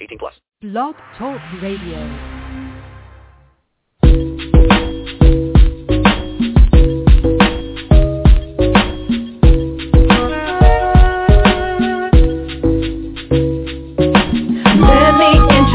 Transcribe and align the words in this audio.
18 0.00 0.18
plus. 0.18 0.34
Blog 0.62 0.94
Talk 1.18 1.40
Radio. 1.60 2.36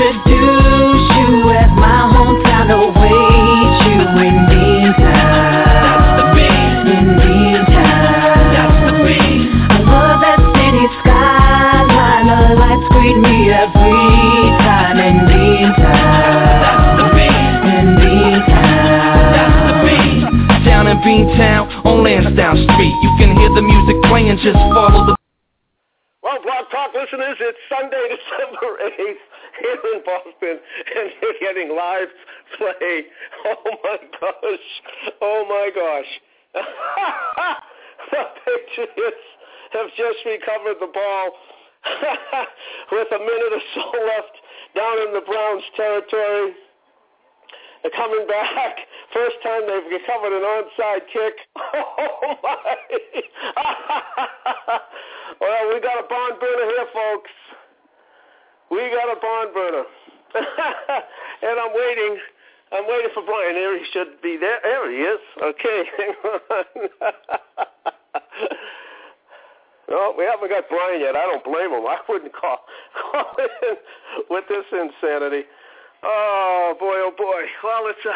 Let 0.04 0.31
Beantown 21.12 21.68
on 21.84 22.08
Lansdowne 22.08 22.64
Street. 22.72 22.96
You 23.04 23.12
can 23.20 23.36
hear 23.36 23.52
the 23.52 23.62
music 23.62 24.00
playing, 24.08 24.40
just 24.40 24.56
follow 24.72 25.12
the 25.12 25.16
Well, 26.24 26.40
Blog 26.40 26.72
Talk 26.72 26.96
listeners, 26.96 27.36
it's 27.36 27.60
Sunday, 27.68 28.16
December 28.16 28.80
8th 28.80 29.24
here 29.60 29.80
in 29.92 30.00
Boston, 30.08 30.56
and 30.56 31.12
you're 31.20 31.40
getting 31.44 31.76
live 31.76 32.08
play. 32.56 33.12
Oh 33.44 33.76
my 33.84 34.00
gosh. 34.22 34.68
Oh 35.20 35.44
my 35.52 35.68
gosh. 35.76 36.12
the 38.12 38.24
Patriots 38.48 39.26
have 39.74 39.90
just 39.98 40.20
recovered 40.26 40.80
the 40.80 40.92
ball 40.94 41.32
with 42.94 43.08
a 43.12 43.20
minute 43.20 43.52
or 43.52 43.64
so 43.76 43.84
left 44.00 44.36
down 44.76 44.96
in 45.08 45.14
the 45.14 45.22
Browns 45.28 45.64
territory. 45.76 46.54
They're 47.84 47.92
coming 47.92 48.28
back. 48.28 48.78
First 49.14 49.36
time 49.44 49.62
they've 49.68 49.92
recovered 49.92 50.34
an 50.34 50.44
onside 50.44 51.08
kick. 51.12 51.36
Oh 52.24 52.36
my! 52.44 52.76
well, 55.42 55.74
we 55.74 55.80
got 55.82 56.04
a 56.04 56.08
barn 56.08 56.34
burner 56.40 56.66
here, 56.66 56.88
folks. 56.94 57.32
We 58.70 58.90
got 58.90 59.12
a 59.16 59.20
barn 59.20 59.54
burner, 59.54 59.84
and 60.36 61.60
I'm 61.60 61.74
waiting. 61.74 62.18
I'm 62.72 62.88
waiting 62.88 63.12
for 63.14 63.24
Brian. 63.26 63.56
There 63.56 63.78
he 63.78 63.86
should 63.92 64.22
be. 64.22 64.38
There, 64.38 64.60
there 64.64 64.92
he 64.92 64.98
is. 64.98 65.20
Okay. 65.42 65.84
No, 69.92 70.16
we 70.18 70.24
haven't 70.24 70.48
got 70.48 70.70
Brian 70.70 71.02
yet. 71.02 71.18
I 71.18 71.28
don't 71.28 71.44
blame 71.44 71.72
him. 71.72 71.86
I 71.86 72.00
wouldn't 72.08 72.32
call, 72.32 72.64
call 72.96 73.36
in 73.38 73.76
with 74.30 74.46
this 74.48 74.64
insanity. 74.72 75.44
Oh 76.02 76.74
boy, 76.80 76.96
oh 76.96 77.12
boy. 77.12 77.44
Well, 77.62 77.92
it's 77.92 78.00
uh, 78.06 78.16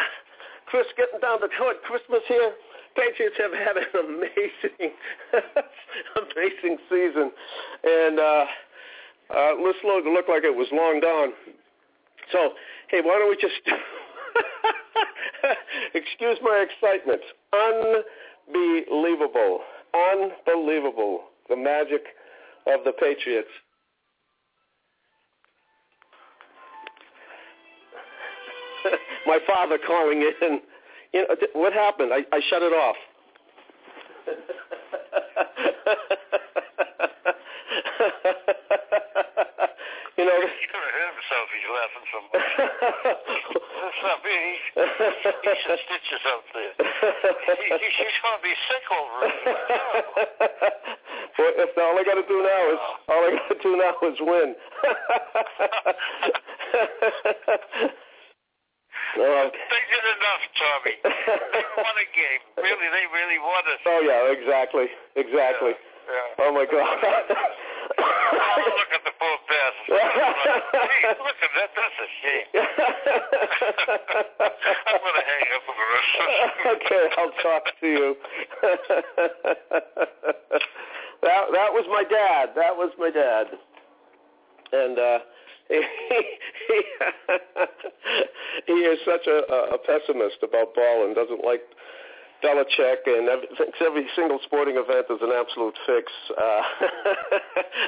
Chris 0.66 0.86
getting 0.96 1.20
down 1.20 1.40
to 1.40 1.48
toward 1.58 1.82
Christmas 1.82 2.22
here. 2.28 2.52
Patriots 2.96 3.36
have 3.38 3.52
had 3.52 3.76
an 3.76 3.84
amazing, 3.94 4.92
amazing 6.16 6.78
season, 6.88 7.30
and 7.84 8.18
uh, 8.18 8.46
uh, 9.30 9.54
this 9.62 9.76
look 9.84 10.04
looked 10.04 10.28
like 10.28 10.42
it 10.44 10.54
was 10.54 10.68
long 10.72 11.00
gone. 11.00 11.32
So, 12.32 12.54
hey, 12.88 13.00
why 13.02 13.18
don't 13.18 13.28
we 13.28 13.36
just 13.36 13.60
excuse 15.94 16.38
my 16.42 16.64
excitement? 16.64 17.22
Unbelievable, 17.52 19.60
unbelievable. 19.94 21.24
The 21.48 21.56
magic 21.56 22.16
of 22.66 22.82
the 22.84 22.92
Patriots. 22.92 23.50
My 29.26 29.38
father 29.46 29.78
calling 29.84 30.22
in. 30.22 30.60
You 31.12 31.22
know, 31.22 31.36
what 31.54 31.72
happened? 31.72 32.12
I, 32.12 32.24
I 32.34 32.40
shut 32.50 32.62
it 32.62 32.72
off. 32.72 32.96
you 40.18 40.24
know, 40.24 40.36
He 40.42 40.66
could 40.66 40.82
have 40.82 40.92
hurt 40.92 41.14
himself. 41.14 41.46
He's 41.54 41.68
laughing 41.72 42.06
so 42.10 42.18
much. 42.26 42.34
That's 43.86 44.02
not 44.02 44.18
me. 44.26 44.40
He, 44.74 44.82
he's 45.46 45.62
some 45.66 45.78
stitches 45.86 46.22
out 46.26 46.44
there. 46.52 46.74
He, 47.56 47.70
he, 47.70 47.88
he's 48.02 48.18
going 48.20 48.36
to 48.36 48.42
be 48.42 48.54
sick 48.66 48.86
over 48.90 49.16
it. 49.24 49.34
well, 51.38 51.52
if 51.64 51.70
all 51.78 51.96
I 51.96 52.02
got 52.04 52.18
to 52.18 52.26
do 52.26 52.42
now 52.42 52.62
is 52.72 52.80
all 53.08 53.22
I 53.24 53.30
got 53.40 53.48
to 53.48 53.58
do 53.62 53.76
now 53.78 53.94
is 54.08 54.18
win. 54.20 54.54
oh, 59.18 59.50
They 59.52 59.82
did 59.90 60.04
enough, 60.16 60.42
Tommy. 60.56 60.94
They 61.52 61.64
won 61.76 61.96
a 61.96 62.08
game. 62.14 62.40
Really, 62.58 62.88
they 62.92 63.06
really 63.12 63.38
won 63.38 63.62
it. 63.66 63.80
oh 63.86 64.00
yeah, 64.04 64.32
exactly, 64.32 64.86
exactly. 65.16 65.72
Yeah. 65.76 66.44
Oh 66.44 66.52
my 66.52 66.66
God. 66.66 66.86
Oh, 67.98 68.60
look 68.76 68.92
at 68.92 69.04
the 69.04 69.12
poor 69.16 69.36
bastard. 69.48 69.96
Hey, 70.76 71.08
look 71.16 71.38
at 71.40 71.52
that. 71.56 71.70
That's 71.76 71.98
a 72.02 72.08
shame. 72.20 72.48
I'm 74.86 75.00
going 75.00 75.16
to 75.16 75.24
hang 75.24 75.46
up 75.56 75.62
for 75.64 75.74
the 75.76 75.86
rest 75.94 76.12
okay, 76.66 77.04
I'll 77.16 77.36
talk 77.42 77.64
to 77.80 77.86
you. 77.86 78.16
that 81.22 81.42
that 81.52 81.70
was 81.72 81.86
my 81.88 82.04
dad. 82.04 82.50
That 82.56 82.76
was 82.76 82.90
my 82.98 83.10
dad. 83.10 83.46
And 84.72 84.98
uh 84.98 85.18
he, 88.66 88.72
is 88.72 88.98
such 89.04 89.26
a, 89.26 89.38
a 89.74 89.78
pessimist 89.78 90.38
about 90.42 90.74
ball 90.74 91.04
and 91.06 91.14
doesn't 91.14 91.44
like 91.44 91.62
Belichick 92.44 93.06
and 93.06 93.28
thinks 93.56 93.78
every 93.80 94.06
single 94.14 94.38
sporting 94.44 94.76
event 94.76 95.06
is 95.10 95.18
an 95.22 95.32
absolute 95.32 95.76
fix. 95.86 96.12
Uh, 96.30 96.62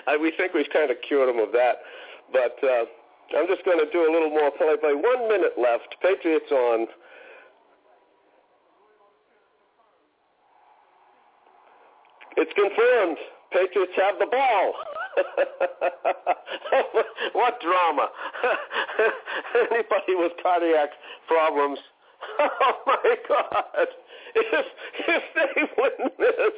I, 0.09 0.17
we 0.17 0.33
think 0.37 0.55
we've 0.55 0.71
kind 0.73 0.91
of 0.91 0.97
cured 1.07 1.29
him 1.29 1.39
of 1.39 1.53
that. 1.53 1.83
But 2.33 2.57
uh, 2.65 2.85
I'm 3.37 3.47
just 3.47 3.65
going 3.65 3.79
to 3.79 3.91
do 3.93 4.09
a 4.09 4.13
little 4.13 4.31
more 4.31 4.51
play-by. 4.51 4.93
One 4.93 5.29
minute 5.29 5.53
left. 5.61 5.95
Patriots 6.03 6.51
on. 6.51 6.87
It's 12.37 12.53
confirmed. 12.55 13.19
Patriots 13.53 13.93
have 13.97 14.19
the 14.19 14.27
ball. 14.31 14.75
what 17.33 17.61
drama. 17.61 18.09
Anybody 19.71 20.15
with 20.17 20.33
cardiac 20.43 20.91
problems. 21.27 21.79
Oh 22.41 22.75
my 22.87 23.17
God. 23.29 23.89
If 24.35 24.67
if 25.09 25.23
they 25.35 25.63
win 25.79 26.11
this, 26.19 26.53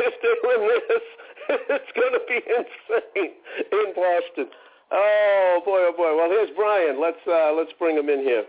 if 0.00 0.14
they 0.22 0.34
win 0.42 0.60
this, 0.88 1.02
it's 1.68 1.92
going 1.94 2.12
to 2.12 2.20
be 2.28 2.36
insane 2.36 3.32
in 3.72 3.94
Boston. 3.94 4.48
Oh 4.90 5.62
boy, 5.64 5.78
oh 5.78 5.92
boy. 5.96 6.16
Well, 6.16 6.28
here's 6.28 6.50
Brian. 6.56 7.00
Let's 7.00 7.20
uh, 7.26 7.52
let's 7.52 7.72
bring 7.78 7.96
him 7.96 8.08
in 8.08 8.20
here. 8.20 8.44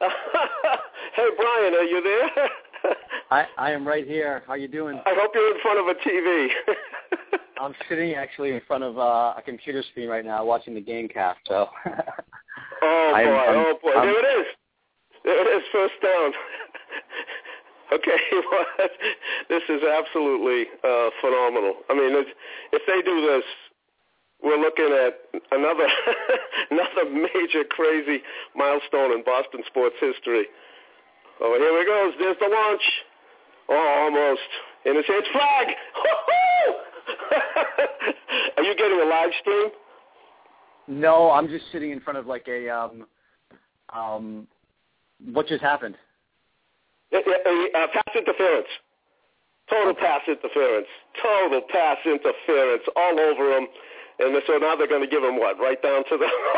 hey, 0.00 1.28
Brian, 1.36 1.74
are 1.74 1.84
you 1.84 2.02
there? 2.02 2.30
I, 3.30 3.46
I 3.56 3.70
am 3.72 3.86
right 3.86 4.06
here. 4.06 4.42
How 4.46 4.54
you 4.54 4.68
doing? 4.68 5.00
I 5.04 5.14
hope 5.18 5.32
you're 5.34 5.54
in 5.54 5.60
front 5.60 5.80
of 5.80 5.88
a 5.88 5.94
TV. 6.08 6.48
I'm 7.60 7.74
sitting 7.88 8.14
actually 8.14 8.50
in 8.52 8.60
front 8.66 8.84
of 8.84 8.98
uh, 8.98 9.34
a 9.36 9.42
computer 9.44 9.82
screen 9.90 10.08
right 10.08 10.24
now 10.24 10.44
watching 10.44 10.74
the 10.74 10.80
game 10.80 11.08
cast. 11.08 11.38
So. 11.48 11.68
oh 12.82 13.10
boy, 13.12 13.16
I'm- 13.16 13.28
I'm- 13.28 13.64
oh 13.66 13.78
boy. 13.82 13.90
I'm- 13.90 14.06
there 14.06 14.18
it 14.18 14.40
is. 14.40 14.46
There 15.24 15.40
it 15.40 15.60
is, 15.60 15.64
first 15.72 15.94
down. 16.02 16.32
okay, 17.92 18.20
well, 18.50 18.88
this 19.48 19.62
is 19.68 19.82
absolutely 19.82 20.66
uh, 20.84 21.10
phenomenal. 21.20 21.74
I 21.90 21.94
mean, 21.94 22.14
if, 22.14 22.26
if 22.72 22.82
they 22.86 23.02
do 23.02 23.20
this, 23.26 23.44
we're 24.42 24.60
looking 24.60 24.86
at 24.94 25.18
another 25.50 25.88
another 26.70 27.10
major 27.10 27.64
crazy 27.68 28.22
milestone 28.54 29.10
in 29.12 29.24
Boston 29.24 29.62
sports 29.66 29.96
history. 30.00 30.46
Oh, 31.40 31.54
here 31.58 31.80
it 31.82 31.86
goes. 31.86 32.14
There's 32.20 32.38
the 32.40 32.48
launch. 32.48 32.82
Oh, 33.68 34.06
almost. 34.06 34.48
And 34.86 34.96
it's 34.96 35.08
it's 35.10 35.28
flag. 35.32 35.66
Getting 38.88 39.04
a 39.04 39.10
live 39.10 39.30
stream? 39.42 39.68
No, 40.86 41.30
I'm 41.30 41.46
just 41.46 41.66
sitting 41.72 41.90
in 41.90 42.00
front 42.00 42.18
of 42.18 42.26
like 42.26 42.48
a 42.48 42.70
um, 42.70 43.06
um, 43.94 44.46
what 45.30 45.46
just 45.46 45.62
happened? 45.62 45.94
Uh, 47.12 47.18
uh, 47.18 47.86
pass 47.92 48.16
interference. 48.16 48.68
Total 49.68 49.94
pass 49.94 50.22
interference. 50.26 50.86
Total 51.22 51.60
pass 51.70 51.98
interference 52.06 52.82
all 52.96 53.20
over 53.20 53.58
him. 53.58 53.66
And 54.20 54.42
so 54.46 54.56
now 54.56 54.74
they're 54.74 54.88
going 54.88 55.02
to 55.02 55.06
give 55.06 55.22
him 55.22 55.38
what? 55.38 55.58
Right 55.58 55.82
down 55.82 56.04
to 56.04 56.16
the. 56.16 56.26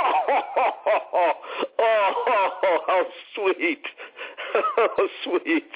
oh, 1.81 2.79
how 2.87 3.03
sweet. 3.35 3.83
How 4.77 5.09
sweet. 5.25 5.71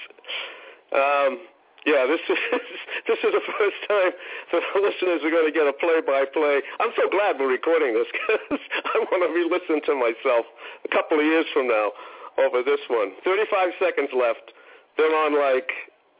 Um, 0.93 1.39
yeah, 1.85 2.09
this 2.09 2.21
is 2.29 2.41
this 3.09 3.21
is 3.21 3.33
the 3.33 3.45
first 3.45 3.79
time 3.89 4.13
that 4.53 4.63
the 4.73 4.81
listeners 4.81 5.21
are 5.21 5.33
going 5.33 5.45
to 5.45 5.53
get 5.53 5.69
a 5.69 5.77
play-by-play. 5.77 6.65
I'm 6.81 6.93
so 6.97 7.09
glad 7.13 7.37
we're 7.39 7.53
recording 7.53 7.93
this 7.93 8.09
because 8.13 8.61
I 8.89 9.05
want 9.13 9.21
to 9.25 9.31
re-listen 9.33 9.85
to 9.89 9.95
myself 9.95 10.49
a 10.85 10.91
couple 10.91 11.21
of 11.21 11.27
years 11.27 11.45
from 11.53 11.69
now 11.69 11.93
over 12.41 12.65
this 12.65 12.81
one. 12.89 13.13
35 13.25 13.77
seconds 13.79 14.11
left. 14.17 14.57
They're 14.97 15.13
on 15.13 15.37
like, 15.37 15.71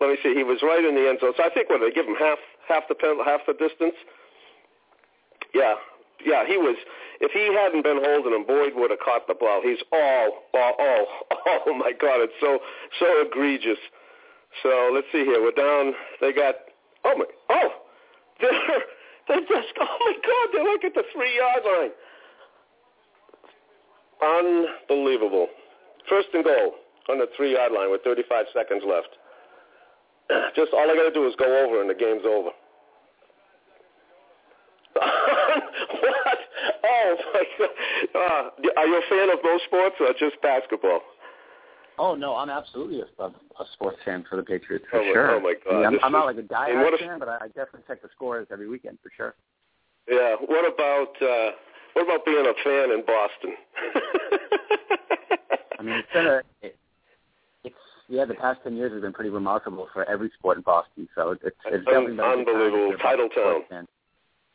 let 0.01 0.11
me 0.11 0.17
see, 0.23 0.35
he 0.35 0.45
was 0.45 0.61
right 0.63 0.85
in 0.85 0.95
the 0.95 1.09
end 1.09 1.19
zone. 1.21 1.33
So 1.37 1.45
I 1.45 1.51
think 1.51 1.71
what 1.71 1.81
they 1.81 1.91
give 1.91 2.07
him 2.07 2.17
half 2.19 2.39
half 2.69 2.85
the 2.89 2.95
pen, 2.95 3.17
half 3.25 3.41
the 3.47 3.55
distance. 3.55 3.97
Yeah, 5.55 5.81
yeah, 6.25 6.45
he 6.47 6.57
was. 6.57 6.77
If 7.21 7.31
he 7.33 7.47
hadn't 7.55 7.85
been 7.85 8.03
holding 8.03 8.35
him, 8.35 8.45
Boyd 8.45 8.75
would 8.75 8.91
have 8.91 9.01
caught 9.01 9.29
the 9.29 9.35
ball. 9.35 9.63
He's 9.63 9.79
all, 9.93 10.45
all, 10.53 10.75
oh, 10.79 11.05
oh 11.67 11.75
my 11.75 11.93
God! 11.93 12.21
It's 12.21 12.37
so 12.41 12.59
so 12.99 13.07
egregious. 13.25 13.79
So 14.63 14.91
let's 14.93 15.07
see 15.13 15.25
here. 15.25 15.43
We're 15.43 15.53
down. 15.53 15.95
They 16.21 16.33
got. 16.33 16.55
Oh 17.05 17.17
my. 17.17 17.25
Oh, 17.51 17.69
they're 18.41 18.53
they're 19.29 19.41
just. 19.41 19.75
Oh 19.81 19.97
my 20.01 20.15
God! 20.15 20.49
They're 20.53 20.73
like 20.73 20.85
at 20.85 20.95
the 20.95 21.05
three 21.13 21.37
yard 21.37 21.63
line. 21.65 21.91
Unbelievable. 24.23 25.49
First 26.09 26.29
and 26.35 26.45
goal 26.45 26.75
on 27.09 27.19
the 27.19 27.27
three 27.37 27.53
yard 27.53 27.73
line 27.73 27.91
with 27.91 28.03
35 28.03 28.47
seconds 28.55 28.83
left. 28.87 29.09
Just 30.57 30.73
all 30.73 30.91
I 30.91 30.95
got 30.95 31.05
to 31.05 31.13
do 31.13 31.27
is 31.27 31.35
go 31.37 31.67
over 31.67 31.81
and 31.81 31.91
the 31.91 31.95
game's 31.95 32.25
over. 32.25 32.51
what? 34.95 36.39
Oh 36.85 37.17
my 37.35 37.45
God! 37.59 37.71
Uh, 38.15 38.71
are 38.77 38.87
you 38.87 38.97
a 38.97 39.03
fan 39.11 39.31
of 39.31 39.39
most 39.43 39.65
sports 39.65 39.97
or 40.01 40.13
just 40.19 40.41
basketball? 40.41 41.01
Oh 41.99 42.15
no, 42.15 42.35
I'm 42.37 42.51
absolutely 42.51 43.01
a, 43.03 43.07
a, 43.23 43.27
a 43.27 43.65
sports 43.75 43.99
fan 44.05 44.25
for 44.29 44.37
the 44.37 44.43
Patriots 44.43 44.85
for 44.91 44.99
oh 44.99 45.05
my, 45.05 45.13
sure. 45.13 45.31
Oh 45.37 45.41
my 45.41 45.55
God! 45.65 45.73
I 45.73 45.77
mean, 45.77 45.87
I'm, 45.87 45.93
This 45.95 46.03
I'm 46.05 46.13
not 46.13 46.27
like 46.27 46.37
a 46.39 46.43
die-hard 46.43 46.95
fan, 46.99 47.19
but 47.19 47.29
I, 47.29 47.37
I 47.43 47.47
definitely 47.49 47.83
check 47.87 48.03
the 48.03 48.09
scores 48.15 48.47
every 48.53 48.69
weekend 48.69 48.99
for 49.03 49.11
sure. 49.17 49.35
Yeah. 50.11 50.35
What 50.45 50.67
about 50.67 51.15
uh, 51.23 51.51
what 51.95 52.03
about 52.05 52.25
being 52.27 52.45
a 52.45 52.55
fan 52.65 52.91
in 52.91 53.03
Boston? 53.07 53.55
I 55.79 55.83
mean, 55.83 55.95
it's 55.97 56.09
been 56.13 56.27
a, 56.27 56.41
it, 56.63 56.77
it's 57.65 57.75
yeah, 58.09 58.25
the 58.25 58.35
past 58.35 58.61
ten 58.65 58.77
years 58.77 58.93
has 58.93 59.03
been 59.03 59.13
pretty 59.13 59.31
remarkable 59.31 59.89
for 59.93 60.05
every 60.09 60.31
sport 60.39 60.57
in 60.59 60.63
Boston. 60.63 61.09
So 61.15 61.31
it's 61.31 61.43
it's 61.45 61.57
Un- 61.67 61.85
definitely 61.85 62.17
been 62.17 62.21
a 62.21 62.23
good 62.23 62.27
time 62.27 62.39
unbelievable. 62.39 62.91
to 62.93 62.97
be 62.97 63.01
a 63.01 63.03
Title 63.03 63.29
town. 63.29 63.63
fan. 63.71 63.87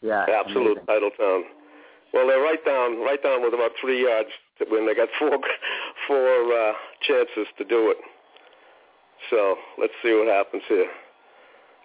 Yeah, 0.01 0.23
it's 0.27 0.31
Absolute 0.45 0.77
amazing. 0.79 0.85
title 0.87 1.11
town. 1.17 1.43
Well, 2.13 2.25
they're 2.27 2.41
right 2.41 2.63
down, 2.65 2.99
right 3.05 3.21
down 3.21 3.43
with 3.43 3.53
about 3.53 3.71
three 3.79 4.01
yards 4.03 4.29
when 4.71 4.87
they 4.87 4.95
got 4.95 5.09
four, 5.19 5.37
four 6.09 6.51
uh, 6.51 6.73
chances 7.07 7.45
to 7.57 7.63
do 7.63 7.93
it. 7.93 7.97
So 9.29 9.55
let's 9.77 9.93
see 10.01 10.11
what 10.11 10.27
happens 10.27 10.63
here. 10.67 10.87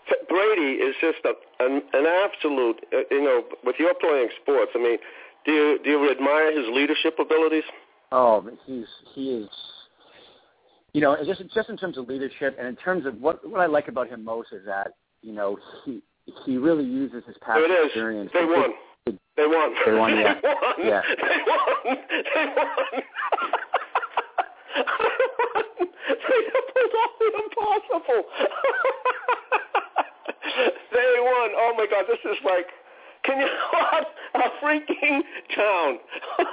T- 0.09 0.17
Brady 0.29 0.81
is 0.81 0.95
just 1.01 1.19
a, 1.25 1.33
an, 1.65 1.83
an 1.93 2.07
absolute, 2.07 2.81
uh, 2.93 3.05
you 3.11 3.23
know, 3.23 3.45
with 3.65 3.77
your 3.79 3.93
playing 3.95 4.29
sports. 4.43 4.73
I 4.75 4.79
mean, 4.79 4.99
do 5.45 5.53
you 5.53 5.79
do 5.85 5.91
you 5.91 6.11
admire 6.11 6.57
his 6.57 6.67
leadership 6.73 7.17
abilities? 7.21 7.65
Oh, 8.13 8.49
he's 8.67 8.87
he 9.15 9.31
is. 9.31 9.51
You 10.95 11.01
know, 11.03 11.17
just 11.27 11.43
just 11.53 11.69
in 11.69 11.77
terms 11.77 11.99
of 11.99 12.09
leadership 12.09 12.57
and 12.59 12.67
in 12.67 12.77
terms 12.77 13.05
of 13.05 13.21
what 13.21 13.47
what 13.49 13.61
I 13.61 13.67
like 13.67 13.89
about 13.89 14.09
him 14.09 14.25
most 14.25 14.53
is 14.53 14.65
that 14.67 14.93
you 15.23 15.33
know 15.33 15.59
he 15.85 16.01
he 16.47 16.57
really 16.57 16.85
uses 16.85 17.23
his 17.27 17.37
past 17.43 17.59
There 17.59 17.65
it 17.65 17.87
is. 17.87 17.87
experience. 17.89 18.31
They 18.33 18.45
won. 18.45 18.71
They 19.37 19.47
won. 19.47 19.75
They 19.85 19.93
won, 19.93 20.17
yeah. 20.17 20.35
they 20.41 20.49
won. 20.49 20.75
Yeah. 20.87 21.03
They 21.09 21.43
won. 21.47 21.97
They 22.09 22.47
won. 22.47 23.03
They 24.75 24.83
pulled 26.73 26.95
off 27.01 27.13
the 27.19 27.29
impossible. 27.45 28.23
they 30.93 31.11
won. 31.19 31.51
Oh 31.57 31.75
my 31.77 31.87
God! 31.91 32.05
This 32.09 32.19
is 32.25 32.39
like, 32.45 32.67
can 33.25 33.41
you 33.41 33.47
what 33.73 34.07
a 34.35 34.51
freaking 34.65 35.23
town? 35.55 35.99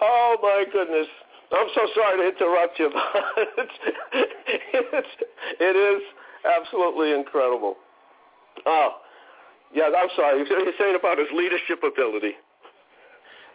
oh 0.00 0.36
my 0.42 0.64
goodness! 0.72 1.06
I'm 1.52 1.68
so 1.74 1.86
sorry 1.94 2.18
to 2.18 2.36
interrupt 2.36 2.78
you, 2.78 2.90
but 2.92 3.48
it's, 3.58 3.72
it's 4.72 5.08
it 5.60 5.76
is 5.76 6.02
absolutely 6.44 7.12
incredible. 7.12 7.76
Oh, 8.66 8.96
yeah, 9.74 9.84
I'm 9.96 10.08
sorry. 10.16 10.38
You're 10.38 10.72
saying 10.78 10.96
about 10.98 11.18
his 11.18 11.28
leadership 11.34 11.82
ability. 11.82 12.34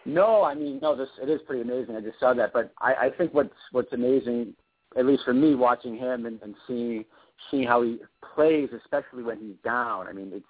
No, 0.06 0.42
I 0.42 0.54
mean, 0.54 0.78
no, 0.80 0.96
this 0.96 1.08
it 1.22 1.28
is 1.28 1.40
pretty 1.46 1.62
amazing. 1.62 1.96
I 1.96 2.00
just 2.00 2.18
saw 2.18 2.32
that, 2.34 2.52
but 2.52 2.72
I, 2.80 2.94
I 2.94 3.10
think 3.16 3.34
what's 3.34 3.50
what's 3.72 3.92
amazing, 3.92 4.54
at 4.96 5.06
least 5.06 5.24
for 5.24 5.34
me, 5.34 5.54
watching 5.54 5.96
him 5.96 6.26
and, 6.26 6.40
and 6.42 6.54
seeing 6.66 7.04
seeing 7.50 7.66
how 7.66 7.82
he 7.82 7.98
plays, 8.34 8.70
especially 8.76 9.22
when 9.22 9.38
he's 9.38 9.56
down. 9.64 10.06
I 10.06 10.12
mean, 10.12 10.30
it's 10.32 10.46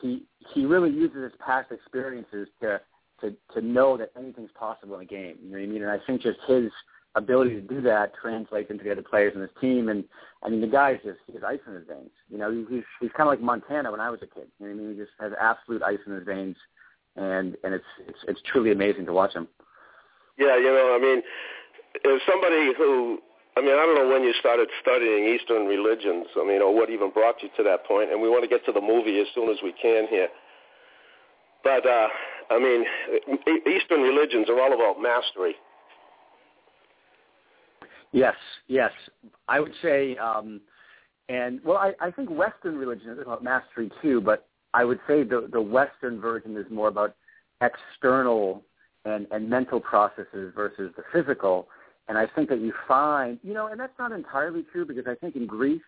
he 0.00 0.22
he 0.52 0.66
really 0.66 0.90
uses 0.90 1.22
his 1.22 1.32
past 1.44 1.70
experiences 1.70 2.48
to 2.60 2.80
to 3.20 3.34
to 3.54 3.60
know 3.60 3.96
that 3.96 4.10
anything's 4.18 4.50
possible 4.58 4.96
in 4.96 5.02
a 5.02 5.06
game. 5.06 5.36
You 5.42 5.50
know 5.50 5.58
what 5.58 5.64
I 5.64 5.66
mean? 5.66 5.82
And 5.82 5.90
I 5.90 5.98
think 6.06 6.22
just 6.22 6.38
his 6.46 6.70
ability 7.16 7.54
to 7.54 7.60
do 7.60 7.80
that 7.80 8.12
translates 8.20 8.70
into 8.70 8.82
the 8.82 8.90
other 8.90 9.02
players 9.02 9.34
in 9.34 9.40
his 9.40 9.50
team. 9.60 9.88
And 9.88 10.04
I 10.42 10.48
mean, 10.48 10.60
the 10.60 10.66
guy's 10.66 10.98
just 11.04 11.18
he 11.26 11.38
ice 11.46 11.60
in 11.66 11.74
his 11.74 11.86
veins. 11.86 12.10
You 12.28 12.38
know, 12.38 12.50
he, 12.50 12.64
he's 12.68 12.84
he's 13.00 13.10
kind 13.16 13.28
of 13.28 13.32
like 13.32 13.40
Montana 13.40 13.90
when 13.90 14.00
I 14.00 14.10
was 14.10 14.20
a 14.22 14.26
kid. 14.26 14.48
You 14.58 14.66
know 14.66 14.74
what 14.74 14.80
I 14.80 14.84
mean? 14.84 14.96
He 14.96 15.00
just 15.00 15.12
has 15.20 15.32
absolute 15.40 15.82
ice 15.82 15.98
in 16.06 16.14
his 16.14 16.24
veins, 16.24 16.56
and 17.16 17.56
and 17.64 17.74
it's 17.74 17.84
it's 18.08 18.18
it's 18.28 18.40
truly 18.50 18.72
amazing 18.72 19.06
to 19.06 19.12
watch 19.12 19.34
him. 19.34 19.48
Yeah, 20.38 20.56
you 20.56 20.64
know, 20.64 20.98
I 20.98 21.02
mean, 21.02 21.22
as 22.12 22.20
somebody 22.28 22.72
who, 22.76 23.18
I 23.56 23.60
mean, 23.60 23.70
I 23.70 23.86
don't 23.86 23.94
know 23.94 24.12
when 24.12 24.24
you 24.24 24.32
started 24.40 24.68
studying 24.82 25.26
Eastern 25.32 25.66
religions, 25.66 26.26
I 26.36 26.44
mean, 26.44 26.60
or 26.60 26.74
what 26.74 26.90
even 26.90 27.10
brought 27.10 27.42
you 27.42 27.48
to 27.56 27.62
that 27.62 27.86
point. 27.86 28.10
and 28.10 28.20
we 28.20 28.28
want 28.28 28.42
to 28.42 28.48
get 28.48 28.64
to 28.66 28.72
the 28.72 28.80
movie 28.80 29.20
as 29.20 29.26
soon 29.34 29.48
as 29.48 29.56
we 29.62 29.72
can 29.80 30.08
here. 30.08 30.28
But, 31.62 31.86
uh, 31.86 32.08
I 32.50 32.58
mean, 32.58 32.84
Eastern 33.66 34.02
religions 34.02 34.50
are 34.50 34.60
all 34.60 34.74
about 34.74 35.00
mastery. 35.00 35.54
Yes, 38.12 38.34
yes. 38.66 38.92
I 39.48 39.60
would 39.60 39.72
say, 39.82 40.16
um, 40.16 40.60
and 41.28 41.60
well, 41.64 41.78
I, 41.78 41.94
I 42.00 42.10
think 42.10 42.28
Western 42.28 42.76
religion 42.76 43.10
is 43.10 43.18
about 43.22 43.42
mastery 43.42 43.90
too, 44.02 44.20
but 44.20 44.46
I 44.74 44.84
would 44.84 45.00
say 45.08 45.22
the 45.22 45.48
the 45.50 45.60
Western 45.60 46.20
version 46.20 46.56
is 46.56 46.66
more 46.70 46.88
about 46.88 47.14
external 47.62 48.62
and 49.04 49.26
and 49.30 49.48
mental 49.48 49.80
processes 49.80 50.52
versus 50.54 50.92
the 50.96 51.04
physical. 51.12 51.68
And 52.08 52.18
I 52.18 52.26
think 52.34 52.50
that 52.50 52.60
you 52.60 52.74
find, 52.86 53.38
you 53.42 53.54
know, 53.54 53.68
and 53.68 53.80
that's 53.80 53.98
not 53.98 54.12
entirely 54.12 54.62
true 54.70 54.84
because 54.84 55.06
I 55.06 55.14
think 55.14 55.36
in 55.36 55.46
Greece, 55.46 55.80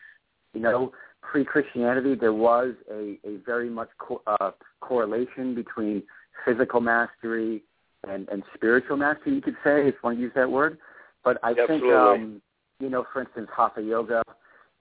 you 0.54 0.60
know, 0.60 0.92
pre-Christianity, 1.20 2.14
there 2.14 2.32
was 2.32 2.72
a 2.90 3.18
a 3.24 3.36
very 3.44 3.68
much 3.68 3.90
co- 3.98 4.22
uh, 4.26 4.52
correlation 4.80 5.54
between 5.54 6.02
physical 6.44 6.80
mastery 6.80 7.62
and 8.08 8.28
and 8.30 8.42
spiritual 8.54 8.96
mastery. 8.96 9.34
You 9.34 9.42
could 9.42 9.56
say, 9.62 9.88
if 9.88 9.94
you 9.94 10.00
want 10.02 10.18
to 10.18 10.22
use 10.22 10.32
that 10.34 10.50
word. 10.50 10.78
But 11.24 11.38
I 11.42 11.54
think, 11.66 11.82
um, 11.92 12.40
you 12.78 12.88
know, 12.88 13.04
for 13.12 13.20
instance, 13.22 13.48
hatha 13.54 13.82
yoga 13.82 14.22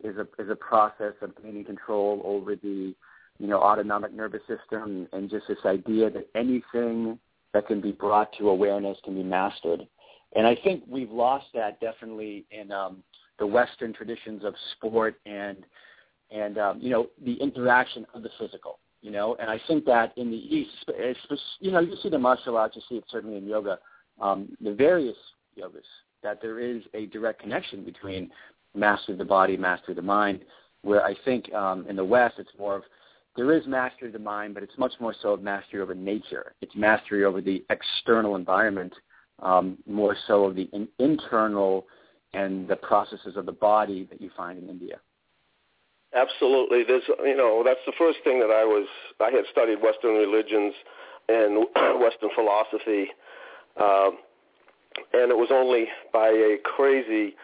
is 0.03 0.15
a 0.17 0.27
is 0.41 0.49
a 0.49 0.55
process 0.55 1.13
of 1.21 1.31
gaining 1.41 1.65
control 1.65 2.21
over 2.23 2.55
the, 2.55 2.93
you 3.39 3.47
know, 3.47 3.59
autonomic 3.59 4.13
nervous 4.13 4.41
system, 4.47 5.07
and 5.11 5.29
just 5.29 5.47
this 5.47 5.57
idea 5.65 6.09
that 6.09 6.27
anything 6.35 7.19
that 7.53 7.67
can 7.67 7.81
be 7.81 7.91
brought 7.91 8.31
to 8.37 8.49
awareness 8.49 8.97
can 9.03 9.15
be 9.15 9.23
mastered. 9.23 9.87
And 10.35 10.45
I 10.45 10.55
think 10.63 10.83
we've 10.87 11.11
lost 11.11 11.45
that 11.53 11.79
definitely 11.79 12.45
in 12.51 12.71
um, 12.71 13.03
the 13.39 13.47
Western 13.47 13.93
traditions 13.93 14.43
of 14.43 14.53
sport 14.73 15.15
and 15.25 15.57
and 16.31 16.57
um, 16.57 16.79
you 16.81 16.89
know 16.89 17.07
the 17.23 17.33
interaction 17.35 18.05
of 18.13 18.23
the 18.23 18.29
physical. 18.39 18.79
You 19.01 19.11
know, 19.11 19.35
and 19.39 19.51
I 19.51 19.61
think 19.67 19.85
that 19.85 20.13
in 20.17 20.31
the 20.31 20.37
East, 20.37 20.71
you 21.59 21.71
know, 21.71 21.79
you 21.79 21.95
see 22.01 22.09
the 22.09 22.17
martial 22.17 22.57
arts, 22.57 22.75
you 22.75 22.81
see 22.89 22.95
it 22.95 23.03
certainly 23.09 23.37
in 23.37 23.45
yoga, 23.45 23.77
um, 24.19 24.57
the 24.59 24.73
various 24.73 25.15
yogas, 25.55 25.83
that 26.23 26.41
there 26.41 26.59
is 26.59 26.81
a 26.95 27.05
direct 27.07 27.39
connection 27.39 27.85
between 27.85 28.31
master 28.73 29.11
of 29.11 29.19
the 29.19 29.25
body, 29.25 29.57
master 29.57 29.91
of 29.91 29.97
the 29.97 30.01
mind, 30.01 30.41
where 30.81 31.03
I 31.03 31.15
think 31.23 31.53
um, 31.53 31.85
in 31.87 31.95
the 31.95 32.03
West 32.03 32.35
it's 32.39 32.49
more 32.57 32.77
of 32.77 32.83
there 33.35 33.51
is 33.51 33.67
mastery 33.67 34.07
of 34.07 34.13
the 34.13 34.19
mind, 34.19 34.53
but 34.53 34.63
it's 34.63 34.77
much 34.77 34.93
more 34.99 35.13
so 35.21 35.33
of 35.33 35.41
mastery 35.41 35.81
over 35.81 35.93
nature. 35.93 36.53
It's 36.61 36.75
mastery 36.75 37.25
over 37.25 37.41
the 37.41 37.63
external 37.69 38.35
environment, 38.35 38.93
um, 39.41 39.77
more 39.85 40.15
so 40.27 40.45
of 40.45 40.55
the 40.55 40.69
in- 40.73 40.87
internal 40.99 41.85
and 42.33 42.67
the 42.67 42.75
processes 42.75 43.35
of 43.35 43.45
the 43.45 43.51
body 43.51 44.07
that 44.09 44.21
you 44.21 44.29
find 44.35 44.57
in 44.61 44.69
India. 44.69 44.99
Absolutely. 46.13 46.83
There's, 46.87 47.03
you 47.23 47.35
know, 47.35 47.61
that's 47.65 47.79
the 47.85 47.93
first 47.97 48.19
thing 48.23 48.39
that 48.39 48.49
I 48.49 48.63
was. 48.63 48.87
I 49.19 49.31
had 49.31 49.43
studied 49.51 49.81
Western 49.81 50.15
religions 50.15 50.73
and 51.27 51.65
Western 51.99 52.29
philosophy. 52.35 53.07
Um, 53.77 54.19
and 55.13 55.29
it 55.29 55.35
was 55.35 55.49
only 55.51 55.87
by 56.13 56.29
a 56.29 56.57
crazy, 56.63 57.35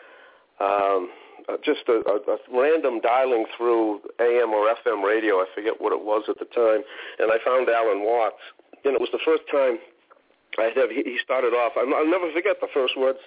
um, 0.62 1.10
uh, 1.50 1.58
just 1.64 1.88
a, 1.88 2.02
a, 2.06 2.16
a 2.34 2.38
random 2.54 3.00
dialing 3.02 3.46
through 3.58 4.02
AM 4.20 4.52
or 4.52 4.74
FM 4.86 5.04
radio, 5.04 5.38
I 5.38 5.46
forget 5.56 5.80
what 5.80 5.94
it 5.94 6.04
was 6.04 6.24
at 6.30 6.40
the 6.40 6.46
time, 6.46 6.84
and 7.20 7.32
I 7.32 7.38
found 7.46 7.70
Alan 7.70 8.04
Watts. 8.04 8.42
And 8.84 8.96
it 8.96 9.02
was 9.02 9.10
the 9.12 9.22
first 9.24 9.44
time 9.52 9.78
I 10.58 10.72
had, 10.76 10.92
he 10.92 11.18
started 11.24 11.54
off, 11.54 11.74
I'll 11.78 12.10
never 12.10 12.32
forget 12.34 12.58
the 12.60 12.68
first 12.74 12.98
words 12.98 13.20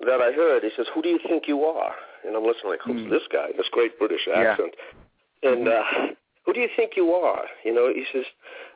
that 0.00 0.20
I 0.20 0.32
heard. 0.32 0.62
He 0.62 0.70
says, 0.76 0.86
who 0.94 1.02
do 1.02 1.08
you 1.08 1.20
think 1.26 1.44
you 1.46 1.62
are? 1.64 1.94
And 2.26 2.34
I'm 2.34 2.44
listening 2.44 2.72
like, 2.72 2.80
who's 2.84 3.02
mm. 3.02 3.10
this 3.10 3.22
guy, 3.32 3.48
this 3.56 3.68
great 3.70 3.98
British 3.98 4.26
accent? 4.26 4.74
Yeah. 5.42 5.50
And 5.52 5.68
uh, 5.68 5.82
who 6.44 6.52
do 6.52 6.60
you 6.60 6.68
think 6.74 6.92
you 6.96 7.12
are? 7.12 7.44
You 7.64 7.74
know, 7.74 7.92
he 7.92 8.04
says, 8.12 8.24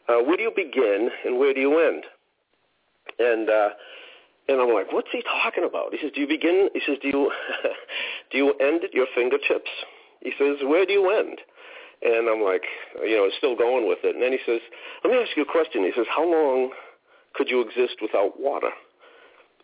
uh, 0.09 0.23
where 0.23 0.37
do 0.37 0.43
you 0.43 0.53
begin 0.55 1.11
and 1.25 1.39
where 1.39 1.53
do 1.53 1.61
you 1.61 1.79
end? 1.81 2.05
And 3.19 3.51
uh, 3.51 3.69
and 4.51 4.61
I'm 4.61 4.75
like, 4.75 4.93
what's 4.93 5.09
he 5.13 5.23
talking 5.23 5.63
about? 5.65 5.93
He 5.93 5.99
says, 6.03 6.11
do 6.13 6.21
you 6.21 6.27
begin? 6.27 6.69
He 6.75 6.81
says, 6.85 6.99
do 7.01 7.07
you 7.07 7.31
do 8.33 8.39
you 8.39 8.53
end 8.59 8.83
at 8.83 8.93
your 8.93 9.07
fingertips? 9.15 9.71
He 10.21 10.33
says, 10.37 10.59
where 10.65 10.85
do 10.85 10.93
you 10.93 11.09
end? 11.11 11.39
And 12.03 12.29
I'm 12.29 12.43
like, 12.43 12.65
you 13.05 13.15
know, 13.17 13.31
still 13.39 13.55
going 13.55 13.89
with 13.89 14.01
it. 14.03 14.17
And 14.17 14.23
then 14.23 14.33
he 14.33 14.39
says, 14.45 14.61
let 15.05 15.13
me 15.13 15.19
ask 15.23 15.37
you 15.37 15.45
a 15.45 15.53
question. 15.53 15.85
He 15.85 15.93
says, 15.95 16.07
how 16.11 16.25
long 16.25 16.71
could 17.35 17.49
you 17.49 17.61
exist 17.61 18.03
without 18.03 18.41
water? 18.41 18.71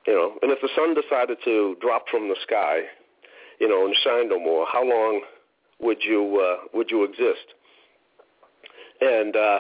You 0.06 0.14
know, 0.14 0.38
and 0.40 0.52
if 0.52 0.60
the 0.62 0.68
sun 0.76 0.94
decided 0.94 1.38
to 1.44 1.76
drop 1.80 2.04
from 2.08 2.28
the 2.28 2.36
sky, 2.46 2.82
you 3.58 3.68
know, 3.68 3.86
and 3.86 3.96
shine 4.04 4.28
no 4.28 4.38
more, 4.38 4.66
how 4.70 4.84
long 4.84 5.22
would 5.80 5.98
you 6.06 6.38
uh, 6.38 6.68
would 6.72 6.90
you 6.92 7.02
exist? 7.02 7.58
And 9.00 9.34
uh, 9.34 9.58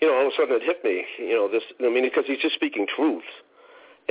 you 0.00 0.06
know, 0.06 0.14
all 0.14 0.26
of 0.28 0.32
a 0.32 0.36
sudden 0.36 0.56
it 0.56 0.62
hit 0.62 0.84
me. 0.84 1.04
You 1.18 1.34
know, 1.34 1.50
this. 1.50 1.64
I 1.80 1.90
mean, 1.90 2.04
because 2.04 2.24
he's 2.28 2.38
just 2.38 2.54
speaking 2.54 2.86
truth. 2.86 3.26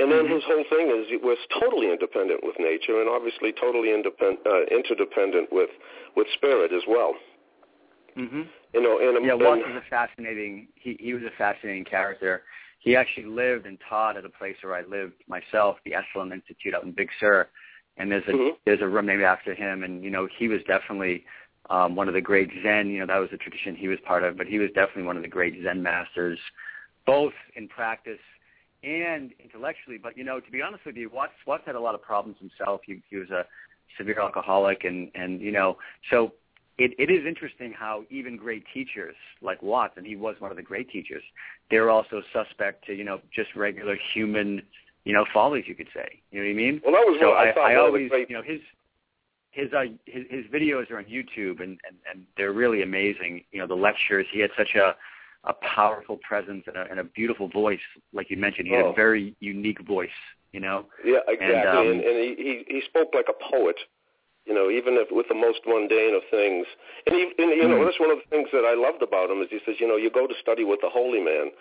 And 0.00 0.10
then 0.10 0.28
his 0.28 0.42
whole 0.46 0.64
thing 0.70 0.88
is 0.88 1.06
it 1.12 1.22
was 1.22 1.38
totally 1.60 1.92
independent 1.92 2.40
with 2.42 2.56
nature, 2.58 3.00
and 3.00 3.08
obviously 3.08 3.52
totally 3.52 3.92
independent, 3.92 4.40
uh, 4.46 4.64
interdependent 4.74 5.52
with 5.52 5.70
with 6.16 6.26
spirit 6.34 6.72
as 6.72 6.82
well. 6.88 7.14
Mm-hmm. 8.16 8.42
You 8.74 8.82
know, 8.82 8.98
and 8.98 9.24
yeah, 9.24 9.34
Watts 9.34 9.62
is 9.68 9.76
a 9.76 9.84
fascinating. 9.90 10.68
He 10.74 10.96
he 10.98 11.14
was 11.14 11.22
a 11.22 11.36
fascinating 11.36 11.84
character 11.84 12.42
he 12.80 12.96
actually 12.96 13.26
lived 13.26 13.66
and 13.66 13.78
taught 13.88 14.16
at 14.16 14.24
a 14.24 14.30
place 14.30 14.56
where 14.62 14.74
I 14.74 14.82
lived 14.82 15.12
myself, 15.28 15.76
the 15.84 15.92
Esalen 15.92 16.32
Institute 16.32 16.74
out 16.74 16.82
in 16.82 16.92
Big 16.92 17.10
Sur, 17.20 17.46
and 17.98 18.10
there's 18.10 18.24
a 18.26 18.32
mm-hmm. 18.32 18.54
there's 18.64 18.80
a 18.80 18.88
room 18.88 19.06
named 19.06 19.22
after 19.22 19.54
him. 19.54 19.84
And 19.84 20.02
you 20.02 20.10
know, 20.10 20.26
he 20.38 20.48
was 20.48 20.60
definitely 20.66 21.24
um, 21.68 21.94
one 21.94 22.08
of 22.08 22.14
the 22.14 22.22
great 22.22 22.50
Zen. 22.62 22.88
You 22.88 23.00
know, 23.00 23.06
that 23.06 23.18
was 23.18 23.28
a 23.32 23.36
tradition 23.36 23.76
he 23.76 23.88
was 23.88 23.98
part 24.06 24.24
of, 24.24 24.38
but 24.38 24.46
he 24.46 24.58
was 24.58 24.70
definitely 24.74 25.02
one 25.02 25.16
of 25.16 25.22
the 25.22 25.28
great 25.28 25.54
Zen 25.62 25.82
masters, 25.82 26.38
both 27.06 27.34
in 27.54 27.68
practice 27.68 28.18
and 28.82 29.32
intellectually. 29.42 29.98
But 29.98 30.16
you 30.16 30.24
know, 30.24 30.40
to 30.40 30.50
be 30.50 30.62
honest 30.62 30.84
with 30.84 30.96
you, 30.96 31.10
Watts 31.12 31.32
Watts 31.46 31.64
had 31.66 31.74
a 31.74 31.80
lot 31.80 31.94
of 31.94 32.02
problems 32.02 32.38
himself. 32.38 32.80
He 32.84 33.02
he 33.10 33.16
was 33.16 33.30
a 33.30 33.44
severe 33.98 34.20
alcoholic, 34.20 34.84
and 34.84 35.10
and 35.14 35.40
you 35.40 35.52
know, 35.52 35.76
so 36.10 36.32
it, 36.78 36.92
it 36.98 37.10
is 37.10 37.26
interesting 37.26 37.72
how 37.72 38.04
even 38.10 38.36
great 38.36 38.64
teachers 38.72 39.14
like 39.42 39.62
Watts, 39.62 39.94
and 39.96 40.06
he 40.06 40.16
was 40.16 40.36
one 40.38 40.50
of 40.50 40.56
the 40.56 40.62
great 40.62 40.90
teachers, 40.90 41.22
they're 41.70 41.90
also 41.90 42.22
suspect 42.32 42.86
to 42.86 42.94
you 42.94 43.04
know 43.04 43.20
just 43.34 43.54
regular 43.54 43.96
human 44.14 44.62
you 45.04 45.12
know 45.12 45.24
follies, 45.32 45.64
you 45.66 45.74
could 45.74 45.88
say. 45.94 46.20
You 46.30 46.40
know 46.40 46.46
what 46.46 46.52
I 46.52 46.54
mean? 46.54 46.80
Well, 46.84 46.94
that 46.94 47.06
was 47.06 47.18
so 47.20 47.28
what 47.30 47.38
I, 47.38 47.50
I, 47.50 47.72
I 47.72 47.76
always 47.76 48.08
great... 48.08 48.30
you 48.30 48.36
know 48.36 48.42
his 48.42 48.60
his 49.50 49.72
uh 49.72 49.84
his, 50.06 50.24
his 50.30 50.44
videos 50.46 50.90
are 50.90 50.98
on 50.98 51.04
YouTube 51.04 51.60
and, 51.60 51.78
and 51.86 51.96
and 52.10 52.24
they're 52.36 52.52
really 52.52 52.82
amazing. 52.82 53.44
You 53.52 53.60
know 53.60 53.66
the 53.66 53.74
lectures. 53.74 54.26
He 54.32 54.40
had 54.40 54.50
such 54.56 54.74
a 54.74 54.94
a 55.44 55.54
powerful 55.54 56.18
presence 56.18 56.64
and 56.66 56.76
a, 56.76 56.86
and 56.90 57.00
a 57.00 57.04
beautiful 57.04 57.48
voice, 57.48 57.80
like 58.12 58.30
you 58.30 58.36
mentioned. 58.36 58.68
He 58.68 58.74
had 58.74 58.84
oh. 58.84 58.92
a 58.92 58.94
very 58.94 59.34
unique 59.40 59.80
voice. 59.86 60.08
You 60.52 60.60
know. 60.60 60.86
Yeah, 61.04 61.20
exactly. 61.28 61.56
And, 61.56 61.68
um, 61.68 61.86
and, 61.86 62.00
and 62.00 62.16
he, 62.18 62.64
he 62.68 62.74
he 62.74 62.82
spoke 62.88 63.10
like 63.14 63.26
a 63.28 63.50
poet 63.50 63.76
you 64.46 64.54
know, 64.54 64.70
even 64.70 64.96
if 64.96 65.08
with 65.10 65.28
the 65.28 65.34
most 65.34 65.60
mundane 65.66 66.14
of 66.14 66.22
things. 66.30 66.66
And, 67.06 67.14
he, 67.14 67.22
and 67.38 67.50
you 67.54 67.68
know, 67.68 67.76
mm-hmm. 67.76 67.84
that's 67.84 68.00
one 68.00 68.10
of 68.10 68.18
the 68.18 68.28
things 68.30 68.48
that 68.52 68.64
I 68.64 68.74
loved 68.74 69.02
about 69.02 69.30
him 69.30 69.42
is 69.42 69.48
he 69.50 69.60
says, 69.64 69.76
you 69.78 69.86
know, 69.86 69.94
you 69.94 70.10
go 70.10 70.26
to 70.26 70.34
study 70.40 70.64
with 70.64 70.80
the 70.80 70.90
holy 70.90 71.20
man, 71.20 71.52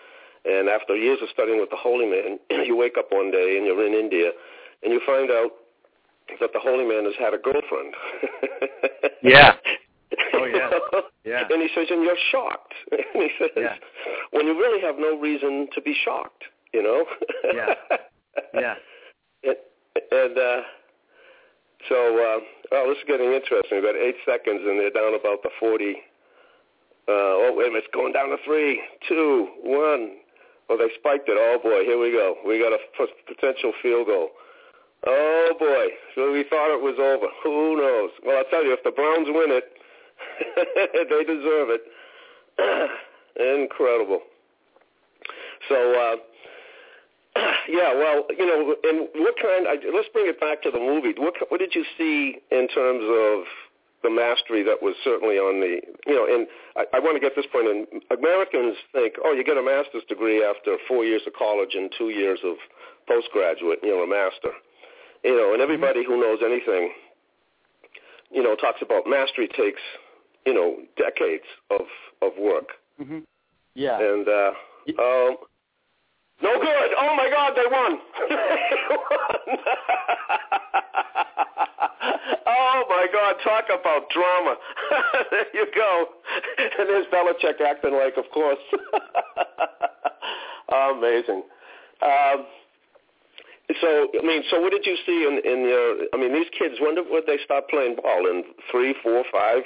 and 0.45 0.69
after 0.69 0.95
years 0.95 1.19
of 1.21 1.29
studying 1.29 1.59
with 1.59 1.69
the 1.69 1.77
holy 1.77 2.07
man, 2.07 2.39
you 2.65 2.75
wake 2.75 2.97
up 2.97 3.11
one 3.11 3.31
day 3.31 3.57
and 3.57 3.65
you're 3.65 3.85
in 3.85 3.93
India, 3.93 4.31
and 4.83 4.93
you 4.93 5.01
find 5.05 5.29
out 5.29 5.51
that 6.39 6.49
the 6.53 6.59
holy 6.59 6.85
man 6.85 7.05
has 7.05 7.13
had 7.19 7.33
a 7.33 7.37
girlfriend. 7.37 7.93
yeah. 9.23 9.53
Oh 10.71 11.01
yeah. 11.25 11.31
Yeah. 11.31 11.47
And 11.51 11.61
he 11.61 11.69
says, 11.75 11.87
and 11.89 12.03
you're 12.03 12.17
shocked. 12.31 12.73
And 12.91 13.23
he 13.23 13.29
says, 13.39 13.49
yeah. 13.55 13.75
when 14.31 14.47
you 14.47 14.53
really 14.53 14.81
have 14.81 14.95
no 14.97 15.17
reason 15.19 15.67
to 15.73 15.81
be 15.81 15.95
shocked, 16.05 16.43
you 16.73 16.83
know. 16.83 17.05
yeah. 17.53 17.73
Yeah. 18.53 18.75
And, 19.43 19.55
and 20.11 20.37
uh, 20.37 20.61
so, 21.87 21.95
uh, 21.95 22.39
well, 22.71 22.87
this 22.89 22.97
is 22.97 23.03
getting 23.07 23.31
interesting. 23.33 23.79
We've 23.79 23.83
got 23.83 23.95
eight 23.95 24.15
seconds, 24.25 24.61
and 24.63 24.79
they're 24.79 24.91
down 24.91 25.13
about 25.13 25.43
the 25.43 25.49
40. 25.59 25.95
Uh, 27.07 27.11
oh, 27.11 27.53
wait 27.55 27.67
a 27.67 27.69
minute. 27.71 27.83
It's 27.85 27.93
going 27.93 28.13
down 28.13 28.29
to 28.29 28.37
three, 28.45 28.81
two, 29.07 29.47
one. 29.63 30.19
Oh, 30.69 30.77
they 30.77 30.87
spiked 30.99 31.27
it. 31.27 31.37
Oh, 31.39 31.57
boy. 31.61 31.83
Here 31.83 31.97
we 31.97 32.11
go. 32.11 32.35
We 32.45 32.59
got 32.59 32.73
a 32.73 32.79
p- 32.97 33.15
potential 33.25 33.73
field 33.81 34.07
goal. 34.07 34.29
Oh, 35.07 35.51
boy. 35.57 35.87
So 36.13 36.31
we 36.31 36.43
thought 36.49 36.75
it 36.75 36.83
was 36.83 36.99
over. 36.99 37.27
Who 37.43 37.77
knows? 37.77 38.11
Well, 38.23 38.37
I'll 38.37 38.49
tell 38.51 38.63
you, 38.63 38.73
if 38.73 38.83
the 38.83 38.91
Browns 38.91 39.27
win 39.31 39.49
it, 39.49 39.78
they 41.09 41.23
deserve 41.23 41.69
it. 41.69 41.81
Incredible. 43.61 44.21
So, 45.67 45.75
uh, 45.75 46.15
yeah, 47.69 47.93
well, 47.93 48.25
you 48.37 48.45
know, 48.45 48.75
and 48.83 49.07
what 49.15 49.35
kind? 49.41 49.67
I, 49.67 49.75
let's 49.93 50.09
bring 50.13 50.27
it 50.27 50.39
back 50.39 50.61
to 50.63 50.71
the 50.71 50.79
movie. 50.79 51.13
What 51.17 51.35
what 51.49 51.59
did 51.59 51.75
you 51.75 51.85
see 51.97 52.37
in 52.51 52.67
terms 52.67 53.03
of 53.03 53.45
the 54.03 54.09
mastery 54.09 54.63
that 54.63 54.81
was 54.81 54.95
certainly 55.03 55.35
on 55.35 55.59
the, 55.59 55.81
you 56.07 56.15
know, 56.15 56.23
and 56.23 56.47
I, 56.75 56.97
I 56.97 56.99
want 56.99 57.15
to 57.15 57.19
get 57.19 57.35
this 57.35 57.45
point 57.51 57.67
in. 57.67 57.85
Americans 58.15 58.75
think, 58.93 59.15
oh, 59.23 59.33
you 59.33 59.43
get 59.43 59.57
a 59.57 59.63
master's 59.63 60.03
degree 60.07 60.43
after 60.43 60.77
four 60.87 61.03
years 61.03 61.21
of 61.27 61.33
college 61.33 61.75
and 61.75 61.91
two 61.97 62.09
years 62.09 62.39
of 62.45 62.55
postgraduate, 63.07 63.79
you 63.83 63.91
know, 63.91 64.03
a 64.03 64.07
master. 64.07 64.55
You 65.23 65.35
know, 65.35 65.51
and 65.51 65.61
everybody 65.61 66.05
who 66.05 66.15
knows 66.15 66.39
anything, 66.39 66.93
you 68.31 68.41
know, 68.41 68.55
talks 68.55 68.79
about 68.81 69.03
mastery 69.05 69.49
takes, 69.49 69.81
you 70.45 70.53
know, 70.53 70.77
decades 70.97 71.45
of 71.71 71.87
of 72.21 72.33
work. 72.39 72.69
Mm-hmm. 73.01 73.19
Yeah. 73.75 73.99
And 73.99 74.27
uh, 74.27 74.51
um, 75.01 75.37
no 76.41 76.57
good. 76.59 76.91
Oh 76.97 77.15
my 77.15 77.29
God, 77.29 77.53
they 77.55 77.67
won. 77.69 77.99
oh 82.47 82.83
my 82.89 83.07
God, 83.11 83.35
talk 83.43 83.65
about 83.65 84.09
drama. 84.09 84.55
there 85.31 85.45
you 85.53 85.67
go. 85.75 86.05
And 86.57 86.89
there's 86.89 87.05
Belichick 87.07 87.59
acting 87.61 87.93
like, 87.93 88.15
of 88.17 88.29
course. 88.33 88.57
Amazing. 90.71 91.43
Um, 92.01 92.45
so 93.81 94.07
I 94.17 94.21
mean, 94.25 94.43
so 94.49 94.61
what 94.61 94.71
did 94.71 94.85
you 94.85 94.95
see 95.05 95.27
in 95.27 95.41
in 95.43 95.67
your? 95.67 96.07
I 96.13 96.17
mean, 96.17 96.33
these 96.33 96.49
kids. 96.57 96.79
When 96.79 96.95
did, 96.95 97.09
when 97.09 97.25
did 97.25 97.27
they 97.27 97.39
stop 97.43 97.67
playing 97.69 97.97
ball? 98.01 98.25
In 98.27 98.45
three, 98.71 98.95
four, 99.03 99.25
five? 99.31 99.63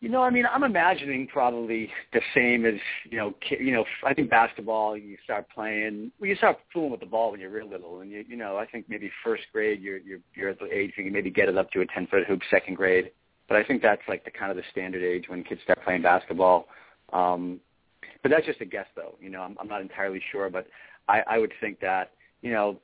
You 0.00 0.08
know, 0.08 0.22
I 0.22 0.30
mean, 0.30 0.44
I'm 0.46 0.62
imagining 0.62 1.26
probably 1.26 1.90
the 2.12 2.20
same 2.32 2.64
as 2.64 2.74
you 3.10 3.18
know, 3.18 3.34
you 3.50 3.72
know. 3.72 3.84
I 4.06 4.14
think 4.14 4.30
basketball, 4.30 4.96
you 4.96 5.16
start 5.24 5.46
playing, 5.52 6.12
well, 6.20 6.28
you 6.28 6.36
start 6.36 6.58
fooling 6.72 6.92
with 6.92 7.00
the 7.00 7.06
ball 7.06 7.32
when 7.32 7.40
you're 7.40 7.50
real 7.50 7.68
little, 7.68 8.00
and 8.00 8.10
you, 8.10 8.24
you 8.28 8.36
know, 8.36 8.58
I 8.58 8.66
think 8.66 8.86
maybe 8.88 9.10
first 9.24 9.42
grade, 9.52 9.80
you're 9.80 9.98
you're 9.98 10.20
you're 10.34 10.50
at 10.50 10.60
the 10.60 10.66
age 10.66 10.92
you 10.96 11.10
maybe 11.10 11.30
get 11.30 11.48
it 11.48 11.58
up 11.58 11.72
to 11.72 11.80
a 11.80 11.86
10 11.86 12.06
foot 12.06 12.24
hoop. 12.28 12.40
Second 12.48 12.76
grade, 12.76 13.10
but 13.48 13.56
I 13.56 13.64
think 13.64 13.82
that's 13.82 14.02
like 14.06 14.24
the 14.24 14.30
kind 14.30 14.52
of 14.52 14.56
the 14.56 14.62
standard 14.70 15.02
age 15.02 15.24
when 15.28 15.42
kids 15.42 15.62
start 15.64 15.82
playing 15.82 16.02
basketball. 16.02 16.68
Um, 17.12 17.58
but 18.22 18.30
that's 18.30 18.46
just 18.46 18.60
a 18.60 18.66
guess, 18.66 18.86
though. 18.94 19.16
You 19.20 19.30
know, 19.30 19.42
I'm, 19.42 19.56
I'm 19.60 19.68
not 19.68 19.80
entirely 19.80 20.22
sure, 20.30 20.48
but 20.48 20.68
I, 21.08 21.22
I 21.28 21.38
would 21.38 21.52
think 21.60 21.80
that 21.80 22.12
you 22.42 22.52
know, 22.52 22.78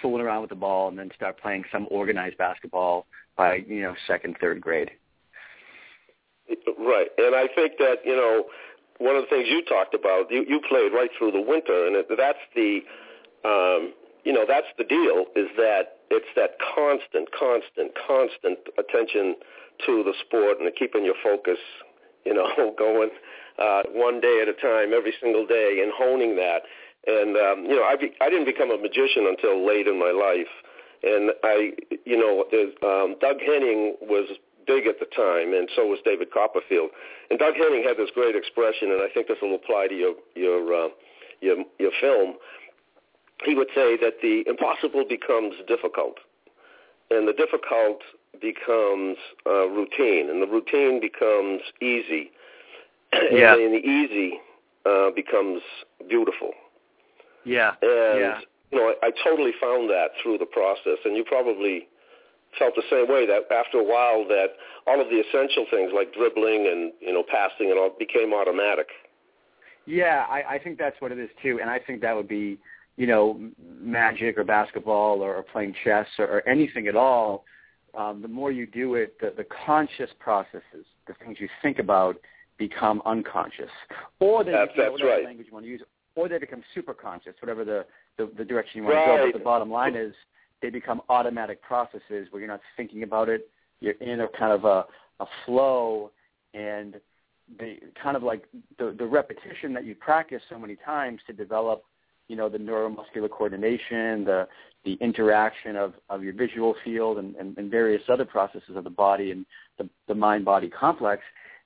fooling 0.00 0.22
around 0.22 0.42
with 0.42 0.50
the 0.50 0.56
ball 0.56 0.88
and 0.88 0.98
then 0.98 1.10
start 1.14 1.40
playing 1.40 1.64
some 1.72 1.86
organized 1.90 2.38
basketball 2.38 3.06
by 3.36 3.56
you 3.66 3.82
know 3.82 3.94
second, 4.06 4.36
third 4.40 4.60
grade. 4.60 4.90
Right, 6.78 7.08
and 7.16 7.34
I 7.34 7.48
think 7.54 7.78
that 7.78 8.04
you 8.04 8.14
know 8.14 8.44
one 8.98 9.16
of 9.16 9.22
the 9.24 9.28
things 9.28 9.48
you 9.48 9.62
talked 9.64 9.94
about, 9.94 10.30
you, 10.30 10.44
you 10.48 10.60
played 10.68 10.92
right 10.92 11.10
through 11.18 11.32
the 11.32 11.40
winter, 11.40 11.86
and 11.86 11.96
that's 12.16 12.38
the, 12.54 12.80
um, 13.44 13.92
you 14.24 14.32
know, 14.32 14.44
that's 14.46 14.70
the 14.78 14.84
deal. 14.84 15.26
Is 15.34 15.48
that 15.56 15.98
it's 16.10 16.30
that 16.36 16.56
constant, 16.74 17.28
constant, 17.32 17.92
constant 18.06 18.58
attention 18.78 19.34
to 19.86 20.04
the 20.04 20.14
sport 20.24 20.60
and 20.60 20.70
keeping 20.78 21.04
your 21.04 21.18
focus, 21.22 21.58
you 22.24 22.34
know, 22.34 22.74
going 22.78 23.10
uh, 23.58 23.82
one 23.90 24.20
day 24.20 24.40
at 24.42 24.48
a 24.48 24.54
time, 24.54 24.92
every 24.94 25.14
single 25.20 25.46
day, 25.46 25.80
and 25.82 25.92
honing 25.92 26.36
that. 26.36 26.62
And 27.06 27.36
um, 27.36 27.64
you 27.68 27.76
know, 27.76 27.84
I 27.84 27.96
be, 27.96 28.12
I 28.20 28.30
didn't 28.30 28.46
become 28.46 28.70
a 28.70 28.78
magician 28.78 29.26
until 29.26 29.66
late 29.66 29.86
in 29.86 29.98
my 29.98 30.10
life, 30.10 30.48
and 31.02 31.32
I, 31.42 31.72
you 32.06 32.16
know, 32.16 32.48
um, 32.80 33.16
Doug 33.20 33.36
Henning 33.44 33.96
was 34.00 34.30
big 34.66 34.86
at 34.86 35.00
the 35.00 35.06
time, 35.06 35.52
and 35.54 35.68
so 35.74 35.86
was 35.86 35.98
David 36.04 36.30
Copperfield. 36.32 36.90
And 37.30 37.38
Doug 37.38 37.54
Henning 37.54 37.84
had 37.86 37.96
this 37.96 38.10
great 38.14 38.36
expression, 38.36 38.90
and 38.90 39.02
I 39.02 39.08
think 39.12 39.28
this 39.28 39.38
will 39.40 39.54
apply 39.54 39.88
to 39.88 39.94
your 39.94 40.14
your 40.34 40.74
uh, 40.74 40.88
your, 41.40 41.56
your 41.78 41.92
film. 42.00 42.34
He 43.44 43.54
would 43.54 43.68
say 43.74 43.96
that 43.96 44.20
the 44.22 44.44
impossible 44.46 45.04
becomes 45.08 45.54
difficult, 45.66 46.18
and 47.10 47.28
the 47.28 47.32
difficult 47.32 48.00
becomes 48.40 49.16
uh, 49.46 49.68
routine, 49.68 50.30
and 50.30 50.42
the 50.42 50.46
routine 50.46 51.00
becomes 51.00 51.62
easy, 51.80 52.30
Yeah. 53.30 53.54
and 53.54 53.74
the 53.74 53.84
easy 53.84 54.40
uh, 54.86 55.10
becomes 55.10 55.62
beautiful. 56.08 56.52
Yeah. 57.44 57.72
And 57.82 58.20
yeah. 58.20 58.40
you 58.70 58.78
know, 58.78 58.94
I, 59.02 59.06
I 59.06 59.10
totally 59.22 59.52
found 59.60 59.90
that 59.90 60.08
through 60.22 60.38
the 60.38 60.46
process, 60.46 60.98
and 61.04 61.16
you 61.16 61.24
probably 61.24 61.88
felt 62.58 62.74
the 62.74 62.82
same 62.90 63.08
way. 63.08 63.26
That 63.26 63.50
after 63.54 63.78
a 63.78 63.84
while, 63.84 64.26
that 64.28 64.48
all 64.86 65.00
of 65.00 65.08
the 65.08 65.20
essential 65.20 65.66
things 65.70 65.92
like 65.94 66.12
dribbling 66.14 66.66
and 66.70 66.92
you 67.00 67.12
know 67.12 67.22
passing 67.22 67.70
and 67.70 67.78
all 67.78 67.90
became 67.98 68.32
automatic. 68.34 68.88
Yeah, 69.86 70.24
I, 70.30 70.54
I 70.54 70.58
think 70.58 70.78
that's 70.78 70.98
what 71.00 71.12
it 71.12 71.18
is 71.18 71.28
too, 71.42 71.58
and 71.60 71.68
I 71.68 71.78
think 71.78 72.00
that 72.00 72.16
would 72.16 72.28
be, 72.28 72.58
you 72.96 73.06
know, 73.06 73.38
magic 73.82 74.38
or 74.38 74.44
basketball 74.44 75.20
or, 75.20 75.34
or 75.36 75.42
playing 75.42 75.74
chess 75.84 76.06
or, 76.18 76.24
or 76.26 76.48
anything 76.48 76.86
at 76.86 76.96
all. 76.96 77.44
Um, 77.94 78.22
the 78.22 78.28
more 78.28 78.50
you 78.50 78.66
do 78.66 78.94
it, 78.94 79.20
the, 79.20 79.34
the 79.36 79.46
conscious 79.66 80.10
processes, 80.18 80.86
the 81.06 81.14
things 81.22 81.36
you 81.38 81.48
think 81.60 81.78
about, 81.78 82.16
become 82.56 83.02
unconscious, 83.04 83.70
or 84.20 84.42
they 84.42 84.52
That's- 84.52 84.68
you 84.74 84.82
that's 84.82 84.92
whatever 84.92 85.10
right. 85.10 85.24
language 85.24 85.48
you 85.48 85.52
want 85.52 85.66
to 85.66 85.70
use, 85.70 85.82
or 86.16 86.28
they 86.28 86.38
become 86.38 86.62
super 86.74 86.94
conscious, 86.94 87.34
whatever 87.40 87.64
the, 87.64 87.84
the, 88.16 88.30
the 88.38 88.44
direction 88.44 88.82
you 88.82 88.88
want 88.88 88.94
to 88.96 89.16
go. 89.18 89.32
But 89.32 89.38
the 89.38 89.44
bottom 89.44 89.70
line 89.70 89.96
is, 89.96 90.14
they 90.64 90.70
become 90.70 91.02
automatic 91.10 91.60
processes 91.60 92.26
where 92.30 92.40
you're 92.40 92.48
not 92.48 92.62
thinking 92.74 93.02
about 93.02 93.28
it. 93.28 93.50
You're 93.80 93.92
in 94.00 94.20
a 94.20 94.28
kind 94.28 94.50
of 94.50 94.64
a, 94.64 94.86
a 95.20 95.26
flow, 95.44 96.10
and 96.54 96.94
the 97.58 97.76
kind 98.02 98.16
of 98.16 98.22
like 98.22 98.46
the, 98.78 98.94
the 98.98 99.04
repetition 99.04 99.74
that 99.74 99.84
you 99.84 99.94
practice 99.94 100.40
so 100.48 100.58
many 100.58 100.76
times 100.76 101.20
to 101.26 101.34
develop, 101.34 101.84
you 102.28 102.36
know, 102.36 102.48
the 102.48 102.56
neuromuscular 102.56 103.28
coordination, 103.28 104.24
the 104.24 104.48
the 104.86 104.94
interaction 105.02 105.76
of, 105.76 105.92
of 106.08 106.22
your 106.24 106.32
visual 106.32 106.74
field 106.82 107.18
and, 107.18 107.36
and, 107.36 107.58
and 107.58 107.70
various 107.70 108.02
other 108.08 108.24
processes 108.24 108.74
of 108.74 108.84
the 108.84 108.90
body 108.90 109.30
and 109.32 109.44
the, 109.78 109.88
the 110.08 110.14
mind-body 110.14 110.68
complex, 110.68 111.22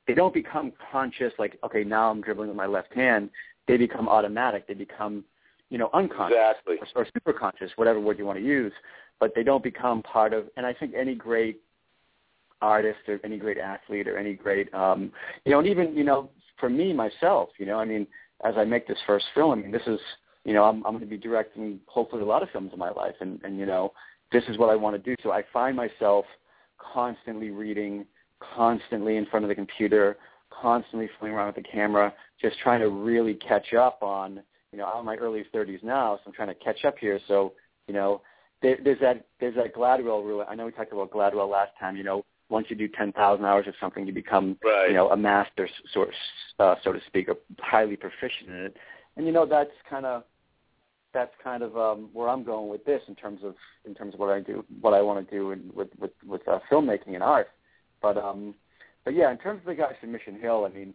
they 0.09 0.15
don't 0.15 0.35
become 0.35 0.73
conscious 0.91 1.33
like, 1.39 1.57
okay, 1.65 1.85
now 1.85 2.11
I'm 2.11 2.21
dribbling 2.21 2.49
with 2.49 2.57
my 2.57 2.67
left 2.67 2.93
hand. 2.95 3.31
They 3.69 3.77
become 3.77 4.09
automatic. 4.09 4.67
They 4.67 4.75
become, 4.75 5.25
you 5.71 5.79
know, 5.79 5.91
unconscious 5.93 6.37
Exactly. 6.37 6.77
or, 6.95 7.03
or 7.03 7.07
super 7.13 7.33
conscious, 7.33 7.71
whatever 7.77 8.01
word 8.01 8.19
you 8.19 8.25
want 8.25 8.39
to 8.39 8.45
use, 8.45 8.73
but 9.21 9.35
they 9.35 9.43
don't 9.43 9.63
become 9.63 10.03
part 10.03 10.33
of, 10.33 10.47
and 10.57 10.65
I 10.65 10.73
think 10.73 10.95
any 10.97 11.15
great 11.15 11.61
artist 12.61 12.99
or 13.09 13.21
any 13.25 13.39
great 13.39 13.59
athlete 13.59 14.09
or 14.09 14.17
any 14.17 14.35
great 14.35 14.73
um 14.75 15.13
you 15.45 15.53
know 15.53 15.59
and 15.59 15.69
even 15.69 15.97
you 15.97 16.05
know 16.05 16.29
for 16.59 16.69
me 16.69 16.93
myself 16.93 17.51
you 17.59 17.67
know 17.67 17.79
i 17.79 17.85
mean 17.85 18.07
as 18.45 18.55
i 18.57 18.65
make 18.65 18.87
this 18.87 18.99
first 19.07 19.27
film 19.35 19.53
i 19.53 19.55
mean 19.55 19.71
this 19.71 19.87
is 19.87 20.01
you 20.45 20.53
know 20.53 20.65
i'm 20.65 20.85
i'm 20.85 20.93
going 20.95 21.01
to 21.01 21.07
be 21.07 21.17
directing 21.17 21.79
hopefully 21.87 22.23
a 22.23 22.27
lot 22.27 22.43
of 22.43 22.51
films 22.51 22.71
in 22.73 22.79
my 22.79 22.91
life 22.91 23.15
and 23.21 23.41
and 23.45 23.59
you 23.59 23.67
know 23.67 23.93
this 24.33 24.43
is 24.49 24.59
what 24.59 24.69
i 24.69 24.77
want 24.77 24.95
to 24.97 25.11
do 25.11 25.15
so 25.23 25.31
i 25.31 25.43
find 25.53 25.77
myself 25.77 26.25
constantly 26.79 27.51
reading 27.51 28.05
constantly 28.57 29.17
in 29.17 29.27
front 29.27 29.45
of 29.45 29.49
the 29.49 29.55
computer 29.55 30.17
constantly 30.51 31.09
fooling 31.19 31.35
around 31.35 31.47
with 31.47 31.57
the 31.57 31.71
camera 31.71 32.13
just 32.41 32.59
trying 32.59 32.81
to 32.81 32.89
really 32.89 33.35
catch 33.35 33.73
up 33.75 34.03
on 34.03 34.41
you 34.73 34.79
know 34.79 34.87
i'm 34.87 35.01
in 35.01 35.07
my 35.07 35.17
early 35.17 35.45
30s 35.55 35.83
now 35.83 36.17
so 36.17 36.23
i'm 36.27 36.33
trying 36.33 36.49
to 36.49 36.55
catch 36.55 36.85
up 36.85 36.99
here 36.99 37.19
so 37.29 37.53
you 37.87 37.95
know 37.95 38.21
there, 38.61 38.77
there's 38.83 38.99
that 39.01 39.25
there's 39.39 39.55
that 39.55 39.73
Gladwell 39.73 40.25
rule. 40.25 40.45
I 40.49 40.57
know 40.57 40.67
we 40.67 40.73
talked 40.73 40.93
about 40.93 41.13
Gladwell 41.13 41.49
last 41.49 41.71
time. 41.79 41.97
You 41.97 42.03
know, 42.03 42.25
once 42.49 42.67
you 42.69 42.75
do 42.75 42.89
10,000 42.89 43.45
hours 43.45 43.69
of 43.69 43.75
something, 43.81 44.05
you 44.05 44.13
become 44.13 44.59
Right. 44.65 44.89
you 44.89 44.95
know 44.95 45.11
a 45.11 45.17
master, 45.17 45.67
s- 45.67 45.73
sort 45.95 46.11
uh, 46.59 46.75
so 46.83 46.93
to 46.93 46.99
speak, 47.07 47.29
or 47.29 47.37
highly 47.61 47.95
proficient 47.95 48.49
in 48.51 48.57
it. 48.57 48.77
And 49.17 49.27
you 49.27 49.33
know 49.33 49.47
that's 49.47 49.71
kind 49.89 50.05
of 50.05 50.25
that's 51.15 51.31
kind 51.43 51.63
of 51.63 51.77
um, 51.79 52.09
where 52.13 52.29
I'm 52.29 52.43
going 52.43 52.69
with 52.69 52.85
this 52.85 53.01
in 53.07 53.15
terms 53.15 53.43
of 53.45 53.55
in 53.85 53.95
terms 53.95 54.15
of 54.15 54.19
what 54.21 54.31
I 54.31 54.41
do, 54.41 54.65
what 54.81 54.93
I 54.93 55.03
want 55.03 55.25
to 55.25 55.33
do 55.37 55.53
in, 55.53 55.71
with 55.73 55.89
with 56.01 56.11
with 56.27 56.47
uh, 56.49 56.59
filmmaking 56.69 57.15
and 57.15 57.23
art. 57.23 57.51
But 58.03 58.17
um, 58.17 58.57
but 59.05 59.15
yeah, 59.15 59.31
in 59.31 59.39
terms 59.39 59.61
of 59.61 59.67
the 59.67 59.75
guys 59.77 59.95
from 60.01 60.11
Mission 60.11 60.41
Hill, 60.41 60.67
I 60.69 60.77
mean, 60.77 60.95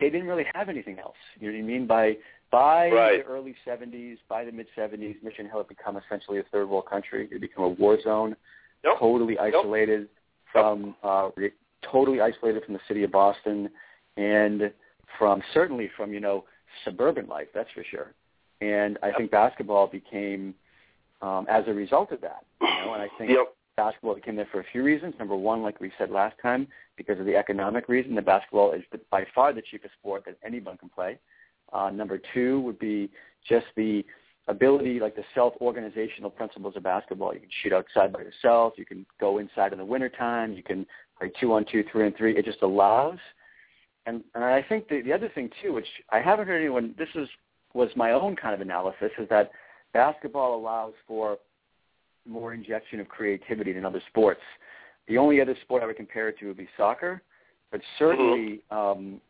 they 0.00 0.10
didn't 0.10 0.26
really 0.26 0.46
have 0.54 0.68
anything 0.68 0.98
else. 0.98 1.16
You 1.38 1.50
know 1.50 1.58
what 1.58 1.64
I 1.64 1.66
mean? 1.66 1.86
By 1.86 2.16
by 2.50 2.90
Right. 2.90 3.24
the 3.24 3.30
early 3.30 3.56
70s, 3.66 4.18
by 4.28 4.44
the 4.44 4.52
mid 4.52 4.66
70s, 4.76 5.20
Mission 5.22 5.46
Hill 5.48 5.58
had 5.58 5.68
become 5.68 5.96
essentially 5.96 6.38
a 6.38 6.44
third 6.44 6.68
world 6.68 6.86
country. 6.86 7.24
It 7.24 7.32
had 7.32 7.40
become 7.40 7.64
a 7.64 7.68
war 7.68 8.00
zone, 8.00 8.36
Yep. 8.84 8.98
totally 8.98 9.38
isolated 9.38 10.08
from 10.52 10.94
uh, 11.02 11.30
totally 11.82 12.20
isolated 12.20 12.64
from 12.64 12.74
the 12.74 12.80
city 12.88 13.02
of 13.04 13.10
Boston, 13.10 13.68
and 14.16 14.72
from 15.18 15.42
certainly 15.52 15.88
from 15.96 16.12
you 16.12 16.20
know 16.20 16.44
suburban 16.84 17.26
life. 17.26 17.48
That's 17.54 17.70
for 17.72 17.84
sure. 17.84 18.12
And 18.60 18.98
I 19.02 19.12
think 19.12 19.30
basketball 19.30 19.86
became 19.86 20.54
um, 21.22 21.46
as 21.48 21.64
a 21.66 21.72
result 21.74 22.12
of 22.12 22.20
that. 22.20 22.44
You 22.60 22.66
know, 22.68 22.94
and 22.94 23.02
I 23.02 23.08
think 23.18 23.30
Yep. 23.30 23.54
Basketball 23.76 24.14
became 24.14 24.36
there 24.36 24.48
for 24.50 24.60
a 24.60 24.64
few 24.72 24.82
reasons. 24.82 25.14
Number 25.18 25.36
one, 25.36 25.62
like 25.62 25.80
we 25.80 25.92
said 25.98 26.10
last 26.10 26.36
time, 26.40 26.66
because 26.96 27.18
of 27.20 27.26
the 27.26 27.36
economic 27.36 27.88
reason, 27.88 28.14
that 28.14 28.24
basketball 28.24 28.72
is 28.72 28.82
the, 28.90 29.00
by 29.10 29.26
far 29.34 29.52
the 29.52 29.62
cheapest 29.62 29.94
sport 29.94 30.24
that 30.26 30.36
anyone 30.44 30.78
can 30.78 30.88
play. 30.88 31.18
Uh, 31.72 31.90
number 31.90 32.20
two 32.32 32.60
would 32.60 32.78
be 32.78 33.10
just 33.48 33.66
the 33.76 34.04
ability, 34.48 35.00
like 35.00 35.16
the 35.16 35.24
self-organizational 35.34 36.30
principles 36.30 36.76
of 36.76 36.82
basketball. 36.82 37.34
You 37.34 37.40
can 37.40 37.48
shoot 37.62 37.72
outside 37.72 38.12
by 38.12 38.20
yourself. 38.20 38.74
You 38.76 38.86
can 38.86 39.04
go 39.20 39.38
inside 39.38 39.72
in 39.72 39.78
the 39.78 39.84
wintertime. 39.84 40.52
You 40.52 40.62
can 40.62 40.86
play 41.18 41.30
two 41.40 41.52
on 41.52 41.66
two, 41.70 41.84
three 41.90 42.06
on 42.06 42.14
three. 42.14 42.36
It 42.36 42.44
just 42.44 42.62
allows. 42.62 43.18
And, 44.06 44.22
and 44.34 44.44
I 44.44 44.62
think 44.62 44.88
the, 44.88 45.02
the 45.02 45.12
other 45.12 45.28
thing 45.34 45.50
too, 45.62 45.72
which 45.72 45.86
I 46.10 46.20
haven't 46.20 46.46
heard 46.46 46.60
anyone, 46.60 46.94
this 46.96 47.08
is 47.14 47.28
was 47.74 47.90
my 47.96 48.12
own 48.12 48.36
kind 48.36 48.54
of 48.54 48.60
analysis, 48.60 49.10
is 49.18 49.28
that 49.28 49.50
basketball 49.92 50.56
allows 50.56 50.94
for 51.06 51.36
more 52.26 52.54
injection 52.54 53.00
of 53.00 53.08
creativity 53.08 53.72
than 53.72 53.84
other 53.84 54.02
sports. 54.08 54.40
The 55.08 55.18
only 55.18 55.40
other 55.40 55.56
sport 55.62 55.82
I 55.82 55.86
would 55.86 55.96
compare 55.96 56.28
it 56.28 56.38
to 56.40 56.46
would 56.48 56.56
be 56.56 56.68
soccer, 56.76 57.22
but 57.70 57.80
certainly, 57.98 58.60
um, 58.70 59.20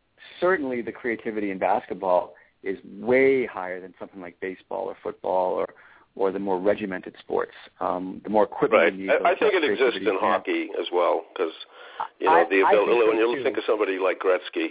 certainly 0.40 0.82
the 0.82 0.92
creativity 0.92 1.50
in 1.50 1.59
basketball 1.59 2.35
is 2.62 2.78
way 2.85 3.46
higher 3.46 3.80
than 3.80 3.94
something 3.98 4.20
like 4.20 4.38
baseball 4.40 4.87
or 4.87 4.96
football 5.02 5.54
or 5.54 5.66
or 6.18 6.32
the 6.32 6.38
more 6.38 6.59
regimented 6.59 7.14
sports. 7.20 7.52
Um, 7.78 8.22
the 8.24 8.30
more 8.30 8.44
equipment 8.44 8.82
Right. 8.82 8.92
you 8.94 8.98
need. 9.02 9.11
I, 9.11 9.32
I 9.32 9.35
think 9.37 9.52
it 9.52 9.64
exists 9.70 10.00
in 10.00 10.16
hockey 10.18 10.70
as 10.80 10.87
well 10.90 11.24
because 11.32 11.52
you 12.18 12.26
know 12.26 12.32
I- 12.32 12.44
the 12.48 12.61
ability 12.62 13.06
when 13.09 13.18
you 13.18 13.42
think 13.42 13.59
of 13.59 13.64
somebody 13.66 13.98
like 13.98 14.18
Gretzky, 14.18 14.68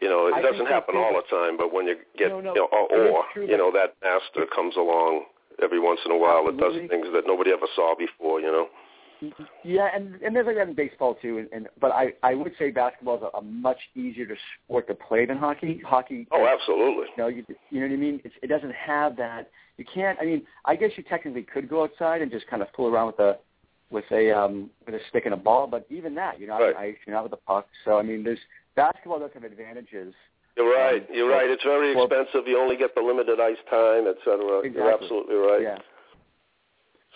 you 0.00 0.08
know 0.08 0.28
it 0.28 0.34
I 0.34 0.40
doesn't 0.42 0.64
happen 0.66 0.96
all 0.96 1.12
the 1.12 1.36
time, 1.36 1.58
but 1.58 1.72
when 1.72 1.86
you 1.86 1.96
get 2.16 2.30
No, 2.30 2.40
no, 2.40 2.54
you 2.54 2.60
know, 2.62 2.68
or, 2.72 3.24
or 3.36 3.42
you 3.42 3.58
know 3.58 3.70
that 3.72 3.94
master 4.02 4.46
comes 4.54 4.74
along 4.76 5.26
every 5.62 5.80
once 5.80 6.00
in 6.04 6.12
a 6.12 6.16
while 6.16 6.44
that 6.46 6.56
does 6.56 6.74
things 6.88 7.06
that 7.12 7.24
nobody 7.26 7.52
ever 7.52 7.66
saw 7.74 7.94
before. 7.96 8.40
You 8.40 8.52
know. 8.52 8.66
Yeah, 9.64 9.88
and 9.94 10.14
and 10.22 10.34
there's 10.34 10.46
like 10.46 10.56
that 10.56 10.68
in 10.68 10.74
baseball 10.74 11.14
too. 11.20 11.38
And, 11.38 11.48
and 11.52 11.68
but 11.80 11.90
I 11.92 12.12
I 12.22 12.34
would 12.34 12.52
say 12.58 12.70
basketball 12.70 13.16
is 13.16 13.22
a, 13.22 13.36
a 13.36 13.42
much 13.42 13.78
easier 13.94 14.26
to 14.26 14.34
sport 14.64 14.88
to 14.88 14.94
play 14.94 15.26
than 15.26 15.36
hockey. 15.36 15.82
Hockey. 15.84 16.26
Oh, 16.32 16.46
absolutely. 16.46 17.06
You 17.16 17.22
know, 17.22 17.28
you, 17.28 17.44
you 17.70 17.80
know 17.80 17.86
what 17.86 17.92
I 17.92 17.96
mean. 17.96 18.20
It's, 18.24 18.34
it 18.42 18.46
doesn't 18.46 18.72
have 18.74 19.16
that. 19.16 19.50
You 19.76 19.84
can't. 19.92 20.18
I 20.20 20.24
mean, 20.24 20.42
I 20.64 20.74
guess 20.76 20.90
you 20.96 21.02
technically 21.02 21.42
could 21.42 21.68
go 21.68 21.84
outside 21.84 22.22
and 22.22 22.30
just 22.30 22.46
kind 22.46 22.62
of 22.62 22.68
fool 22.74 22.88
around 22.88 23.08
with 23.08 23.18
a 23.18 23.38
with 23.90 24.04
a 24.10 24.30
um 24.30 24.70
with 24.86 24.94
a 24.94 25.00
stick 25.10 25.26
and 25.26 25.34
a 25.34 25.38
ball, 25.38 25.66
but 25.66 25.86
even 25.90 26.14
that, 26.14 26.38
you're 26.38 26.48
not 26.48 26.60
Right. 26.60 26.74
on 26.74 26.82
ice, 26.82 26.96
you're 27.06 27.14
not 27.14 27.24
with 27.24 27.32
a 27.34 27.42
puck. 27.44 27.66
So 27.84 27.98
I 27.98 28.02
mean, 28.02 28.24
there's 28.24 28.38
basketball 28.74 29.18
does 29.18 29.30
have 29.34 29.44
advantages. 29.44 30.14
You're 30.56 30.70
right. 30.70 31.02
Um, 31.02 31.14
You're 31.14 31.30
for- 31.30 31.36
right. 31.36 31.50
It's 31.50 31.62
very 31.62 31.94
for- 31.94 32.04
expensive. 32.04 32.46
You 32.48 32.58
only 32.58 32.76
get 32.76 32.94
the 32.94 33.02
limited 33.02 33.40
ice 33.40 33.60
time, 33.68 34.06
et 34.08 34.16
cetera. 34.24 34.68
You're 34.68 34.92
absolutely 34.92 35.36
right. 35.36 35.62
Yeah. 35.62 35.78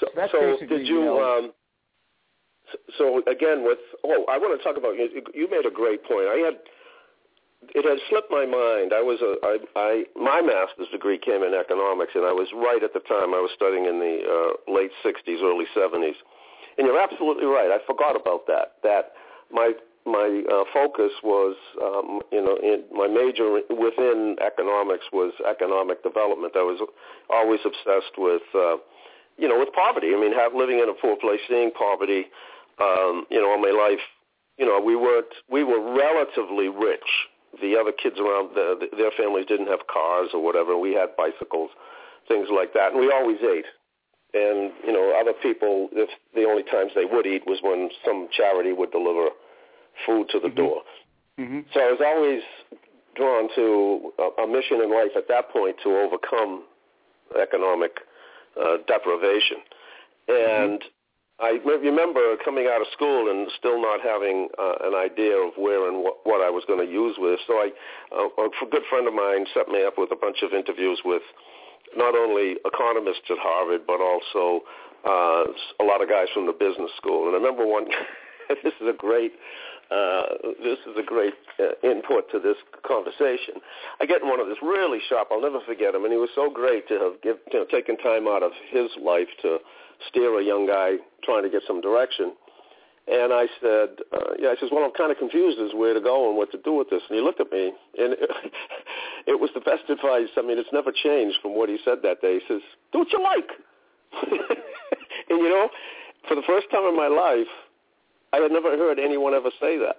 So, 0.00 0.06
That's 0.16 0.32
so 0.32 0.56
did 0.66 0.86
you? 0.86 0.98
you 1.00 1.04
know- 1.04 1.22
um, 1.22 1.52
so, 2.72 2.78
so 2.98 3.30
again, 3.30 3.64
with 3.64 3.78
oh, 4.04 4.24
I 4.28 4.38
want 4.38 4.58
to 4.58 4.62
talk 4.64 4.76
about 4.76 4.96
you. 4.96 5.08
You 5.34 5.48
made 5.50 5.66
a 5.66 5.70
great 5.70 6.02
point. 6.04 6.26
I 6.28 6.38
had 6.44 6.58
it 7.74 7.84
had 7.84 7.98
slipped 8.08 8.30
my 8.30 8.44
mind. 8.44 8.92
I 8.92 9.00
was 9.00 9.20
a 9.20 9.36
I, 9.44 9.56
I 9.76 10.04
my 10.16 10.40
master's 10.40 10.88
degree 10.92 11.18
came 11.18 11.42
in 11.42 11.54
economics, 11.54 12.12
and 12.14 12.24
I 12.24 12.32
was 12.32 12.48
right 12.54 12.82
at 12.82 12.92
the 12.92 13.00
time. 13.00 13.32
I 13.34 13.40
was 13.40 13.50
studying 13.54 13.84
in 13.86 14.00
the 14.00 14.16
uh, 14.24 14.72
late 14.72 14.90
'60s, 15.04 15.40
early 15.42 15.66
'70s, 15.76 16.16
and 16.78 16.86
you're 16.86 17.00
absolutely 17.00 17.46
right. 17.46 17.70
I 17.70 17.78
forgot 17.86 18.16
about 18.16 18.46
that. 18.48 18.76
That 18.82 19.12
my 19.52 19.72
my 20.06 20.42
uh, 20.52 20.64
focus 20.72 21.12
was, 21.22 21.56
um, 21.82 22.20
you 22.30 22.42
know, 22.44 22.56
in 22.62 22.84
my 22.92 23.08
major 23.08 23.60
within 23.70 24.36
economics 24.44 25.04
was 25.12 25.32
economic 25.48 26.02
development. 26.02 26.52
I 26.56 26.62
was 26.62 26.80
always 27.30 27.60
obsessed 27.64 28.18
with, 28.18 28.42
uh, 28.54 28.76
you 29.38 29.48
know, 29.48 29.58
with 29.58 29.72
poverty. 29.72 30.12
I 30.14 30.20
mean, 30.20 30.34
have, 30.34 30.54
living 30.54 30.78
in 30.78 30.88
a 30.88 30.94
poor 30.94 31.16
place, 31.16 31.40
seeing 31.48 31.70
poverty, 31.72 32.26
um, 32.80 33.24
you 33.30 33.40
know, 33.40 33.50
all 33.50 33.58
my 33.60 33.72
life. 33.72 34.02
You 34.58 34.66
know, 34.66 34.78
we 34.80 34.94
weren't, 34.94 35.32
we 35.50 35.64
were 35.64 35.80
relatively 35.80 36.68
rich. 36.68 37.08
The 37.60 37.76
other 37.76 37.92
kids 37.92 38.20
around, 38.20 38.54
the, 38.54 38.86
their 38.96 39.10
families 39.16 39.46
didn't 39.46 39.68
have 39.68 39.86
cars 39.86 40.28
or 40.34 40.42
whatever. 40.42 40.76
We 40.76 40.92
had 40.92 41.16
bicycles, 41.16 41.70
things 42.28 42.48
like 42.54 42.74
that, 42.74 42.92
and 42.92 43.00
we 43.00 43.10
always 43.10 43.38
ate. 43.42 43.66
and 44.34 44.72
you 44.84 44.92
know 44.92 45.16
other 45.18 45.32
people, 45.32 45.88
if 45.92 46.10
the 46.34 46.44
only 46.44 46.64
times 46.64 46.92
they 46.94 47.04
would 47.04 47.26
eat 47.26 47.46
was 47.46 47.60
when 47.62 47.88
some 48.04 48.28
charity 48.36 48.72
would 48.72 48.90
deliver 48.90 49.28
food 50.06 50.28
to 50.30 50.40
the 50.40 50.48
Mhm. 50.48 50.56
door. 50.56 50.82
Mm-hmm. 51.38 51.60
So 51.72 51.80
I 51.80 51.90
was 51.90 52.00
always 52.00 52.42
drawn 53.14 53.48
to 53.54 54.12
a, 54.18 54.42
a 54.42 54.46
mission 54.46 54.80
in 54.82 54.90
life 54.90 55.16
at 55.16 55.28
that 55.28 55.50
point 55.50 55.76
to 55.82 55.96
overcome 55.98 56.64
economic 57.40 58.00
uh, 58.60 58.78
deprivation. 58.86 59.58
And 60.28 60.82
I 61.40 61.58
remember 61.64 62.36
coming 62.44 62.66
out 62.70 62.80
of 62.80 62.86
school 62.92 63.30
and 63.30 63.50
still 63.58 63.80
not 63.82 64.00
having 64.00 64.48
uh, 64.58 64.86
an 64.86 64.94
idea 64.94 65.34
of 65.36 65.52
where 65.56 65.88
and 65.88 66.02
what, 66.02 66.18
what 66.24 66.40
I 66.40 66.50
was 66.50 66.62
going 66.66 66.78
to 66.84 66.90
use 66.90 67.16
with. 67.18 67.40
So 67.46 67.54
I, 67.54 67.70
uh, 68.14 68.28
a 68.46 68.70
good 68.70 68.86
friend 68.88 69.08
of 69.08 69.14
mine 69.14 69.46
set 69.52 69.68
me 69.68 69.82
up 69.84 69.98
with 69.98 70.12
a 70.12 70.16
bunch 70.16 70.42
of 70.42 70.54
interviews 70.54 71.00
with 71.04 71.22
not 71.96 72.14
only 72.14 72.56
economists 72.64 73.26
at 73.30 73.38
Harvard, 73.38 73.82
but 73.86 74.00
also 74.00 74.62
uh, 75.04 75.44
a 75.82 75.84
lot 75.84 76.02
of 76.02 76.08
guys 76.08 76.28
from 76.32 76.46
the 76.46 76.52
business 76.52 76.90
school. 76.96 77.26
And 77.26 77.34
I 77.34 77.38
remember 77.38 77.66
one. 77.66 77.86
this 78.62 78.72
is 78.80 78.88
a 78.88 78.96
great. 78.96 79.32
Uh, 79.90 80.22
this 80.62 80.78
is 80.88 80.96
a 80.98 81.02
great 81.02 81.34
uh, 81.60 81.76
input 81.86 82.30
to 82.32 82.40
this 82.40 82.56
conversation. 82.86 83.60
I 84.00 84.06
get 84.06 84.22
in 84.22 84.28
one 84.28 84.40
of 84.40 84.48
this 84.48 84.58
really 84.62 84.98
sharp. 85.08 85.28
I'll 85.30 85.42
never 85.42 85.60
forget 85.60 85.94
him, 85.94 86.04
and 86.04 86.12
he 86.12 86.18
was 86.18 86.30
so 86.34 86.50
great 86.50 86.88
to 86.88 86.94
have 86.94 87.22
give, 87.22 87.36
you 87.52 87.60
know, 87.60 87.66
taken 87.66 87.96
time 87.98 88.26
out 88.26 88.42
of 88.42 88.52
his 88.70 88.88
life 89.00 89.28
to 89.42 89.58
steer 90.08 90.38
a 90.40 90.44
young 90.44 90.66
guy 90.66 90.96
trying 91.22 91.42
to 91.42 91.50
get 91.50 91.62
some 91.66 91.80
direction. 91.80 92.32
And 93.06 93.34
I 93.34 93.44
said, 93.60 94.00
uh, 94.16 94.32
yeah, 94.38 94.48
I 94.48 94.56
says, 94.58 94.70
well, 94.72 94.84
I'm 94.84 94.96
kind 94.96 95.12
of 95.12 95.18
confused 95.18 95.60
as 95.60 95.76
where 95.76 95.92
to 95.92 96.00
go 96.00 96.28
and 96.28 96.38
what 96.38 96.50
to 96.52 96.58
do 96.58 96.72
with 96.72 96.88
this. 96.88 97.02
And 97.10 97.18
he 97.18 97.22
looked 97.22 97.40
at 97.40 97.52
me, 97.52 97.72
and 97.98 98.16
it, 98.16 98.30
it 99.26 99.38
was 99.40 99.50
the 99.52 99.60
best 99.60 99.84
advice. 99.90 100.32
I 100.38 100.42
mean, 100.42 100.58
it's 100.58 100.72
never 100.72 100.90
changed 100.90 101.36
from 101.42 101.54
what 101.54 101.68
he 101.68 101.76
said 101.84 101.98
that 102.02 102.22
day. 102.22 102.40
He 102.40 102.44
says, 102.48 102.62
do 102.92 103.00
what 103.00 103.12
you 103.12 103.20
like. 103.20 103.50
and 105.28 105.38
you 105.38 105.50
know, 105.50 105.68
for 106.26 106.34
the 106.34 106.42
first 106.46 106.70
time 106.70 106.88
in 106.88 106.96
my 106.96 107.08
life, 107.08 107.50
I 108.34 108.42
had 108.42 108.50
never 108.50 108.76
heard 108.76 108.98
anyone 108.98 109.34
ever 109.34 109.50
say 109.60 109.78
that 109.78 109.98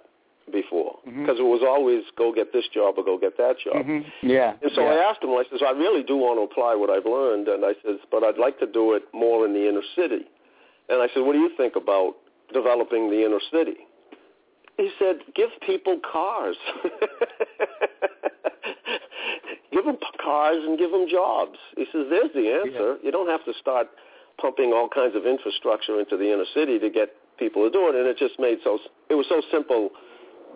before 0.52 0.98
because 1.04 1.38
Mhm. 1.38 1.40
it 1.40 1.50
was 1.54 1.62
always 1.62 2.04
go 2.16 2.32
get 2.32 2.52
this 2.52 2.68
job 2.68 2.98
or 2.98 3.04
go 3.04 3.16
get 3.16 3.36
that 3.38 3.58
job. 3.58 3.76
Mm-hmm. 3.76 4.28
Yeah. 4.28 4.54
And 4.62 4.70
so 4.72 4.82
yeah. 4.82 4.90
I 4.90 5.10
asked 5.10 5.22
him, 5.24 5.30
I 5.30 5.44
says, 5.50 5.62
I 5.62 5.70
really 5.70 6.02
do 6.02 6.16
want 6.16 6.38
to 6.38 6.42
apply 6.42 6.74
what 6.74 6.90
I've 6.90 7.06
learned. 7.06 7.48
And 7.48 7.64
I 7.64 7.74
says, 7.82 7.98
but 8.10 8.22
I'd 8.22 8.38
like 8.38 8.58
to 8.60 8.66
do 8.66 8.92
it 8.92 9.02
more 9.12 9.46
in 9.46 9.54
the 9.54 9.66
inner 9.68 9.82
city. 9.94 10.26
And 10.88 11.02
I 11.02 11.08
said, 11.12 11.22
what 11.24 11.32
do 11.32 11.40
you 11.40 11.50
think 11.56 11.74
about 11.76 12.16
developing 12.52 13.10
the 13.10 13.24
inner 13.24 13.40
city? 13.50 13.78
He 14.76 14.90
said, 14.98 15.20
give 15.34 15.50
people 15.66 15.98
cars. 16.12 16.56
give 19.72 19.84
them 19.84 19.96
cars 20.22 20.58
and 20.62 20.78
give 20.78 20.92
them 20.92 21.08
jobs. 21.08 21.58
He 21.76 21.86
says, 21.90 22.06
there's 22.10 22.32
the 22.34 22.52
answer. 22.52 22.98
You 23.02 23.10
don't 23.10 23.28
have 23.28 23.44
to 23.46 23.54
start 23.54 23.88
pumping 24.40 24.72
all 24.72 24.88
kinds 24.88 25.16
of 25.16 25.26
infrastructure 25.26 25.98
into 25.98 26.16
the 26.16 26.32
inner 26.32 26.44
city 26.54 26.78
to 26.78 26.90
get 26.90 27.14
people 27.38 27.64
to 27.64 27.70
do 27.70 27.88
it. 27.88 27.94
And 27.94 28.06
it 28.06 28.16
just 28.18 28.38
made 28.38 28.58
so, 28.64 28.78
it 29.10 29.14
was 29.14 29.26
so 29.28 29.40
simple 29.50 29.90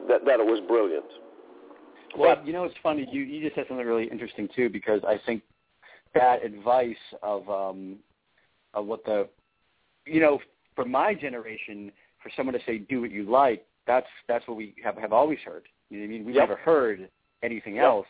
that, 0.08 0.24
that 0.24 0.40
it 0.40 0.46
was 0.46 0.60
brilliant. 0.66 1.04
Well, 2.16 2.36
But- 2.36 2.46
you 2.46 2.52
know, 2.52 2.64
it's 2.64 2.74
funny. 2.82 3.08
You 3.10 3.22
you 3.22 3.40
just 3.42 3.54
said 3.54 3.66
something 3.68 3.86
really 3.86 4.06
interesting 4.10 4.48
too, 4.54 4.68
because 4.68 5.00
I 5.06 5.18
think 5.26 5.42
that 6.14 6.44
advice 6.44 6.96
of 7.22 7.48
um 7.48 7.98
of 8.74 8.86
what 8.86 9.04
the 9.04 9.28
you 10.06 10.20
know 10.20 10.40
for 10.74 10.84
my 10.84 11.14
generation, 11.14 11.92
for 12.22 12.30
someone 12.36 12.54
to 12.54 12.64
say 12.64 12.78
do 12.78 13.00
what 13.02 13.10
you 13.12 13.24
like, 13.24 13.64
that's 13.86 14.08
that's 14.26 14.46
what 14.48 14.56
we 14.56 14.74
have 14.82 14.96
have 14.98 15.12
always 15.12 15.38
heard. 15.44 15.68
You 15.88 15.98
know 15.98 16.02
what 16.04 16.08
I 16.08 16.12
mean? 16.12 16.24
We've 16.24 16.34
Yep. 16.34 16.48
never 16.48 16.60
heard 16.60 17.08
anything 17.42 17.76
Yep. 17.76 17.84
else. 17.84 18.06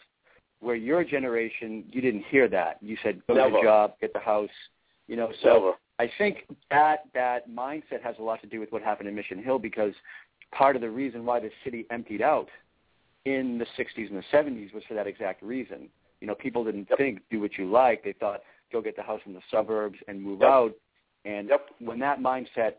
Where 0.61 0.77
your 0.77 1.05
generation, 1.05 1.85
you 1.91 2.01
didn't 2.03 2.25
hear 2.25 2.47
that. 2.49 2.79
You 2.83 2.97
said 3.03 3.23
go 3.27 3.35
to 3.35 3.41
Never. 3.41 3.53
the 3.57 3.63
job, 3.63 3.95
get 4.01 4.13
the 4.13 4.19
house. 4.21 4.51
You 5.09 5.17
know, 5.17 5.31
so 5.43 5.49
Never. 5.55 5.73
I 6.01 6.11
think 6.17 6.47
that 6.71 7.01
that 7.13 7.51
mindset 7.51 8.01
has 8.03 8.15
a 8.19 8.23
lot 8.23 8.41
to 8.41 8.47
do 8.47 8.59
with 8.59 8.73
what 8.73 8.81
happened 8.81 9.07
in 9.07 9.15
Mission 9.15 9.43
Hill 9.43 9.59
because 9.59 9.93
part 10.51 10.75
of 10.75 10.81
the 10.81 10.89
reason 10.89 11.27
why 11.27 11.41
the 11.41 11.51
city 11.63 11.85
emptied 11.91 12.23
out 12.23 12.49
in 13.27 13.59
the 13.59 13.67
60s 13.79 14.09
and 14.09 14.17
the 14.17 14.25
70s 14.33 14.73
was 14.73 14.83
for 14.89 14.95
that 14.95 15.07
exact 15.07 15.43
reason. 15.43 15.91
You 16.23 16.27
know, 16.27 16.35
people 16.35 16.65
didn't 16.65 16.89
Yep. 16.89 16.99
think 16.99 17.21
do 17.29 17.39
what 17.39 17.59
you 17.59 17.71
like. 17.71 18.03
They 18.03 18.15
thought 18.15 18.41
go 18.73 18.81
get 18.81 18.97
the 18.97 19.03
house 19.03 19.21
in 19.27 19.35
the 19.35 19.43
suburbs 19.51 19.99
and 20.09 20.23
move 20.23 20.41
Yep. 20.41 20.49
out. 20.51 20.75
And 21.27 21.51
Yep. 21.51 21.69
when 21.81 21.99
that 21.99 22.19
mindset 22.21 22.77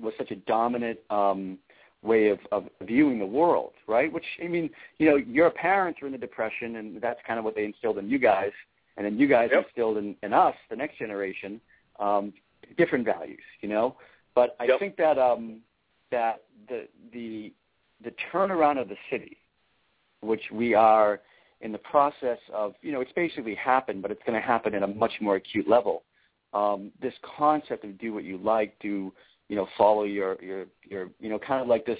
was 0.00 0.14
such 0.16 0.30
a 0.30 0.36
dominant 0.36 1.00
um, 1.10 1.58
way 2.00 2.28
of, 2.28 2.38
of 2.50 2.66
viewing 2.80 3.18
the 3.18 3.26
world, 3.26 3.74
right? 3.86 4.10
Which 4.10 4.24
I 4.42 4.48
mean, 4.48 4.70
you 4.96 5.10
know, 5.10 5.16
your 5.16 5.50
parents 5.50 6.00
were 6.00 6.06
in 6.06 6.12
the 6.12 6.18
depression, 6.18 6.76
and 6.76 6.98
that's 6.98 7.20
kind 7.26 7.38
of 7.38 7.44
what 7.44 7.54
they 7.54 7.66
instilled 7.66 7.98
in 7.98 8.08
you 8.08 8.18
guys, 8.18 8.52
and 8.96 9.04
then 9.04 9.18
you 9.18 9.26
guys 9.26 9.50
instilled 9.52 9.98
in, 9.98 10.16
in 10.22 10.32
us, 10.32 10.56
the 10.70 10.76
next 10.76 10.96
generation, 10.96 11.60
um, 11.98 12.32
different 12.76 13.04
values, 13.04 13.42
you 13.60 13.68
know. 13.68 13.96
But 14.34 14.56
I 14.60 14.64
Yep. 14.64 14.78
think 14.78 14.96
that 14.96 15.18
um, 15.18 15.60
that 16.10 16.42
the 16.68 16.88
the 17.12 17.52
the 18.04 18.12
turnaround 18.32 18.80
of 18.80 18.88
the 18.88 18.96
city, 19.10 19.36
which 20.20 20.42
we 20.52 20.74
are 20.74 21.20
in 21.60 21.70
the 21.70 21.78
process 21.78 22.38
of, 22.52 22.74
you 22.82 22.90
know, 22.90 23.00
it's 23.00 23.12
basically 23.12 23.54
happened, 23.54 24.02
but 24.02 24.10
it's 24.10 24.22
going 24.26 24.34
to 24.40 24.44
happen 24.44 24.74
at 24.74 24.82
a 24.82 24.86
much 24.86 25.12
more 25.20 25.36
acute 25.36 25.68
level. 25.68 26.02
Um, 26.52 26.90
this 27.00 27.14
concept 27.38 27.84
of 27.84 27.96
do 27.98 28.12
what 28.12 28.24
you 28.24 28.36
like, 28.38 28.76
do 28.80 29.12
you 29.48 29.56
know, 29.56 29.68
follow 29.78 30.04
your 30.04 30.42
your 30.42 30.66
your, 30.84 31.10
you 31.20 31.28
know, 31.28 31.38
kind 31.38 31.62
of 31.62 31.68
like 31.68 31.86
this. 31.86 31.98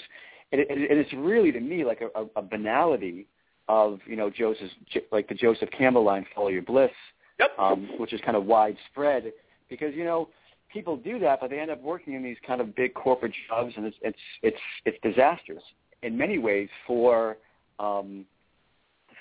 And, 0.52 0.60
it, 0.60 0.68
and 0.70 0.98
it's 0.98 1.12
really 1.14 1.52
to 1.52 1.60
me 1.60 1.84
like 1.84 2.00
a, 2.02 2.08
a, 2.20 2.26
a 2.36 2.42
banality 2.42 3.26
of 3.68 4.00
you 4.06 4.16
know 4.16 4.28
Joseph 4.30 4.70
like 5.12 5.28
the 5.28 5.34
Joseph 5.34 5.70
Campbell 5.70 6.04
line, 6.04 6.26
follow 6.34 6.48
your 6.48 6.62
bliss, 6.62 6.90
Yep. 7.38 7.50
um, 7.58 7.88
which 7.98 8.12
is 8.12 8.20
kind 8.22 8.36
of 8.36 8.44
widespread 8.44 9.32
because 9.72 9.94
you 9.94 10.04
know 10.04 10.28
people 10.72 10.96
do 10.96 11.18
that, 11.18 11.40
but 11.40 11.50
they 11.50 11.58
end 11.58 11.70
up 11.70 11.82
working 11.82 12.14
in 12.14 12.22
these 12.22 12.36
kind 12.46 12.60
of 12.60 12.74
big 12.74 12.94
corporate 12.94 13.32
jobs, 13.48 13.72
and 13.76 13.86
it's 13.86 13.96
it's 14.02 14.18
it's 14.42 14.56
it's 14.84 14.98
disastrous 15.02 15.62
in 16.02 16.16
many 16.16 16.38
ways 16.38 16.68
for 16.86 17.38
um, 17.78 18.24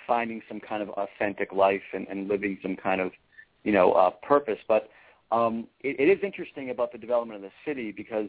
finding 0.05 0.41
some 0.47 0.59
kind 0.59 0.81
of 0.81 0.89
authentic 0.89 1.53
life 1.53 1.81
and, 1.93 2.07
and 2.07 2.27
living 2.27 2.57
some 2.61 2.75
kind 2.75 2.99
of 3.01 3.11
you 3.63 3.71
know 3.71 3.93
uh, 3.93 4.09
purpose. 4.21 4.59
But 4.67 4.89
um, 5.31 5.67
it, 5.81 5.99
it 5.99 6.11
is 6.11 6.23
interesting 6.23 6.69
about 6.69 6.91
the 6.91 6.97
development 6.97 7.37
of 7.37 7.49
the 7.49 7.51
city 7.65 7.91
because 7.91 8.27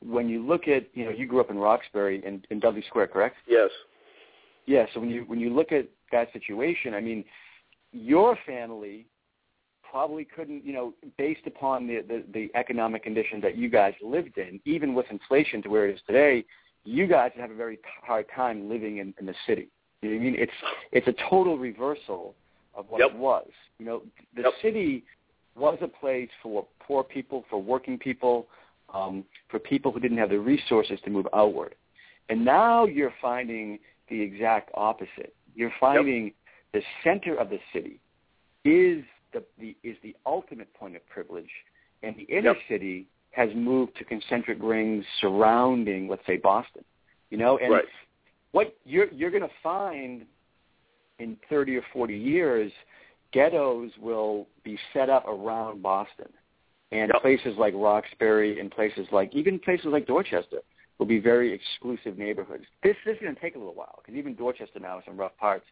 when 0.00 0.28
you 0.28 0.44
look 0.44 0.68
at 0.68 0.86
you 0.94 1.04
know 1.04 1.10
you 1.10 1.26
grew 1.26 1.40
up 1.40 1.50
in 1.50 1.58
Roxbury 1.58 2.22
in, 2.24 2.42
in 2.50 2.60
Dudley 2.60 2.84
Square, 2.88 3.08
correct? 3.08 3.36
Yes. 3.46 3.70
Yeah. 4.66 4.86
So 4.92 5.00
when 5.00 5.10
you 5.10 5.24
when 5.26 5.38
you 5.38 5.50
look 5.54 5.72
at 5.72 5.88
that 6.10 6.32
situation, 6.32 6.94
I 6.94 7.00
mean, 7.00 7.24
your 7.92 8.36
family 8.46 9.06
probably 9.92 10.24
couldn't, 10.24 10.64
you 10.64 10.72
know, 10.72 10.94
based 11.18 11.46
upon 11.46 11.86
the, 11.86 12.00
the 12.08 12.24
the 12.32 12.50
economic 12.54 13.02
conditions 13.02 13.42
that 13.42 13.56
you 13.56 13.68
guys 13.68 13.92
lived 14.02 14.38
in, 14.38 14.58
even 14.64 14.94
with 14.94 15.06
inflation 15.10 15.62
to 15.62 15.68
where 15.68 15.86
it 15.86 15.94
is 15.94 16.00
today, 16.06 16.44
you 16.84 17.06
guys 17.06 17.30
have 17.36 17.50
a 17.50 17.54
very 17.54 17.78
hard 18.02 18.24
time 18.34 18.68
living 18.70 18.98
in, 18.98 19.12
in 19.20 19.26
the 19.26 19.34
city. 19.46 19.68
You 20.00 20.08
know 20.08 20.16
what 20.16 20.20
I 20.20 20.24
mean? 20.24 20.36
It's 20.38 20.52
it's 20.92 21.06
a 21.08 21.14
total 21.28 21.58
reversal 21.58 22.34
of 22.74 22.86
what 22.88 23.00
Yep. 23.00 23.10
it 23.10 23.16
was. 23.16 23.48
You 23.78 23.84
know, 23.86 24.02
the 24.34 24.42
Yep. 24.42 24.52
city 24.62 25.04
was 25.54 25.76
a 25.82 25.88
place 25.88 26.30
for 26.42 26.66
poor 26.80 27.04
people, 27.04 27.44
for 27.50 27.60
working 27.60 27.98
people, 27.98 28.48
um, 28.94 29.24
for 29.50 29.58
people 29.58 29.92
who 29.92 30.00
didn't 30.00 30.16
have 30.18 30.30
the 30.30 30.40
resources 30.40 30.98
to 31.04 31.10
move 31.10 31.28
outward. 31.34 31.74
And 32.30 32.42
now 32.42 32.86
you're 32.86 33.14
finding 33.20 33.78
the 34.08 34.18
exact 34.22 34.70
opposite. 34.74 35.34
You're 35.54 35.74
finding 35.78 36.32
the 36.72 36.82
center 37.04 37.36
of 37.36 37.50
the 37.50 37.60
city 37.74 38.00
is 38.64 39.04
the, 39.32 39.42
the 39.58 39.76
is 39.82 39.96
the 40.02 40.14
ultimate 40.26 40.72
point 40.74 40.96
of 40.96 41.06
privilege, 41.08 41.50
and 42.02 42.16
the 42.16 42.22
inner 42.24 42.54
Yep. 42.54 42.56
city 42.68 43.06
has 43.32 43.48
moved 43.54 43.96
to 43.96 44.04
concentric 44.04 44.58
rings 44.62 45.04
surrounding, 45.20 46.08
let's 46.08 46.24
say, 46.26 46.36
Boston. 46.36 46.84
You 47.30 47.38
know, 47.38 47.58
and 47.58 47.72
Right. 47.72 47.84
what 48.52 48.76
you're 48.84 49.08
you're 49.12 49.30
going 49.30 49.42
to 49.42 49.54
find 49.62 50.26
in 51.18 51.36
30 51.48 51.76
or 51.76 51.82
40 51.92 52.16
years, 52.16 52.72
ghettos 53.32 53.90
will 53.98 54.48
be 54.64 54.78
set 54.92 55.08
up 55.08 55.26
around 55.26 55.82
Boston, 55.82 56.32
and 56.90 57.10
Yep. 57.14 57.22
places 57.22 57.56
like 57.56 57.74
Roxbury 57.74 58.60
and 58.60 58.70
places 58.70 59.06
like 59.12 59.34
even 59.34 59.58
places 59.58 59.86
like 59.86 60.06
Dorchester 60.06 60.60
will 60.98 61.06
be 61.06 61.18
very 61.18 61.52
exclusive 61.52 62.18
neighborhoods. 62.18 62.64
This, 62.82 62.96
this 63.04 63.16
is 63.16 63.22
going 63.22 63.34
to 63.34 63.40
take 63.40 63.56
a 63.56 63.58
little 63.58 63.74
while 63.74 63.98
because 64.02 64.16
even 64.16 64.34
Dorchester 64.34 64.78
now 64.78 64.96
has 64.96 65.04
some 65.04 65.16
rough 65.16 65.36
parts. 65.38 65.64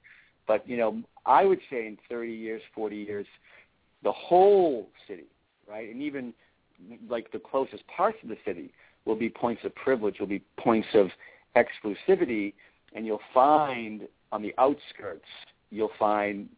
But 0.46 0.68
you 0.68 0.76
know, 0.76 1.02
I 1.26 1.44
would 1.44 1.60
say 1.70 1.86
in 1.86 1.98
30 2.08 2.32
years, 2.32 2.62
40 2.74 2.96
years, 2.96 3.26
the 4.02 4.12
whole 4.12 4.88
city, 5.06 5.26
right, 5.68 5.88
and 5.88 6.02
even 6.02 6.32
like 7.08 7.30
the 7.32 7.38
closest 7.38 7.86
parts 7.86 8.18
of 8.22 8.28
the 8.28 8.38
city 8.44 8.72
will 9.04 9.16
be 9.16 9.28
points 9.28 9.62
of 9.64 9.74
privilege, 9.74 10.18
will 10.18 10.26
be 10.26 10.42
points 10.58 10.88
of 10.94 11.08
exclusivity, 11.56 12.54
and 12.94 13.06
you'll 13.06 13.20
find 13.34 14.02
on 14.32 14.42
the 14.42 14.54
outskirts, 14.58 15.24
you'll 15.70 15.90
find 15.98 16.48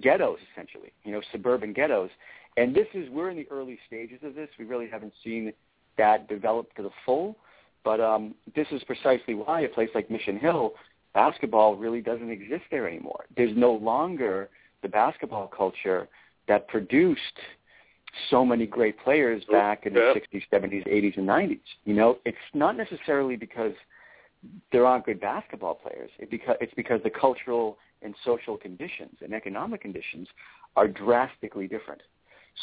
ghettos 0.00 0.38
essentially, 0.52 0.92
you 1.04 1.12
know, 1.12 1.20
suburban 1.32 1.72
ghettos. 1.72 2.10
And 2.56 2.74
this 2.74 2.86
is 2.94 3.08
we're 3.10 3.30
in 3.30 3.36
the 3.36 3.46
early 3.50 3.78
stages 3.86 4.18
of 4.22 4.34
this. 4.34 4.48
We 4.58 4.64
really 4.64 4.88
haven't 4.88 5.12
seen 5.22 5.52
that 5.98 6.28
develop 6.28 6.74
to 6.74 6.82
the 6.82 6.90
full. 7.04 7.36
But 7.84 8.00
um, 8.00 8.34
this 8.54 8.66
is 8.72 8.82
precisely 8.84 9.34
why 9.34 9.62
a 9.62 9.68
place 9.68 9.88
like 9.94 10.10
Mission 10.10 10.38
Hill, 10.38 10.72
basketball 11.14 11.76
really 11.76 12.00
doesn't 12.00 12.30
exist 12.30 12.64
there 12.70 12.88
anymore. 12.88 13.26
There's 13.36 13.56
no 13.56 13.72
longer 13.72 14.48
the 14.82 14.88
basketball 14.88 15.48
culture 15.48 16.08
that 16.48 16.68
produced 16.68 17.20
so 18.28 18.44
many 18.44 18.66
great 18.66 18.98
players 18.98 19.44
back 19.50 19.86
in 19.86 19.94
Yeah. 19.94 20.12
the 20.12 20.20
60s, 20.20 20.46
70s, 20.50 20.84
80s, 20.86 21.16
and 21.16 21.26
90s. 21.26 21.60
You 21.84 21.94
know, 21.94 22.18
it's 22.24 22.38
not 22.54 22.76
necessarily 22.76 23.36
because 23.36 23.74
there 24.72 24.86
aren't 24.86 25.04
good 25.04 25.20
basketball 25.20 25.74
players. 25.74 26.10
It 26.18 26.30
because, 26.30 26.56
it's 26.60 26.74
because 26.74 27.02
the 27.02 27.10
cultural 27.10 27.78
and 28.02 28.14
social 28.24 28.56
conditions 28.56 29.16
and 29.22 29.34
economic 29.34 29.82
conditions 29.82 30.26
are 30.76 30.88
drastically 30.88 31.68
different. 31.68 32.02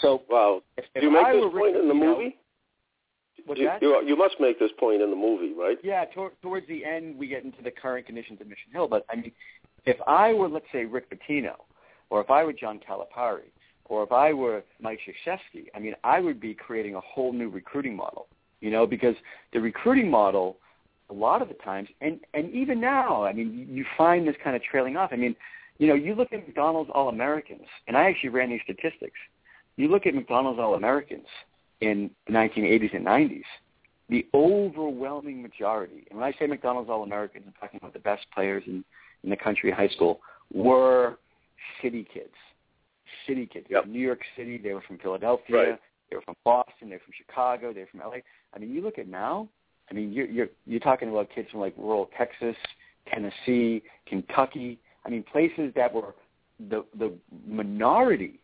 So 0.02 0.24
Wow. 0.30 0.64
if, 0.78 0.86
Do 0.86 0.90
if 0.96 1.04
you 1.04 1.12
make 1.12 1.26
I 1.26 1.34
this 1.34 1.44
were 1.44 1.52
point 1.52 1.78
in 1.78 1.88
the 1.88 1.94
movie? 1.94 2.38
What's 3.48 3.62
you, 3.62 3.68
that? 3.68 3.82
you, 3.82 4.18
must 4.18 4.36
make 4.42 4.60
this 4.60 4.72
point 4.78 5.02
in 5.02 5.10
the 5.10 5.16
movie, 5.16 5.54
right? 5.58 5.78
Yeah, 5.82 6.04
tor- 6.14 6.34
towards 6.42 6.68
the 6.68 6.84
end, 6.84 7.18
we 7.18 7.28
get 7.28 7.46
into 7.46 7.64
the 7.64 7.72
current 7.72 8.06
conditions 8.06 8.40
at 8.42 8.48
Mission 8.48 8.72
Hill. 8.74 8.90
But 8.90 9.06
I 9.10 9.16
mean, 9.16 9.32
if 9.86 9.96
I 10.06 10.34
were, 10.34 10.50
let's 10.50 10.66
say, 10.74 10.84
Rick 10.84 11.10
Pitino, 11.10 11.54
or 12.10 12.20
if 12.20 12.30
I 12.30 12.44
were 12.44 12.52
John 12.52 12.78
Calipari, 12.78 13.50
or 13.86 14.04
if 14.04 14.12
I 14.12 14.34
were 14.34 14.64
Mike 14.82 15.00
Krzyzewski, 15.08 15.68
I 15.74 15.80
mean, 15.80 15.96
I 16.04 16.20
would 16.20 16.42
be 16.42 16.54
creating 16.54 16.96
a 16.96 17.00
whole 17.00 17.32
new 17.32 17.48
recruiting 17.50 17.96
model. 17.96 18.28
You 18.60 18.70
know, 18.70 18.86
because 18.86 19.16
the 19.54 19.62
recruiting 19.62 20.12
model, 20.12 20.58
a 21.10 21.14
lot 21.14 21.42
of 21.42 21.48
the 21.48 21.54
times, 21.56 21.88
and 22.02 22.20
and 22.34 22.52
even 22.54 22.82
now, 22.82 23.24
I 23.24 23.32
mean, 23.32 23.68
you 23.72 23.86
find 23.98 24.28
this 24.28 24.36
kind 24.44 24.58
of 24.58 24.62
trailing 24.64 24.98
off. 24.98 25.12
I 25.14 25.16
mean, 25.16 25.38
you 25.78 25.88
know, 25.88 25.94
you 25.94 26.16
look 26.16 26.34
at 26.34 26.46
McDonald's 26.46 26.90
All 26.94 27.08
Americans, 27.08 27.68
and 27.88 27.96
I 27.96 28.10
actually 28.10 28.30
ran 28.30 28.50
these 28.50 28.60
statistics. 28.64 29.18
You 29.78 29.88
look 29.88 30.06
at 30.06 30.16
McDonald's 30.16 30.60
All 30.60 30.74
Americans 30.74 31.28
in 31.82 32.10
the 32.26 32.34
1980s 32.34 32.96
and 32.96 33.06
90s 33.06 33.44
the 34.10 34.26
overwhelming 34.34 35.42
majority, 35.42 36.08
and 36.10 36.18
when 36.20 36.28
I 36.28 36.38
say 36.40 36.48
McDonald's 36.48 36.90
All 36.90 37.04
Americans, 37.04 37.44
I'm 37.46 37.54
talking 37.60 37.78
about 37.82 37.92
the 37.92 38.00
best 38.00 38.26
players 38.34 38.63
in, 38.66 38.84
in 39.24 39.30
the 39.30 39.36
country 39.36 39.70
high 39.70 39.90
school, 39.90 40.22
were 40.54 41.18
city 41.82 42.08
kids. 42.13 42.34
City 43.28 43.46
kids. 43.52 43.68
Yep. 43.70 43.88
New 43.88 44.00
York 44.00 44.22
City, 44.38 44.58
they 44.58 44.74
were 44.74 44.82
from 44.88 44.98
Philadelphia, 45.00 45.56
Right. 45.58 45.80
they 46.10 46.16
were 46.16 46.22
from 46.22 46.36
Boston, 46.46 46.88
they 46.90 46.96
were 46.96 47.00
from 47.00 47.13
Chicago, 47.18 47.74
they 47.74 47.82
were 47.82 47.88
from 47.88 48.00
LA. 48.00 48.20
I 48.54 48.60
mean, 48.60 48.74
you 48.74 48.82
look 48.82 48.98
at 48.98 49.10
now, 49.10 49.50
I 49.92 49.94
mean, 49.94 50.12
you're 50.12 50.28
you're 50.28 50.50
you're 50.66 50.80
talking 50.80 51.10
about 51.10 51.30
kids 51.34 51.50
from 51.52 51.60
like 51.60 51.74
rural 51.78 52.10
Texas, 52.18 52.56
Tennessee, 53.12 53.84
Kentucky. 54.06 54.80
I 55.06 55.10
mean, 55.10 55.24
places 55.24 55.74
that 55.76 55.94
were 55.94 56.16
the 56.70 56.86
the 56.98 57.13
minority 57.46 58.40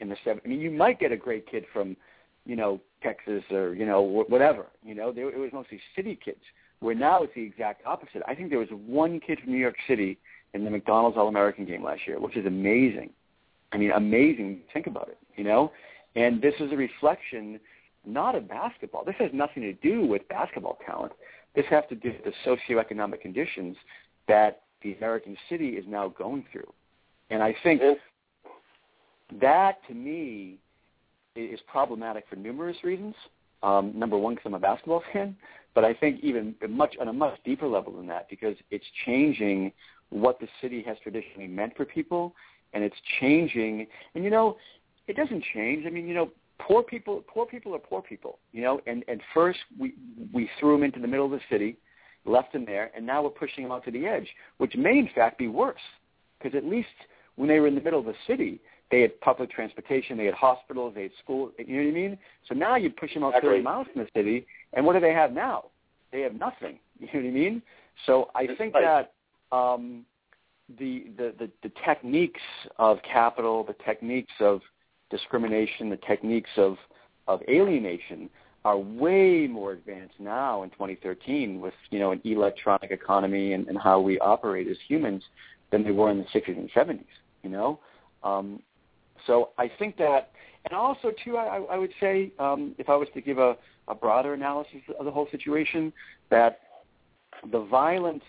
in 0.00 0.08
the 0.08 0.16
70s. 0.24 0.40
I 0.44 0.48
mean, 0.48 0.60
you 0.60 0.70
might 0.70 1.00
get 1.00 1.12
a 1.12 1.16
great 1.16 1.48
kid 1.50 1.64
from, 1.72 1.96
you 2.48 2.56
know, 2.56 2.80
Texas 3.02 3.44
or 3.52 3.74
you 3.74 3.86
know 3.86 4.00
whatever. 4.02 4.66
You 4.82 4.96
know, 4.96 5.12
they, 5.12 5.20
it 5.20 5.38
was 5.38 5.50
mostly 5.52 5.80
city 5.94 6.18
kids. 6.22 6.40
Where 6.80 6.94
now 6.94 7.22
it's 7.22 7.34
the 7.34 7.42
exact 7.42 7.84
opposite. 7.86 8.22
I 8.26 8.34
think 8.34 8.50
there 8.50 8.58
was 8.58 8.68
one 8.70 9.20
kid 9.20 9.40
from 9.40 9.52
New 9.52 9.58
York 9.58 9.76
City 9.86 10.16
in 10.54 10.64
the 10.64 10.70
McDonald's 10.70 11.16
All 11.16 11.28
American 11.28 11.66
game 11.66 11.84
last 11.84 12.00
year, 12.06 12.18
which 12.18 12.36
is 12.36 12.46
amazing. 12.46 13.10
I 13.72 13.76
mean, 13.76 13.90
amazing. 13.92 14.60
Think 14.72 14.86
about 14.86 15.08
it. 15.08 15.18
You 15.36 15.44
know, 15.44 15.72
and 16.16 16.40
this 16.40 16.54
is 16.58 16.72
a 16.72 16.76
reflection 16.76 17.60
not 18.06 18.34
of 18.34 18.48
basketball. 18.48 19.04
This 19.04 19.16
has 19.18 19.30
nothing 19.34 19.62
to 19.62 19.74
do 19.74 20.06
with 20.06 20.26
basketball 20.28 20.78
talent. 20.86 21.12
This 21.54 21.66
has 21.68 21.84
to 21.90 21.94
do 21.94 22.12
with 22.12 22.24
the 22.24 22.56
socioeconomic 22.72 23.20
conditions 23.20 23.76
that 24.26 24.62
the 24.82 24.94
American 24.94 25.36
city 25.50 25.70
is 25.70 25.84
now 25.86 26.08
going 26.08 26.46
through. 26.50 26.72
And 27.30 27.42
I 27.42 27.54
think 27.62 27.82
that, 29.40 29.78
to 29.88 29.94
me, 29.94 30.58
is 31.44 31.60
problematic 31.66 32.24
for 32.28 32.36
numerous 32.36 32.76
reasons. 32.82 33.14
Um, 33.62 33.92
number 33.94 34.16
one, 34.16 34.34
because 34.34 34.46
I'm 34.46 34.54
a 34.54 34.58
basketball 34.60 35.02
fan, 35.12 35.36
but 35.74 35.84
I 35.84 35.94
think 35.94 36.20
even 36.22 36.54
much 36.68 36.94
on 37.00 37.08
a 37.08 37.12
much 37.12 37.38
deeper 37.44 37.66
level 37.66 37.92
than 37.96 38.06
that, 38.08 38.28
because 38.28 38.56
it's 38.70 38.84
changing 39.04 39.72
what 40.10 40.40
the 40.40 40.48
city 40.60 40.82
has 40.86 40.96
traditionally 41.02 41.48
meant 41.48 41.76
for 41.76 41.84
people, 41.84 42.34
and 42.72 42.84
it's 42.84 42.96
changing. 43.20 43.86
And 44.14 44.24
you 44.24 44.30
know, 44.30 44.56
it 45.06 45.16
doesn't 45.16 45.44
change. 45.54 45.86
I 45.86 45.90
mean, 45.90 46.06
you 46.06 46.14
know, 46.14 46.30
poor 46.58 46.82
people, 46.82 47.24
poor 47.26 47.46
people 47.46 47.74
are 47.74 47.78
poor 47.78 48.02
people. 48.02 48.38
You 48.52 48.62
know, 48.62 48.80
and 48.86 49.04
and 49.08 49.20
first 49.34 49.58
we 49.78 49.94
we 50.32 50.48
threw 50.58 50.74
them 50.74 50.84
into 50.84 51.00
the 51.00 51.08
middle 51.08 51.26
of 51.26 51.32
the 51.32 51.40
city, 51.50 51.76
left 52.24 52.52
them 52.52 52.64
there, 52.64 52.90
and 52.96 53.04
now 53.06 53.22
we're 53.22 53.30
pushing 53.30 53.64
them 53.64 53.72
out 53.72 53.84
to 53.84 53.90
the 53.90 54.06
edge, 54.06 54.28
which 54.58 54.74
may 54.76 54.98
in 54.98 55.08
fact 55.14 55.38
be 55.38 55.48
worse, 55.48 55.80
because 56.38 56.56
at 56.56 56.64
least 56.64 56.88
when 57.36 57.48
they 57.48 57.60
were 57.60 57.66
in 57.66 57.74
the 57.74 57.80
middle 57.80 58.00
of 58.00 58.06
the 58.06 58.14
city, 58.26 58.60
they 58.90 59.02
had 59.02 59.20
public 59.20 59.50
transportation, 59.50 60.16
they 60.16 60.24
had 60.24 60.34
hospitals, 60.34 60.94
they 60.94 61.02
had 61.02 61.10
school. 61.22 61.50
You 61.58 61.76
know 61.76 61.82
what 61.84 61.90
I 61.90 61.92
mean? 61.92 62.18
So 62.48 62.54
now 62.54 62.76
you 62.76 62.90
push 62.90 63.12
them 63.14 63.24
out 63.24 63.30
Exactly. 63.30 63.50
30 63.50 63.62
miles 63.62 63.86
from 63.92 64.02
the 64.02 64.08
city, 64.14 64.46
and 64.72 64.84
what 64.84 64.94
do 64.94 65.00
they 65.00 65.12
have 65.12 65.32
now? 65.32 65.66
They 66.12 66.20
have 66.20 66.34
nothing. 66.34 66.78
You 67.00 67.06
know 67.06 67.20
what 67.20 67.28
I 67.28 67.30
mean? 67.30 67.62
So 68.06 68.28
I 68.34 68.48
think 68.58 68.72
that 68.72 69.12
um, 69.52 70.04
the, 70.80 71.06
the 71.16 71.32
the 71.38 71.50
the 71.62 71.72
techniques 71.84 72.40
of 72.76 72.98
capital, 73.02 73.62
the 73.62 73.76
techniques 73.84 74.32
of 74.40 74.60
discrimination, 75.10 75.90
the 75.90 75.98
techniques 75.98 76.50
of 76.56 76.76
of 77.28 77.40
alienation 77.48 78.28
are 78.64 78.76
way 78.76 79.46
more 79.46 79.72
advanced 79.72 80.14
now 80.18 80.62
in 80.62 80.70
2013 80.70 81.60
with 81.60 81.74
you 81.90 81.98
know 81.98 82.10
an 82.12 82.20
electronic 82.24 82.90
economy 82.90 83.52
and, 83.52 83.68
and 83.68 83.78
how 83.78 84.00
we 84.00 84.18
operate 84.18 84.66
as 84.66 84.76
humans 84.88 85.22
than 85.70 85.84
they 85.84 85.92
were 85.92 86.10
in 86.10 86.18
the 86.18 86.24
60s 86.24 86.56
and 86.56 86.70
70s. 86.72 87.04
You 87.42 87.50
know, 87.50 87.80
um, 88.22 88.60
so 89.26 89.50
I 89.58 89.70
think 89.78 89.96
that, 89.98 90.30
and 90.64 90.76
also 90.76 91.12
too, 91.24 91.36
I, 91.36 91.58
I 91.70 91.78
would 91.78 91.92
say 92.00 92.32
um, 92.38 92.74
if 92.78 92.88
I 92.88 92.96
was 92.96 93.08
to 93.14 93.20
give 93.20 93.38
a, 93.38 93.56
a 93.88 93.94
broader 93.94 94.34
analysis 94.34 94.80
of 94.98 95.04
the 95.04 95.10
whole 95.10 95.28
situation, 95.30 95.92
that 96.30 96.60
the 97.52 97.60
violence, 97.60 98.24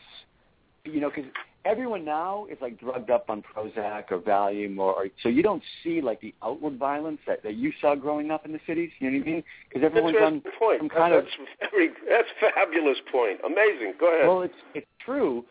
you 0.85 1.01
know, 1.01 1.09
because 1.09 1.29
everyone 1.65 2.05
now 2.05 2.45
is 2.49 2.57
like 2.61 2.79
drugged 2.79 3.09
up 3.09 3.29
on 3.29 3.43
Prozac 3.43 4.11
or 4.11 4.19
Valium, 4.19 4.77
or, 4.77 4.93
or 4.93 5.07
so 5.21 5.29
you 5.29 5.43
don't 5.43 5.63
see 5.83 6.01
like 6.01 6.21
the 6.21 6.33
outward 6.43 6.77
violence 6.77 7.19
that, 7.27 7.43
that 7.43 7.55
you 7.55 7.71
saw 7.81 7.95
growing 7.95 8.31
up 8.31 8.45
in 8.45 8.51
the 8.51 8.59
cities. 8.65 8.89
You 8.99 9.11
know 9.11 9.17
what 9.17 9.27
I 9.27 9.31
mean? 9.31 9.43
Because 9.67 9.85
everyone's 9.85 10.17
on 10.17 10.35
Interesting 10.35 10.59
point. 10.59 10.79
some 10.79 10.89
kind 10.89 11.13
that's 11.13 11.27
of 11.61 11.89
that's 12.09 12.27
fabulous 12.55 12.97
point. 13.11 13.39
Amazing. 13.45 13.93
Go 13.99 14.13
ahead. 14.13 14.27
well, 14.27 14.41
it's 14.41 14.53
it's 14.73 14.87
true. 15.03 15.45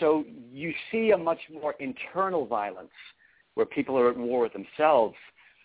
So 0.00 0.24
you 0.52 0.72
see 0.90 1.10
a 1.10 1.16
much 1.16 1.40
more 1.52 1.74
internal 1.78 2.46
violence 2.46 2.90
where 3.54 3.66
people 3.66 3.98
are 3.98 4.10
at 4.10 4.16
war 4.16 4.42
with 4.42 4.52
themselves 4.52 5.14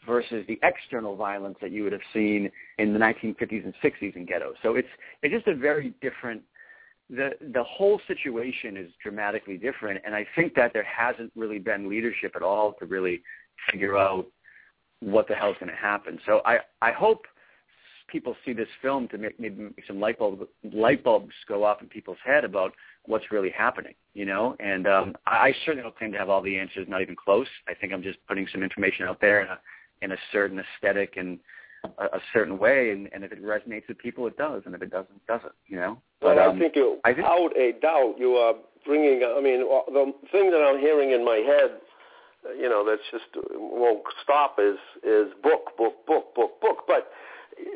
versus 0.05 0.45
the 0.47 0.59
external 0.63 1.15
violence 1.15 1.57
that 1.61 1.71
you 1.71 1.83
would 1.83 1.91
have 1.91 2.01
seen 2.13 2.49
in 2.77 2.93
the 2.93 2.99
1950s 2.99 3.63
and 3.63 3.73
60s 3.83 4.15
in 4.15 4.25
ghettos. 4.25 4.55
So 4.63 4.75
it's 4.75 4.87
it's 5.21 5.33
just 5.33 5.47
a 5.47 5.55
very 5.55 5.93
different. 6.01 6.41
The 7.09 7.31
the 7.53 7.63
whole 7.63 7.99
situation 8.07 8.77
is 8.77 8.91
dramatically 9.01 9.57
different, 9.57 10.01
and 10.05 10.15
I 10.15 10.25
think 10.35 10.53
that 10.55 10.71
there 10.73 10.83
hasn't 10.83 11.31
really 11.35 11.59
been 11.59 11.89
leadership 11.89 12.33
at 12.35 12.43
all 12.43 12.73
to 12.79 12.85
really 12.85 13.21
figure 13.71 13.97
out 13.97 14.27
what 15.01 15.27
the 15.27 15.33
hell's 15.33 15.55
going 15.59 15.71
to 15.71 15.75
happen. 15.75 16.19
So 16.25 16.41
I 16.45 16.59
I 16.81 16.91
hope 16.91 17.25
people 18.11 18.35
see 18.45 18.53
this 18.53 18.67
film 18.81 19.07
to 19.09 19.17
make 19.17 19.39
maybe 19.39 19.63
make 19.63 19.83
some 19.87 19.99
light 19.99 20.19
bulbs 20.19 20.43
light 20.73 21.03
bulbs 21.03 21.33
go 21.47 21.63
off 21.63 21.81
in 21.81 21.87
people's 21.87 22.17
head 22.23 22.43
about 22.43 22.73
what's 23.05 23.31
really 23.31 23.49
happening, 23.49 23.93
you 24.13 24.25
know. 24.25 24.55
And 24.59 24.87
um, 24.87 25.15
I, 25.25 25.49
I 25.49 25.53
certainly 25.65 25.83
don't 25.83 25.97
claim 25.97 26.11
to 26.11 26.17
have 26.17 26.29
all 26.29 26.41
the 26.41 26.57
answers, 26.57 26.87
not 26.87 27.01
even 27.01 27.15
close. 27.15 27.47
I 27.67 27.73
think 27.73 27.93
I'm 27.93 28.03
just 28.03 28.19
putting 28.27 28.47
some 28.51 28.63
information 28.63 29.05
out 29.05 29.19
there 29.21 29.41
in 29.41 29.47
a 29.47 29.59
in 30.01 30.11
a 30.11 30.17
certain 30.31 30.59
aesthetic 30.59 31.15
and 31.17 31.39
a, 31.97 32.05
a 32.05 32.19
certain 32.33 32.57
way, 32.57 32.91
and, 32.91 33.09
and 33.13 33.23
if 33.23 33.31
it 33.31 33.43
resonates 33.43 33.87
with 33.87 33.97
people, 33.97 34.27
it 34.27 34.37
does, 34.37 34.63
and 34.65 34.75
if 34.75 34.81
it 34.81 34.91
doesn't, 34.91 35.15
it 35.15 35.27
doesn't, 35.27 35.53
you 35.67 35.77
know. 35.77 35.97
But 36.21 36.37
um, 36.37 36.55
I 36.55 36.59
think 36.59 36.75
you, 36.75 36.99
I 37.03 37.13
think- 37.13 37.27
without 37.27 37.57
a 37.57 37.73
doubt, 37.81 38.15
you 38.17 38.33
are 38.33 38.53
bringing. 38.85 39.23
I 39.23 39.41
mean, 39.41 39.61
uh, 39.61 39.91
the 39.91 40.13
thing 40.31 40.51
that 40.51 40.57
I'm 40.57 40.79
hearing 40.79 41.11
in 41.11 41.23
my 41.23 41.37
head, 41.37 41.79
you 42.57 42.69
know, 42.69 42.85
that's 42.87 43.01
just 43.11 43.25
won't 43.53 44.03
stop 44.23 44.57
is 44.59 44.77
is 45.03 45.27
book, 45.43 45.77
book, 45.77 46.05
book, 46.05 46.35
book, 46.35 46.61
book. 46.61 46.77
But 46.87 47.09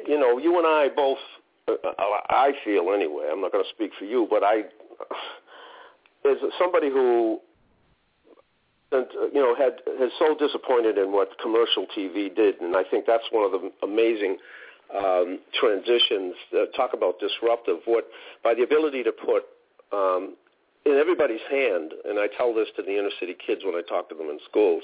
you 0.08 0.20
know, 0.20 0.38
you 0.38 0.58
and 0.58 0.68
I 0.68 0.90
both. 0.96 1.18
Uh, 1.68 1.74
I 2.30 2.52
feel 2.66 2.92
anyway. 2.94 3.30
I'm 3.32 3.42
not 3.42 3.52
going 3.52 3.64
to 3.64 3.70
speak 3.70 3.92
for 3.98 4.04
you, 4.06 4.28
but 4.30 4.44
I, 4.44 4.64
as 6.30 6.38
somebody 6.60 6.90
who 6.90 7.40
uh, 8.92 9.04
you 9.34 9.42
know 9.42 9.56
had 9.56 9.80
has 10.00 10.12
so 10.20 10.36
disappointed 10.36 10.98
in 10.98 11.12
what 11.12 11.30
commercial 11.42 11.86
TV 11.98 12.34
did, 12.34 12.60
and 12.62 12.76
I 12.76 12.84
think 12.84 13.06
that's 13.06 13.24
one 13.32 13.46
of 13.46 13.52
the 13.52 13.72
amazing 13.82 14.38
um, 14.96 15.40
transitions. 15.60 16.36
Uh, 16.54 16.66
talk 16.76 16.92
about 16.94 17.20
disruptive. 17.20 17.78
What 17.86 18.08
by 18.44 18.54
the 18.54 18.64
ability 18.64 19.04
to 19.04 19.12
put 19.12 19.44
um, 19.92 20.36
in 20.86 20.94
everybody's 20.94 21.44
hand, 21.50 21.94
and 22.06 22.20
I 22.20 22.28
tell 22.38 22.54
this 22.54 22.68
to 22.76 22.84
the 22.84 22.98
inner 23.00 23.12
city 23.20 23.36
kids 23.36 23.62
when 23.64 23.76
I 23.76 23.82
talk 23.88 24.10
to 24.10 24.16
them 24.16 24.28
in 24.30 24.40
schools. 24.50 24.84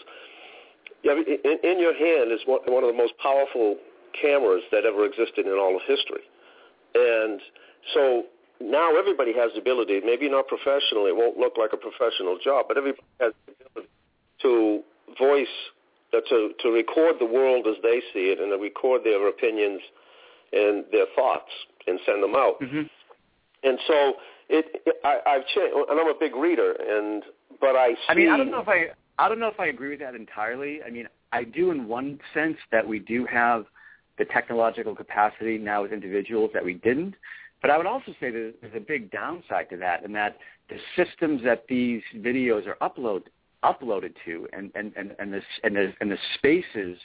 In, 1.04 1.24
in 1.64 1.80
your 1.80 1.94
hand 1.94 2.32
is 2.32 2.40
one 2.46 2.84
of 2.84 2.90
the 2.90 2.98
most 2.98 3.14
powerful 3.22 3.78
cameras 4.20 4.64
that 4.72 4.86
ever 4.86 5.06
existed 5.06 5.46
in 5.46 5.54
all 5.54 5.76
of 5.76 5.82
history, 5.88 6.24
and 6.96 7.42
so 7.94 8.24
now 8.62 8.98
everybody 8.98 9.34
has 9.34 9.52
the 9.54 9.62
ability. 9.62 10.02
Maybe 10.04 10.30
not 10.30 10.48
professionally; 10.48 11.12
it 11.12 11.16
won't 11.16 11.38
look 11.38 11.58
like 11.58 11.72
a 11.74 11.78
professional 11.78 12.38
job, 12.44 12.66
but 12.68 12.78
everybody 12.78 13.04
has 13.20 13.34
the 13.46 13.54
ability 13.66 13.92
to 14.42 14.82
voice, 15.18 15.48
uh, 16.14 16.20
to 16.30 16.52
to 16.62 16.70
record 16.70 17.16
the 17.20 17.26
world 17.26 17.68
as 17.68 17.76
they 17.84 18.02
see 18.14 18.32
it, 18.32 18.40
and 18.40 18.52
to 18.52 18.58
record 18.58 19.04
their 19.04 19.28
opinions 19.28 19.82
and 20.52 20.86
their 20.92 21.06
thoughts 21.16 21.52
and 21.88 22.00
send 22.06 22.24
them 22.24 22.36
out. 22.36 22.60
Mm-hmm. 22.62 22.82
And 23.64 23.80
so 23.88 24.14
it, 24.50 24.66
it 24.86 24.96
I, 25.04 25.20
I've 25.26 25.48
changed, 25.48 25.76
and 25.90 26.00
I'm 26.00 26.08
a 26.08 26.20
big 26.20 26.36
reader, 26.36 26.74
and 26.74 27.24
but 27.60 27.76
I 27.76 27.92
see. 27.92 27.98
I 28.10 28.16
mean, 28.16 28.30
I 28.30 28.38
don't 28.38 28.52
know 28.52 28.62
if 28.62 28.68
I 28.68 28.88
I 29.18 29.28
don't 29.28 29.40
know 29.40 29.48
if 29.48 29.60
I 29.60 29.68
agree 29.68 29.90
with 29.90 30.00
that 30.00 30.16
entirely. 30.16 30.82
I 30.86 30.90
mean, 30.90 31.08
I 31.32 31.44
do 31.44 31.72
in 31.72 31.88
one 31.88 32.20
sense 32.34 32.58
that 32.72 32.88
we 32.88 33.00
do 33.00 33.26
have 33.26 33.66
the 34.20 34.26
technological 34.26 34.94
capacity 34.94 35.58
now 35.58 35.86
as 35.86 35.92
individuals 35.92 36.52
that 36.54 36.64
we 36.64 36.76
didn't. 36.76 37.16
But 37.62 37.72
I 37.72 37.78
would 37.78 37.88
also 37.88 38.12
say 38.20 38.30
that 38.30 38.54
there's 38.62 38.76
a 38.76 38.80
big 38.80 39.10
downside 39.12 39.70
to 39.72 39.78
that, 39.78 40.04
and 40.04 40.14
that 40.16 40.38
the 40.70 40.78
systems 40.96 41.42
that 41.44 41.66
these 41.68 42.02
videos 42.18 42.68
are 42.68 42.78
upload, 42.88 43.24
uploaded 43.64 44.14
to, 44.26 44.48
and 44.54 44.72
and 44.76 44.94
and 44.96 45.16
and 45.20 45.34
the 45.34 45.42
and 45.64 45.76
the, 45.76 45.94
and 46.00 46.12
the 46.12 46.18
spaces 46.36 46.98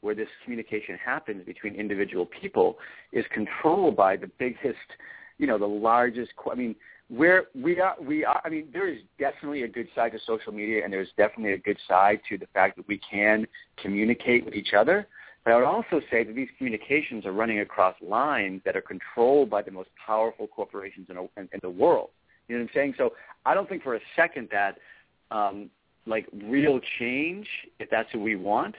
where 0.00 0.14
this 0.14 0.28
communication 0.44 0.96
happens 1.04 1.44
between 1.44 1.74
individual 1.74 2.24
people 2.26 2.78
is 3.12 3.24
controlled 3.32 3.96
by 3.96 4.16
the 4.16 4.30
biggest, 4.38 4.78
you 5.38 5.46
know, 5.46 5.58
the 5.58 5.66
largest. 5.66 6.30
I 6.50 6.54
mean, 6.54 6.76
where 7.08 7.46
we 7.54 7.80
are, 7.80 7.96
we 8.00 8.24
are. 8.24 8.40
I 8.44 8.48
mean, 8.48 8.68
there 8.72 8.88
is 8.88 9.00
definitely 9.18 9.62
a 9.64 9.68
good 9.68 9.88
side 9.94 10.12
to 10.12 10.18
social 10.26 10.52
media, 10.52 10.84
and 10.84 10.92
there's 10.92 11.08
definitely 11.16 11.52
a 11.52 11.58
good 11.58 11.78
side 11.86 12.20
to 12.28 12.38
the 12.38 12.46
fact 12.54 12.76
that 12.76 12.88
we 12.88 12.98
can 12.98 13.46
communicate 13.82 14.44
with 14.44 14.54
each 14.54 14.72
other. 14.74 15.06
But 15.48 15.54
I 15.54 15.56
would 15.56 15.64
also 15.64 16.02
say 16.10 16.24
that 16.24 16.34
these 16.36 16.50
communications 16.58 17.24
are 17.24 17.32
running 17.32 17.60
across 17.60 17.94
lines 18.02 18.60
that 18.66 18.76
are 18.76 18.82
controlled 18.82 19.48
by 19.48 19.62
the 19.62 19.70
most 19.70 19.88
powerful 20.06 20.46
corporations 20.46 21.06
in, 21.08 21.16
a, 21.16 21.22
in, 21.40 21.48
in 21.54 21.60
the 21.62 21.70
world. 21.70 22.10
You 22.48 22.56
know 22.58 22.64
what 22.64 22.68
I'm 22.68 22.74
saying? 22.74 22.94
So 22.98 23.14
I 23.46 23.54
don't 23.54 23.66
think 23.66 23.82
for 23.82 23.94
a 23.94 24.00
second 24.14 24.50
that 24.52 24.76
um, 25.30 25.70
like 26.04 26.26
real 26.44 26.80
change, 26.98 27.46
if 27.78 27.88
that's 27.88 28.12
what 28.12 28.22
we 28.22 28.36
want, 28.36 28.74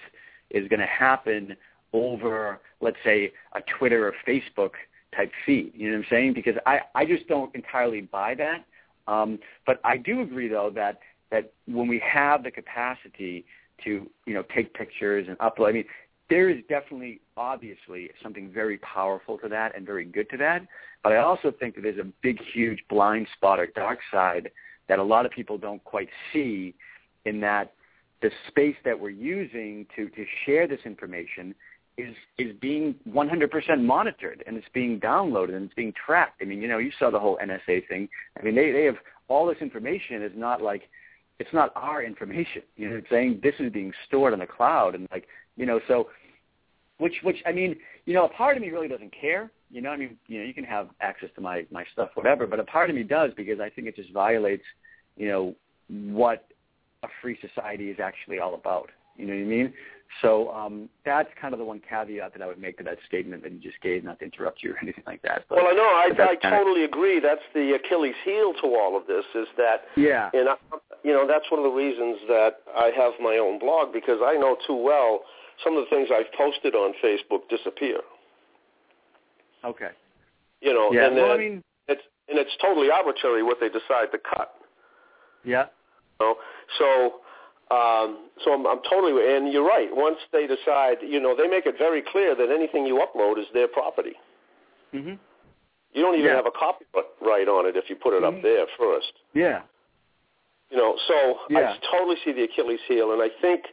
is 0.52 0.68
going 0.68 0.80
to 0.80 0.86
happen 0.86 1.58
over, 1.92 2.60
let's 2.82 2.98
say, 3.04 3.32
a 3.54 3.62
Twitter 3.80 4.08
or 4.08 4.14
Facebook 4.28 4.74
type 5.16 5.32
feed. 5.48 5.72
You 5.74 5.90
know 5.90 5.98
what 5.98 6.06
I'm 6.06 6.10
saying? 6.12 6.34
Because 6.36 6.58
I, 6.68 6.82
I 6.94 7.04
just 7.04 7.28
don't 7.28 7.54
entirely 7.56 8.02
buy 8.02 8.36
that. 8.36 8.64
Um, 9.12 9.40
but 9.66 9.82
I 9.84 9.98
do 9.98 10.22
agree, 10.22 10.48
though, 10.48 10.72
that 10.76 11.00
that 11.32 11.52
when 11.66 11.88
we 11.88 12.00
have 12.06 12.44
the 12.44 12.52
capacity 12.52 13.44
to, 13.84 14.08
you 14.28 14.34
know, 14.36 14.44
take 14.54 14.74
pictures 14.76 15.28
and 15.28 15.38
upload, 15.40 15.70
I 15.70 15.72
mean, 15.72 15.86
there 16.30 16.50
is 16.50 16.58
definitely, 16.70 17.22
obviously, 17.38 18.10
something 18.22 18.52
very 18.52 18.78
powerful 18.80 19.38
to 19.40 19.50
that 19.50 19.76
and 19.76 19.86
very 19.86 20.06
good 20.06 20.30
to 20.30 20.38
that. 20.38 20.66
But 21.04 21.14
I 21.14 21.18
also 21.18 21.52
think 21.52 21.76
that 21.76 21.82
there's 21.82 22.00
a 22.00 22.12
big, 22.22 22.40
huge 22.54 22.84
blind 22.90 23.28
spot 23.36 23.60
or 23.60 23.68
dark 23.68 24.00
side 24.12 24.52
that 24.88 25.00
a 25.00 25.04
lot 25.04 25.26
of 25.26 25.32
people 25.32 25.58
don't 25.58 25.84
quite 25.84 26.10
see 26.34 26.76
in 27.26 27.40
that 27.42 27.74
the 28.22 28.32
space 28.48 28.76
that 28.84 29.00
we're 29.00 29.10
using 29.10 29.86
to, 29.96 30.10
to 30.10 30.26
share 30.46 30.68
this 30.68 30.82
information 30.86 31.56
is 31.98 32.16
is 32.38 32.56
being 32.62 32.96
100% 33.10 33.84
monitored 33.84 34.44
and 34.48 34.56
it's 34.56 34.68
being 34.74 35.00
downloaded 35.00 35.54
and 35.56 35.66
it's 35.66 35.74
being 35.74 35.94
tracked. 36.06 36.42
I 36.42 36.46
mean, 36.46 36.62
you 36.62 36.68
know, 36.68 36.78
you 36.78 36.92
saw 36.98 37.12
the 37.12 37.20
whole 37.20 37.38
NSA 37.44 37.88
thing. 37.88 38.08
I 38.40 38.44
mean, 38.44 38.56
they 38.56 38.72
they 38.72 38.86
have 38.86 38.96
all 39.28 39.46
this 39.46 39.58
information 39.60 40.24
is 40.24 40.32
not 40.36 40.62
like 40.62 40.84
it's 41.40 41.54
not 41.54 41.72
our 41.76 42.04
information. 42.04 42.62
You 42.76 42.90
know, 42.90 42.96
it's 42.98 43.10
saying 43.10 43.40
this 43.44 43.56
is 43.60 43.72
being 43.72 43.94
stored 44.08 44.34
on 44.34 44.40
the 44.40 44.48
cloud 44.48 44.96
and 44.96 45.08
like 45.12 45.28
you 45.60 45.66
know, 45.66 45.80
so 45.88 46.08
which 46.98 47.16
which 47.22 47.38
I 47.46 47.52
mean, 47.52 47.76
you 48.06 48.14
know, 48.14 48.26
a 48.26 48.30
part 48.30 48.56
of 48.56 48.64
me 48.64 48.70
really 48.70 48.88
doesn't 48.88 49.14
care. 49.20 49.52
You 49.70 49.82
know, 49.82 49.90
I 49.90 49.98
mean, 49.98 50.18
you 50.28 50.40
know, 50.40 50.46
you 50.46 50.54
can 50.54 50.64
have 50.64 50.88
access 51.02 51.30
to 51.36 51.42
my 51.42 51.66
my 51.70 51.84
stuff, 51.94 52.10
whatever, 52.16 52.48
but 52.48 52.60
a 52.60 52.64
part 52.64 52.90
of 52.90 52.96
me 52.96 53.04
does 53.04 53.32
because 53.36 53.60
I 53.60 53.70
think 53.70 53.88
it 53.88 53.96
just 53.96 54.12
violates, 54.12 54.64
you 55.18 55.28
know, 55.28 55.56
what 55.90 56.48
a 57.04 57.08
free 57.22 57.38
society 57.42 57.90
is 57.90 58.00
actually 58.00 58.40
all 58.40 58.56
about. 58.56 58.90
You 59.18 59.28
know 59.28 59.34
what 59.34 59.42
I 59.42 59.46
mean? 59.46 59.74
So 60.22 60.50
um, 60.52 60.90
that's 61.06 61.30
kind 61.40 61.54
of 61.54 61.60
the 61.60 61.66
one 61.66 61.82
caveat 61.88 62.34
that 62.34 62.42
I 62.42 62.48
would 62.48 62.58
make 62.58 62.78
to 62.78 62.84
that 62.86 62.98
statement 63.06 63.44
that 63.44 63.52
you 63.52 63.60
just 63.60 63.80
gave, 63.82 64.04
not 64.04 64.18
to 64.20 64.26
interrupt 64.26 64.64
you 64.64 64.72
or 64.72 64.78
anything 64.82 65.04
like 65.06 65.22
that. 65.24 65.44
But, 65.50 65.58
well, 65.58 65.68
I 65.68 65.74
know 65.74 65.84
I, 65.84 66.32
I 66.32 66.50
totally 66.50 66.86
agree. 66.86 67.20
That's 67.20 67.44
the 67.54 67.74
Achilles 67.76 68.16
heel 68.24 68.54
to 68.62 68.68
all 68.76 68.98
of 68.98 69.08
this 69.08 69.26
is 69.36 69.48
that, 69.58 69.82
yeah, 69.98 70.32
and 70.34 70.50
I, 70.50 70.56
you 71.04 71.14
know, 71.14 71.28
that's 71.28 71.46
one 71.52 71.60
of 71.60 71.64
the 71.64 71.76
reasons 71.76 72.18
that 72.28 72.62
I 72.76 72.92
have 72.96 73.14
my 73.22 73.38
own 73.38 73.60
blog 73.60 73.94
because 73.94 74.20
I 74.24 74.34
know 74.34 74.58
too 74.66 74.76
well 74.76 75.22
some 75.64 75.76
of 75.78 75.84
the 75.86 75.90
things 75.90 76.10
I've 76.12 76.32
posted 76.34 76.76
on 76.76 76.94
Facebook 77.04 77.48
disappear. 77.50 78.00
Okay. 79.64 79.90
You 80.62 80.74
know, 80.74 80.92
Yeah. 80.92 81.08
and 81.08 81.16
well, 81.16 81.28
then 81.30 81.36
I 81.36 81.38
mean, 81.38 81.64
it's 81.88 82.02
and 82.28 82.38
it's 82.38 82.56
totally 82.62 82.92
arbitrary 82.92 83.44
what 83.44 83.60
they 83.60 83.70
decide 83.70 84.12
to 84.12 84.18
cut. 84.20 84.54
yeah. 85.44 85.68
You 86.20 86.26
know? 86.28 86.36
So, 86.78 87.22
um, 87.76 88.30
so 88.44 88.54
I'm, 88.54 88.68
I'm 88.68 88.82
totally, 88.90 89.36
and 89.36 89.52
you're 89.52 89.64
right. 89.66 89.90
Once 89.92 90.18
they 90.32 90.46
decide, 90.48 90.98
you 91.02 91.20
know, 91.20 91.36
they 91.36 91.48
make 91.48 91.66
it 91.66 91.78
very 91.78 92.02
clear 92.02 92.36
that 92.36 92.50
anything 92.52 92.86
you 92.86 92.96
upload 93.06 93.40
is 93.40 93.46
their 93.54 93.68
property. 93.68 94.14
Mhm. 94.94 95.18
You 95.94 96.02
don't 96.04 96.14
even 96.16 96.26
Yeah. 96.28 96.36
have 96.36 96.46
a 96.46 96.52
copyright 96.52 97.48
on 97.48 97.66
it 97.66 97.76
if 97.78 97.90
you 97.90 97.96
put 97.96 98.14
it 98.14 98.24
up 98.24 98.34
Mhm. 98.36 98.42
there 98.44 98.68
first. 98.78 99.14
Yeah. 99.34 99.62
You 100.70 100.78
know, 100.78 100.96
so 101.08 101.40
Yeah. 101.50 101.72
I 101.72 101.78
totally 101.88 102.18
see 102.18 102.32
the 102.32 102.44
Achilles 102.44 102.82
heel, 102.88 103.12
and 103.14 103.22
I 103.24 103.30
think, 103.30 103.66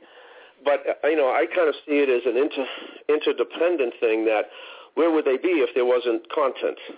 but 0.66 0.82
uh, 1.02 1.08
you 1.08 1.16
know, 1.16 1.28
I 1.28 1.46
kind 1.46 1.68
of 1.68 1.74
see 1.86 2.02
it 2.02 2.10
as 2.10 2.22
an 2.26 2.36
inter 2.36 2.66
interdependent 3.08 3.94
thing. 4.00 4.26
That 4.26 4.46
where 4.94 5.10
would 5.10 5.24
they 5.24 5.38
be 5.38 5.64
if 5.64 5.70
there 5.74 5.86
wasn't 5.86 6.28
content? 6.30 6.78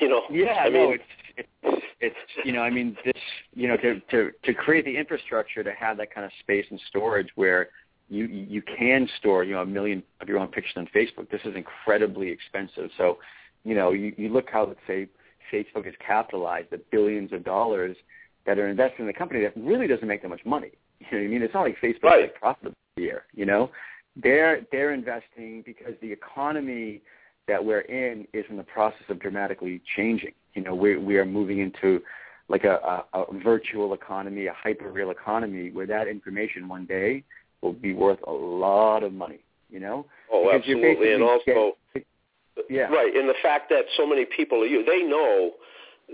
You 0.00 0.08
know, 0.08 0.22
Yeah, 0.30 0.62
I 0.64 0.70
no, 0.70 0.88
mean, 0.88 0.98
it's 1.36 1.48
it's 1.62 1.82
it's 2.00 2.16
you 2.42 2.52
know, 2.52 2.62
I 2.62 2.70
mean, 2.70 2.96
this 3.04 3.12
you 3.54 3.68
know, 3.68 3.76
to 3.76 4.00
to 4.10 4.30
to 4.44 4.54
create 4.54 4.86
the 4.86 4.96
infrastructure 4.96 5.62
to 5.62 5.72
have 5.72 5.98
that 5.98 6.14
kind 6.14 6.24
of 6.24 6.32
space 6.40 6.64
and 6.70 6.80
storage 6.88 7.28
where 7.34 7.68
you 8.08 8.24
you 8.24 8.62
can 8.62 9.06
store 9.18 9.44
you 9.44 9.52
know 9.52 9.60
a 9.60 9.66
million 9.66 10.02
of 10.22 10.28
your 10.28 10.38
own 10.38 10.48
pictures 10.48 10.72
on 10.76 10.88
Facebook. 10.94 11.30
This 11.30 11.42
is 11.44 11.54
incredibly 11.54 12.30
expensive. 12.30 12.88
So, 12.96 13.18
you 13.62 13.74
know, 13.74 13.92
you, 13.92 14.14
you 14.16 14.30
look 14.30 14.48
how 14.50 14.64
let's 14.64 14.80
say 14.86 15.06
Facebook 15.52 15.84
has 15.84 15.94
capitalized 16.06 16.70
the 16.70 16.80
billions 16.90 17.32
of 17.34 17.44
dollars 17.44 17.94
that 18.46 18.58
are 18.58 18.68
invested 18.68 19.00
in 19.00 19.06
the 19.06 19.12
company 19.12 19.42
that 19.42 19.52
really 19.54 19.86
doesn't 19.86 20.08
make 20.08 20.22
that 20.22 20.28
much 20.28 20.46
money. 20.46 20.72
You 21.10 21.18
know 21.18 21.24
what 21.24 21.28
I 21.28 21.32
mean? 21.32 21.42
It's 21.42 21.54
not 21.54 21.62
like 21.62 21.76
Facebook's 21.80 22.02
Right. 22.02 22.20
like 22.22 22.34
profitable 22.34 22.76
year. 22.96 23.24
You 23.34 23.46
know, 23.46 23.70
they're 24.16 24.62
they're 24.72 24.92
investing 24.92 25.62
because 25.66 25.94
the 26.00 26.12
economy 26.12 27.00
that 27.48 27.62
we're 27.64 27.80
in 27.80 28.26
is 28.32 28.44
in 28.48 28.56
the 28.56 28.62
process 28.62 29.02
of 29.08 29.18
dramatically 29.20 29.80
changing. 29.96 30.32
You 30.54 30.62
know, 30.62 30.74
we 30.74 30.96
we 30.96 31.18
are 31.18 31.24
moving 31.24 31.58
into 31.58 32.00
like 32.48 32.64
a, 32.64 33.04
a, 33.14 33.20
a 33.20 33.38
virtual 33.42 33.94
economy, 33.94 34.46
a 34.46 34.52
hyper 34.52 34.90
real 34.90 35.10
economy, 35.10 35.70
where 35.70 35.86
that 35.86 36.08
information 36.08 36.68
one 36.68 36.84
day 36.84 37.24
will 37.62 37.72
be 37.72 37.94
worth 37.94 38.18
a 38.26 38.32
lot 38.32 39.02
of 39.02 39.12
money. 39.12 39.40
You 39.70 39.80
know, 39.80 40.06
oh, 40.32 40.44
Because 40.44 40.60
absolutely, 40.60 41.14
and 41.14 41.22
also, 41.22 41.76
yeah, 42.70 42.82
right, 42.82 43.12
and 43.16 43.28
the 43.28 43.34
fact 43.42 43.68
that 43.70 43.86
so 43.96 44.06
many 44.06 44.24
people 44.24 44.62
are 44.62 44.66
you, 44.66 44.84
they 44.84 45.02
know, 45.02 45.52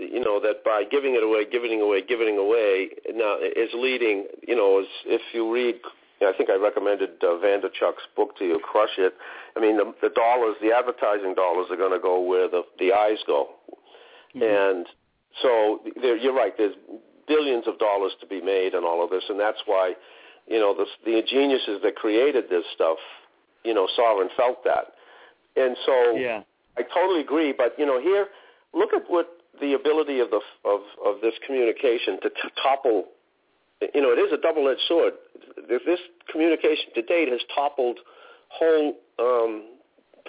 you 0.01 0.19
know, 0.19 0.39
that 0.41 0.63
by 0.63 0.83
giving 0.89 1.15
it 1.15 1.23
away, 1.23 1.45
giving 1.49 1.71
it 1.71 1.81
away, 1.81 2.01
giving 2.01 2.35
it 2.35 2.39
away, 2.39 2.89
now 3.13 3.37
is 3.37 3.69
leading. 3.73 4.25
You 4.47 4.55
know, 4.55 4.79
as 4.79 4.87
if 5.05 5.21
you 5.33 5.51
read. 5.53 5.75
I 6.23 6.33
think 6.37 6.51
I 6.51 6.55
recommended 6.55 7.17
uh, 7.23 7.41
Vaynerchuk's 7.41 8.05
book 8.15 8.37
to 8.37 8.45
you, 8.45 8.59
Crush 8.59 8.93
It. 8.99 9.15
I 9.57 9.59
mean, 9.59 9.77
the, 9.77 9.91
the 10.03 10.09
dollars, 10.09 10.55
the 10.61 10.71
advertising 10.71 11.33
dollars 11.33 11.65
are 11.71 11.77
going 11.77 11.93
to 11.93 11.99
go 11.99 12.21
where 12.21 12.47
the 12.47 12.61
the 12.77 12.93
eyes 12.93 13.17
go. 13.25 13.49
Mhm. 14.35 14.43
And 14.43 14.85
so 15.41 15.79
there, 15.99 16.15
you're 16.15 16.33
right. 16.35 16.53
There's 16.57 16.75
billions 17.27 17.67
of 17.67 17.79
dollars 17.79 18.11
to 18.19 18.27
be 18.27 18.41
made 18.41 18.73
and 18.73 18.85
all 18.85 19.03
of 19.03 19.09
this, 19.09 19.23
and 19.29 19.39
that's 19.39 19.61
why, 19.65 19.93
you 20.47 20.59
know, 20.59 20.75
the, 20.75 20.85
the 21.05 21.23
geniuses 21.27 21.81
that 21.83 21.95
created 21.95 22.49
this 22.49 22.65
stuff, 22.75 22.97
you 23.63 23.73
know, 23.73 23.87
saw 23.95 24.21
and 24.21 24.29
felt 24.37 24.63
that. 24.63 24.93
And 25.55 25.75
so 25.85 26.15
yeah, 26.17 26.41
I 26.77 26.83
totally 26.83 27.21
agree. 27.21 27.51
But 27.51 27.73
you 27.79 27.85
know, 27.85 27.99
here, 27.99 28.27
look 28.73 28.93
at 28.93 29.03
what 29.07 29.40
the 29.61 29.73
ability 29.73 30.19
of 30.19 30.29
the 30.31 30.41
of 30.65 30.81
of 31.05 31.21
this 31.21 31.33
communication 31.45 32.19
to 32.21 32.29
t- 32.29 32.35
topple. 32.61 33.05
You 33.95 34.01
know, 34.01 34.11
it 34.11 34.19
is 34.19 34.31
a 34.31 34.37
double-edged 34.37 34.81
sword. 34.87 35.13
This 35.67 35.99
communication 36.31 36.93
to 36.93 37.01
date 37.01 37.29
has 37.29 37.41
toppled 37.55 37.97
whole 38.49 38.97
um, 39.17 39.63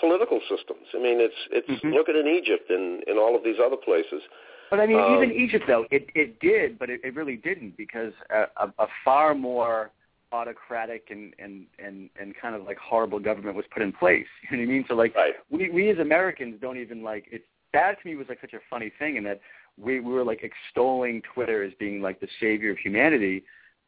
political 0.00 0.40
systems. 0.48 0.86
I 0.94 0.98
mean, 0.98 1.20
it's 1.20 1.34
it's 1.50 1.68
Mhm. 1.82 1.92
look 1.92 2.08
at 2.08 2.16
in 2.16 2.26
Egypt 2.28 2.70
and 2.70 3.02
in 3.04 3.18
all 3.18 3.34
of 3.36 3.42
these 3.44 3.58
other 3.58 3.76
places. 3.76 4.22
But 4.70 4.80
I 4.80 4.86
mean, 4.86 5.00
Um, 5.00 5.14
even 5.16 5.32
Egypt 5.32 5.66
though, 5.66 5.86
it 5.90 6.08
it 6.14 6.40
did, 6.40 6.78
but 6.78 6.88
it, 6.88 7.00
it 7.04 7.14
really 7.14 7.36
didn't 7.36 7.76
because 7.76 8.12
a, 8.30 8.46
a, 8.56 8.72
a 8.78 8.86
far 9.04 9.34
more 9.34 9.90
autocratic 10.32 11.08
and 11.10 11.34
and 11.38 11.66
and 11.78 12.08
and 12.18 12.34
kind 12.34 12.54
of 12.54 12.62
like 12.64 12.78
horrible 12.78 13.18
government 13.18 13.54
was 13.54 13.66
put 13.70 13.82
in 13.82 13.92
place. 13.92 14.26
You 14.50 14.56
know 14.56 14.62
what 14.62 14.70
I 14.70 14.72
mean? 14.74 14.84
So 14.88 14.94
like 14.94 15.14
Right. 15.14 15.34
we 15.50 15.68
we 15.70 15.90
as 15.90 15.98
Americans 15.98 16.54
don't 16.60 16.78
even 16.78 17.02
like 17.02 17.26
it. 17.30 17.44
That 17.72 18.00
to 18.02 18.08
me 18.08 18.16
was 18.16 18.26
like 18.28 18.40
such 18.40 18.52
a 18.54 18.60
funny 18.68 18.92
thing, 18.98 19.16
in 19.16 19.24
that 19.24 19.40
we, 19.80 20.00
we 20.00 20.12
were 20.12 20.24
like 20.24 20.42
extolling 20.42 21.22
Twitter 21.34 21.62
as 21.62 21.72
being 21.78 22.00
like 22.02 22.20
the 22.20 22.28
savior 22.40 22.70
of 22.72 22.78
humanity, 22.78 23.44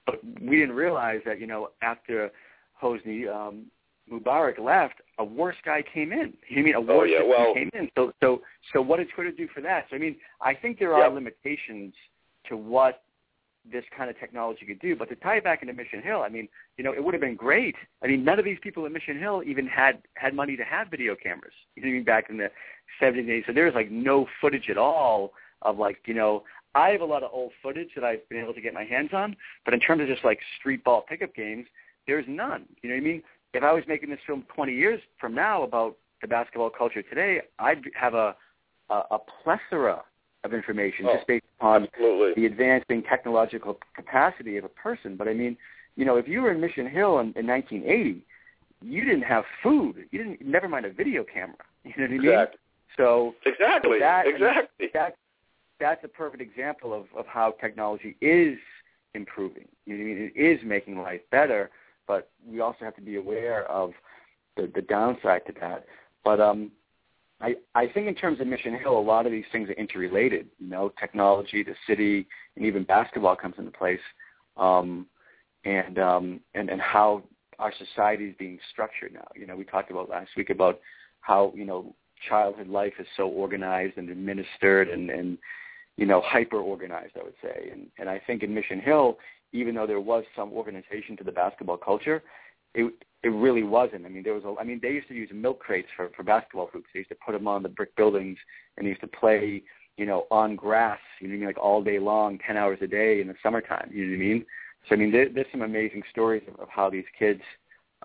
but 0.07 0.21
we 0.41 0.57
didn't 0.57 0.75
realize 0.75 1.21
that 1.27 1.41
you 1.41 1.47
know 1.47 1.71
after 1.83 2.31
Hosni 2.83 3.29
um, 3.29 3.67
Mubarak 4.11 4.59
left, 4.59 4.95
a 5.19 5.25
worse 5.25 5.57
guy 5.65 5.83
came 5.93 6.13
in. 6.13 6.35
You 6.49 6.57
know 6.57 6.57
what 6.57 6.59
I 6.59 6.63
mean 6.63 6.75
a 6.75 6.79
Oh, 6.79 6.99
worse 6.99 7.11
yeah, 7.13 7.19
system 7.19 7.31
well- 7.31 7.55
came 7.55 7.71
in. 7.75 7.91
So 7.97 8.13
so 8.23 8.43
so 8.73 8.83
what 8.83 8.99
did 8.99 9.09
Twitter 9.15 9.31
do 9.33 9.49
for 9.55 9.61
that? 9.61 9.87
So 9.91 9.97
I 9.97 9.99
mean, 9.99 10.17
I 10.41 10.55
think 10.55 10.79
there 10.79 10.95
are 10.95 11.11
limitations 11.13 11.95
to 12.49 12.57
what 12.57 13.03
this 13.71 13.85
kind 13.97 14.11
of 14.11 14.19
technology 14.19 14.67
could 14.67 14.81
do. 14.81 14.95
But 14.95 15.09
to 15.09 15.17
tie 15.17 15.37
it 15.37 15.45
back 15.45 15.62
into 15.62 15.75
Mission 15.75 16.03
Hill, 16.03 16.23
I 16.23 16.29
mean, 16.29 16.49
you 16.77 16.85
know, 16.85 16.93
it 16.93 17.03
would 17.03 17.15
have 17.15 17.21
been 17.21 17.37
great. 17.37 17.75
I 18.03 18.07
mean, 18.07 18.25
none 18.25 18.39
of 18.39 18.45
these 18.45 18.59
people 18.62 18.85
at 18.87 18.93
Mission 18.93 19.19
Hill 19.19 19.43
even 19.47 19.67
had 19.67 20.03
had 20.15 20.35
money 20.35 20.57
to 20.57 20.65
have 20.65 20.89
video 20.91 21.15
cameras. 21.15 21.55
You 21.77 21.83
know, 21.83 21.91
mean, 21.91 22.05
back 22.05 22.31
in 22.31 22.37
the 22.37 22.51
70s, 23.01 23.21
and 23.21 23.29
80s. 23.29 23.47
So 23.47 23.53
there's 23.53 23.75
like 23.75 23.91
no 23.91 24.27
footage 24.41 24.69
at 24.71 24.79
all 24.79 25.33
of 25.62 25.79
like, 25.79 25.99
you 26.07 26.15
know, 26.15 26.45
I 26.75 26.91
have 26.91 27.01
a 27.01 27.07
lot 27.07 27.23
of 27.23 27.31
old 27.33 27.53
footage 27.62 27.91
that 27.95 28.05
I've 28.05 28.29
been 28.29 28.41
able 28.41 28.55
to 28.55 28.61
get 28.61 28.75
my 28.75 28.85
hands 28.85 29.11
on, 29.12 29.37
but 29.65 29.75
in 29.75 29.81
terms 29.81 30.03
of 30.03 30.09
just 30.09 30.25
like 30.25 30.41
street 30.59 30.83
ball 30.85 31.05
pickup 31.09 31.35
games, 31.35 31.67
there's 32.07 32.25
none. 32.29 32.67
You 32.83 32.91
know 32.91 32.97
what 32.97 33.03
I 33.03 33.05
mean? 33.05 33.23
if 33.55 33.62
I 33.62 33.73
was 33.73 33.85
making 33.87 34.11
this 34.11 34.19
film 34.27 34.45
20 34.55 34.75
years 34.75 35.01
from 35.21 35.33
now 35.33 35.62
about 35.62 35.97
the 36.21 36.27
basketball 36.27 36.71
culture 36.71 37.03
today, 37.03 37.41
I'd 37.59 37.83
have 37.95 38.15
a 38.15 38.35
a, 38.91 39.03
a 39.12 39.19
plethora 39.43 40.03
of 40.45 40.53
information 40.53 41.07
Oh, 41.09 41.15
just 41.15 41.27
based 41.27 41.45
upon 41.59 41.85
absolutely. 41.85 42.35
the 42.35 42.47
advancing 42.47 43.03
technological 43.03 43.79
capacity 43.95 44.57
of 44.57 44.65
a 44.65 44.69
person. 44.69 45.17
But 45.17 45.29
I 45.29 45.35
mean, 45.35 45.57
you 45.97 46.05
know, 46.05 46.17
if 46.17 46.29
you 46.29 46.43
were 46.43 46.51
in 46.53 46.61
Mission 46.61 46.89
Hill 46.89 47.19
in, 47.21 47.33
in 47.37 47.47
1980, 47.47 48.25
you 48.83 49.05
didn't 49.05 49.23
have 49.23 49.45
food. 49.63 50.07
You 50.11 50.19
didn't. 50.19 50.43
Never 50.47 50.69
mind 50.69 50.87
a 50.87 50.93
video 50.93 51.25
camera. 51.25 51.57
You 51.85 51.93
know 51.99 52.05
what 52.05 52.11
I 52.11 52.13
mean? 52.13 52.31
Exactly. 52.31 52.59
So 52.97 53.35
Exactly. 53.45 53.99
that, 53.99 54.21
I 54.21 54.25
mean, 54.25 54.35
exactly. 54.37 54.91
that 54.95 55.17
that's 55.81 56.03
a 56.03 56.09
perfect 56.09 56.41
example 56.41 56.95
of, 56.95 57.05
of 57.15 57.27
how 57.27 57.51
technology 57.61 58.17
is 58.23 58.57
improving. 59.15 59.69
You 59.85 59.99
know 59.99 60.05
what 60.05 60.11
I 60.11 60.15
mean? 60.15 60.33
It 60.35 60.41
is 60.41 60.61
making 60.65 60.99
life 60.99 61.21
better, 61.31 61.71
but 62.07 62.31
we 62.47 62.61
also 62.61 62.79
have 62.87 62.95
to 62.97 63.03
be 63.03 63.17
aware 63.17 63.71
of 63.71 63.93
the, 64.57 64.71
the 64.75 64.81
downside 64.81 65.45
to 65.47 65.53
that. 65.61 65.85
But 66.25 66.41
um, 66.41 66.71
I 67.41 67.55
I 67.74 67.87
think 67.89 68.09
in 68.09 68.14
terms 68.14 68.41
of 68.41 68.47
Mission 68.47 68.78
Hill, 68.78 68.97
a 68.97 69.01
lot 69.01 69.26
of 69.26 69.32
these 69.32 69.45
things 69.53 69.68
are 69.68 69.74
interrelated. 69.74 70.49
You 70.59 70.68
know, 70.68 70.93
technology, 70.99 71.62
the 71.62 71.74
city, 71.87 72.26
and 72.57 72.64
even 72.64 72.85
basketball 72.85 73.37
comes 73.37 73.55
into 73.59 73.70
place, 73.70 74.01
um, 74.57 75.07
and 75.64 75.99
um, 75.99 76.41
and 76.55 76.70
and 76.70 76.80
how 76.80 77.22
our 77.59 77.72
society 77.78 78.26
is 78.26 78.35
being 78.39 78.59
structured 78.72 79.12
now. 79.12 79.26
You 79.35 79.47
know, 79.47 79.57
we 79.57 79.64
talked 79.64 79.91
about 79.91 80.09
last 80.09 80.30
week 80.37 80.51
about 80.51 80.80
how 81.20 81.53
you 81.57 81.64
know 81.64 81.95
childhood 82.28 82.68
life 82.68 82.95
is 82.99 83.07
so 83.16 83.28
organized 83.28 83.97
and 83.97 84.11
administered 84.11 84.89
and 84.89 85.11
and 85.11 85.39
you 85.97 86.07
know 86.07 86.22
hyper 86.24 86.59
organized 86.59 87.12
I 87.20 87.24
would 87.24 87.35
say 87.43 87.70
and 87.72 87.87
and 87.99 88.09
I 88.09 88.20
think 88.26 88.43
in 88.43 88.55
Mission 88.55 88.80
Hill 88.80 89.18
even 89.53 89.74
though 89.74 89.87
there 89.87 90.01
was 90.01 90.24
some 90.35 90.53
organization 90.53 91.16
to 91.16 91.24
the 91.24 91.32
basketball 91.32 91.76
culture 91.76 92.22
it 92.75 92.93
it 93.22 93.29
really 93.29 93.62
wasn't 93.62 94.07
I 94.07 94.09
mean 94.09 94.22
there 94.22 94.35
was 94.35 94.45
a 94.45 94.55
I 94.61 94.64
mean 94.64 94.81
they 94.83 94.91
used 94.91 95.09
to 95.09 95.14
use 95.14 95.31
milk 95.33 95.61
crates 95.61 95.89
for 95.97 96.11
for 96.16 96.22
basketball 96.22 96.68
hoops 96.72 96.89
they 96.93 97.01
used 97.01 97.11
to 97.11 97.16
put 97.25 97.33
them 97.33 97.49
on 97.49 97.62
the 97.62 97.68
brick 97.68 97.95
buildings 97.97 98.39
and 98.77 98.87
they 98.87 98.91
used 98.91 99.01
to 99.03 99.07
play 99.07 99.62
you 99.97 100.07
know 100.07 100.27
on 100.31 100.57
grass 100.57 100.99
you 101.20 101.29
know 101.29 101.33
what 101.33 101.37
I 101.37 101.39
mean 101.39 101.47
like 101.49 101.59
all 101.59 101.83
day 101.83 101.99
long 101.99 102.39
10 102.47 102.57
hours 102.57 102.79
a 102.83 102.87
day 102.87 103.20
in 103.20 103.29
the 103.29 103.35
summertime 103.43 103.91
you 103.93 104.07
know 104.07 104.11
what 104.11 104.25
I 104.25 104.29
mean 104.29 104.47
so 104.89 104.95
I 104.95 104.99
mean 104.99 105.12
there, 105.12 105.29
there's 105.29 105.47
some 105.53 105.62
amazing 105.62 106.03
stories 106.11 106.43
of, 106.49 106.61
of 106.61 106.68
how 106.68 106.91
these 106.91 107.05
kids 107.18 107.41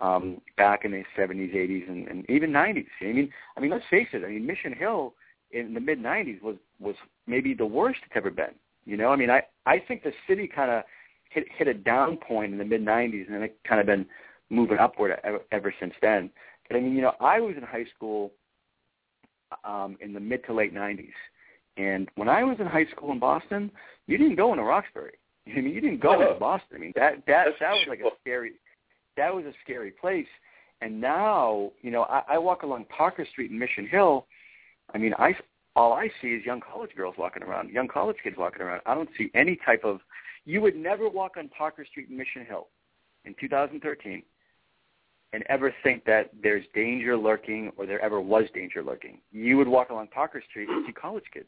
um, 0.01 0.39
back 0.57 0.86
in 0.86 0.91
the 0.91 1.03
70s, 1.17 1.53
80s, 1.53 1.89
and, 1.89 2.07
and 2.07 2.30
even 2.30 2.51
90s. 2.51 2.86
I 3.01 3.05
mean, 3.05 3.30
I 3.57 3.59
mean, 3.59 3.72
let's 3.72 3.84
face 3.89 4.07
it. 4.13 4.24
I 4.24 4.30
mean, 4.30 4.45
Mission 4.45 4.74
Hill 4.74 5.13
in 5.51 5.74
the 5.74 5.80
mid 5.80 5.99
90s 5.99 6.41
was 6.41 6.55
was 6.80 6.95
maybe 7.28 7.53
the 7.53 7.65
worst 7.65 7.99
it's 8.05 8.15
ever 8.15 8.30
been. 8.30 8.53
You 8.86 8.97
know, 8.97 9.09
I 9.09 9.15
mean, 9.15 9.30
I 9.30 9.41
I 9.65 9.80
think 9.80 10.03
the 10.03 10.13
city 10.28 10.47
kind 10.47 10.72
of 10.72 10.84
hit 11.30 11.45
hit 11.57 11.67
a 11.67 11.74
down 11.74 12.17
point 12.17 12.51
in 12.51 12.57
the 12.57 12.65
mid 12.65 12.82
90s, 12.82 13.26
and 13.26 13.36
then 13.36 13.43
it 13.43 13.57
kind 13.67 13.82
of 13.82 13.88
been 13.88 14.05
moving 14.50 14.78
upward 14.78 15.20
ever, 15.24 15.39
ever 15.52 15.74
since 15.80 15.93
then. 16.02 16.30
But 16.68 16.78
I 16.78 16.80
mean, 16.82 16.95
you 16.95 17.02
know, 17.02 17.14
I 17.20 17.39
was 17.39 17.56
in 17.58 17.64
high 17.64 17.86
school 17.95 18.32
um, 19.64 19.97
in 20.02 20.14
the 20.14 20.20
mid 20.20 20.45
to 20.45 20.54
late 20.54 20.74
90s, 20.74 21.10
and 21.78 22.10
when 22.16 22.30
I 22.30 22.43
was 22.43 22.58
in 22.60 22.68
high 22.68 22.86
school 22.88 23.12
in 23.12 23.20
Boston, 23.20 23.72
you 24.08 24.18
didn't 24.18 24.36
go 24.36 24.52
into 24.52 24.64
Roxbury. 24.64 25.14
I 25.47 25.62
mean, 25.62 25.74
you 25.74 25.82
didn't 25.82 26.02
go 26.02 26.22
into 26.22 26.39
Boston. 26.39 26.76
I 26.76 26.80
mean, 26.80 26.93
that 26.95 27.24
that 27.28 27.47
that 27.60 27.72
was 27.74 27.86
like 27.88 28.00
a 28.00 28.10
scary 28.22 28.54
that 29.18 29.34
was 29.34 29.45
a 29.45 29.54
scary 29.64 29.91
place. 29.91 30.28
And 30.82 31.02
now, 31.02 31.72
you 31.82 31.91
know, 31.91 32.04
I, 32.04 32.24
I 32.30 32.38
walk 32.38 32.64
along 32.64 32.86
Parker 32.86 33.28
Street 33.30 33.52
in 33.52 33.60
Mission 33.60 33.86
Hill. 33.86 34.26
I 34.93 34.97
mean, 34.97 35.14
I 35.20 35.36
all 35.76 35.93
I 35.93 36.10
see 36.22 36.30
is 36.30 36.45
young 36.45 36.62
college 36.62 36.91
girls 36.95 37.16
walking 37.18 37.43
around, 37.43 37.70
young 37.70 37.88
college 37.88 38.18
kids 38.24 38.38
walking 38.38 38.62
around. 38.62 38.82
I 38.86 38.95
don't 38.95 39.10
see 39.18 39.30
any 39.34 39.58
type 39.66 39.84
of. 39.84 40.00
You 40.45 40.62
would 40.62 40.76
never 40.76 41.10
walk 41.10 41.38
on 41.38 41.50
Parker 41.50 41.86
Street 41.86 42.10
in 42.10 42.18
Mission 42.18 42.45
Hill 42.45 42.68
in 43.26 43.36
2013 43.39 44.24
and 45.34 45.43
ever 45.47 45.73
think 45.84 46.05
that 46.05 46.32
there's 46.41 46.65
danger 46.73 47.15
lurking 47.15 47.71
or 47.77 47.86
there 47.86 48.01
ever 48.01 48.19
was 48.19 48.45
danger 48.53 48.84
lurking. 48.84 49.19
You 49.32 49.57
would 49.57 49.67
walk 49.67 49.89
along 49.89 50.07
Parker 50.07 50.41
Street 50.49 50.69
and 50.69 50.86
see 50.88 50.93
college 50.93 51.25
kids. 51.32 51.47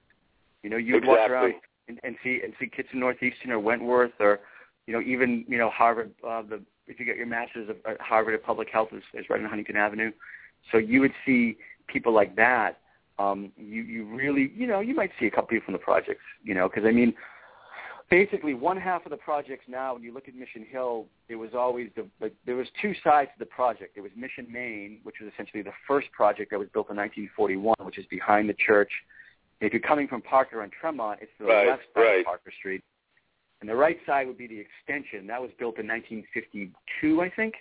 You 0.64 0.70
know, 0.70 0.78
you 0.78 0.94
would 0.96 1.06
walk 1.06 1.30
around 1.30 1.54
and, 1.88 2.00
and 2.04 2.16
see 2.24 2.42
and 2.44 2.54
see 2.60 2.68
kids 2.68 2.88
in 2.94 3.00
Northeastern 3.00 3.52
or 3.52 3.60
Wentworth 3.60 4.12
or 4.20 4.40
you 4.86 4.94
know 4.94 5.02
even 5.02 5.46
you 5.48 5.58
know 5.58 5.70
Harvard. 5.70 6.12
Uh, 6.28 6.44
the 6.44 6.62
if 6.88 7.00
you 7.00 7.06
get 7.06 7.16
your 7.16 7.26
master's 7.26 7.70
of 7.70 7.78
at 7.88 8.00
Harvard 8.00 8.36
of 8.36 8.44
Public 8.44 8.70
Health 8.72 8.90
is, 8.92 9.04
is 9.14 9.26
right 9.30 9.40
on 9.42 9.48
Huntington 9.48 9.78
Avenue, 9.78 10.12
so 10.72 10.78
you 10.78 11.02
would 11.02 11.14
see 11.26 11.58
people 11.88 12.14
like 12.14 12.36
that. 12.36 12.80
Um, 13.18 13.52
you 13.58 13.82
you 13.82 14.06
really 14.06 14.52
you 14.56 14.68
know 14.68 14.80
you 14.80 14.96
might 14.96 15.12
see 15.20 15.26
a 15.26 15.32
couple 15.32 15.48
people 15.48 15.66
from 15.66 15.74
the 15.74 15.80
projects. 15.80 16.24
You 16.44 16.54
know 16.54 16.70
because 16.70 16.86
I 16.86 16.92
mean 16.92 17.14
basically 18.12 18.54
one 18.54 18.76
half 18.78 19.06
of 19.06 19.10
the 19.10 19.18
projects 19.18 19.64
now 19.68 19.94
when 19.94 20.04
you 20.04 20.14
look 20.14 20.28
at 20.28 20.36
Mission 20.36 20.66
Hill, 20.70 21.06
it 21.30 21.36
was 21.36 21.52
always 21.56 21.90
the 21.96 22.06
like, 22.20 22.34
there 22.46 22.58
was 22.58 22.68
two 22.80 22.94
sides 23.04 23.32
to 23.34 23.40
the 23.40 23.46
project. 23.46 23.96
There 23.96 24.04
was 24.04 24.12
Mission 24.16 24.46
Main, 24.52 25.00
which 25.04 25.16
was 25.22 25.32
essentially 25.34 25.64
the 25.64 25.72
first 25.88 26.12
project 26.12 26.52
that 26.52 26.60
was 26.60 26.68
built 26.74 26.90
in 26.92 26.98
1941, 26.98 27.76
which 27.80 27.98
is 27.98 28.06
behind 28.08 28.50
the 28.50 28.54
church. 28.54 28.92
If 29.62 29.72
you're 29.72 29.82
coming 29.82 30.08
from 30.08 30.22
Parker 30.22 30.62
on 30.62 30.70
Tremont, 30.70 31.20
it's 31.22 31.32
to 31.38 31.46
the 31.46 31.50
Right, 31.50 31.68
left 31.68 31.84
side 31.96 32.02
right. 32.02 32.20
of 32.20 32.26
Parker 32.26 32.52
Street. 32.60 32.84
And 33.62 33.70
the 33.70 33.76
right 33.76 33.98
side 34.06 34.28
would 34.28 34.38
be 34.38 34.48
the 34.48 34.60
extension. 34.60 35.26
That 35.28 35.42
was 35.42 35.52
built 35.58 35.80
in 35.80 35.88
1952, 35.88 37.22
I 37.22 37.30
think. 37.30 37.54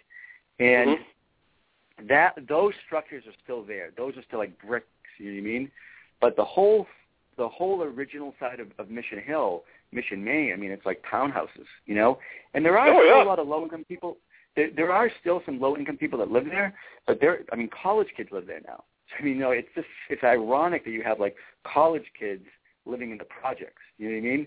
And 0.58 0.90
Mhm. 0.90 2.08
that 2.08 2.46
those 2.48 2.74
structures 2.86 3.24
are 3.26 3.34
still 3.44 3.62
there. 3.62 3.92
Those 3.96 4.16
are 4.16 4.22
still 4.22 4.40
like 4.40 4.58
bricks, 4.58 4.86
you 5.18 5.26
know 5.26 5.32
what 5.32 5.38
I 5.38 5.52
mean? 5.52 5.72
But 6.20 6.36
the 6.36 6.44
whole 6.44 6.88
the 7.36 7.48
whole 7.48 7.82
original 7.82 8.34
side 8.38 8.60
of, 8.60 8.68
of 8.78 8.90
Mission 8.90 9.18
Hill, 9.18 9.64
Mission 9.92 10.22
Main. 10.24 10.52
I 10.52 10.56
mean 10.56 10.70
it's 10.70 10.86
like 10.86 11.02
townhouses, 11.10 11.66
you 11.86 11.94
know? 11.94 12.18
And 12.54 12.64
there 12.64 12.78
are 12.78 12.88
Oh, 12.88 12.92
still 13.02 13.16
yeah. 13.18 13.24
a 13.24 13.24
lot 13.24 13.38
of 13.38 13.48
low 13.48 13.62
income 13.62 13.84
people 13.88 14.16
there 14.56 14.70
there 14.74 14.92
are 14.92 15.10
still 15.20 15.42
some 15.46 15.60
low 15.60 15.76
income 15.76 15.96
people 15.96 16.18
that 16.18 16.30
live 16.30 16.44
there, 16.46 16.74
but 17.06 17.20
there 17.20 17.40
I 17.52 17.56
mean 17.56 17.70
college 17.82 18.08
kids 18.16 18.30
live 18.32 18.46
there 18.46 18.60
now. 18.66 18.84
So 19.10 19.14
I 19.20 19.24
mean 19.24 19.38
no, 19.38 19.50
it's 19.50 19.68
just 19.74 19.86
it's 20.08 20.22
ironic 20.24 20.84
that 20.84 20.90
you 20.90 21.02
have 21.02 21.20
like 21.20 21.36
college 21.64 22.04
kids 22.18 22.44
living 22.86 23.10
in 23.10 23.18
the 23.18 23.24
projects. 23.24 23.82
You 23.98 24.08
know 24.08 24.14
what 24.16 24.18
I 24.18 24.30
mean? 24.36 24.46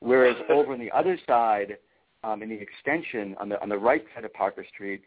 Whereas 0.00 0.36
over 0.50 0.72
on 0.72 0.78
the 0.80 0.90
other 0.92 1.18
side, 1.26 1.76
um, 2.24 2.42
in 2.42 2.48
the 2.50 2.60
extension 2.60 3.34
on 3.40 3.48
the 3.48 3.60
on 3.62 3.68
the 3.68 3.78
right 3.78 4.04
side 4.14 4.24
of 4.24 4.32
Parker 4.34 4.64
Street, 4.72 5.02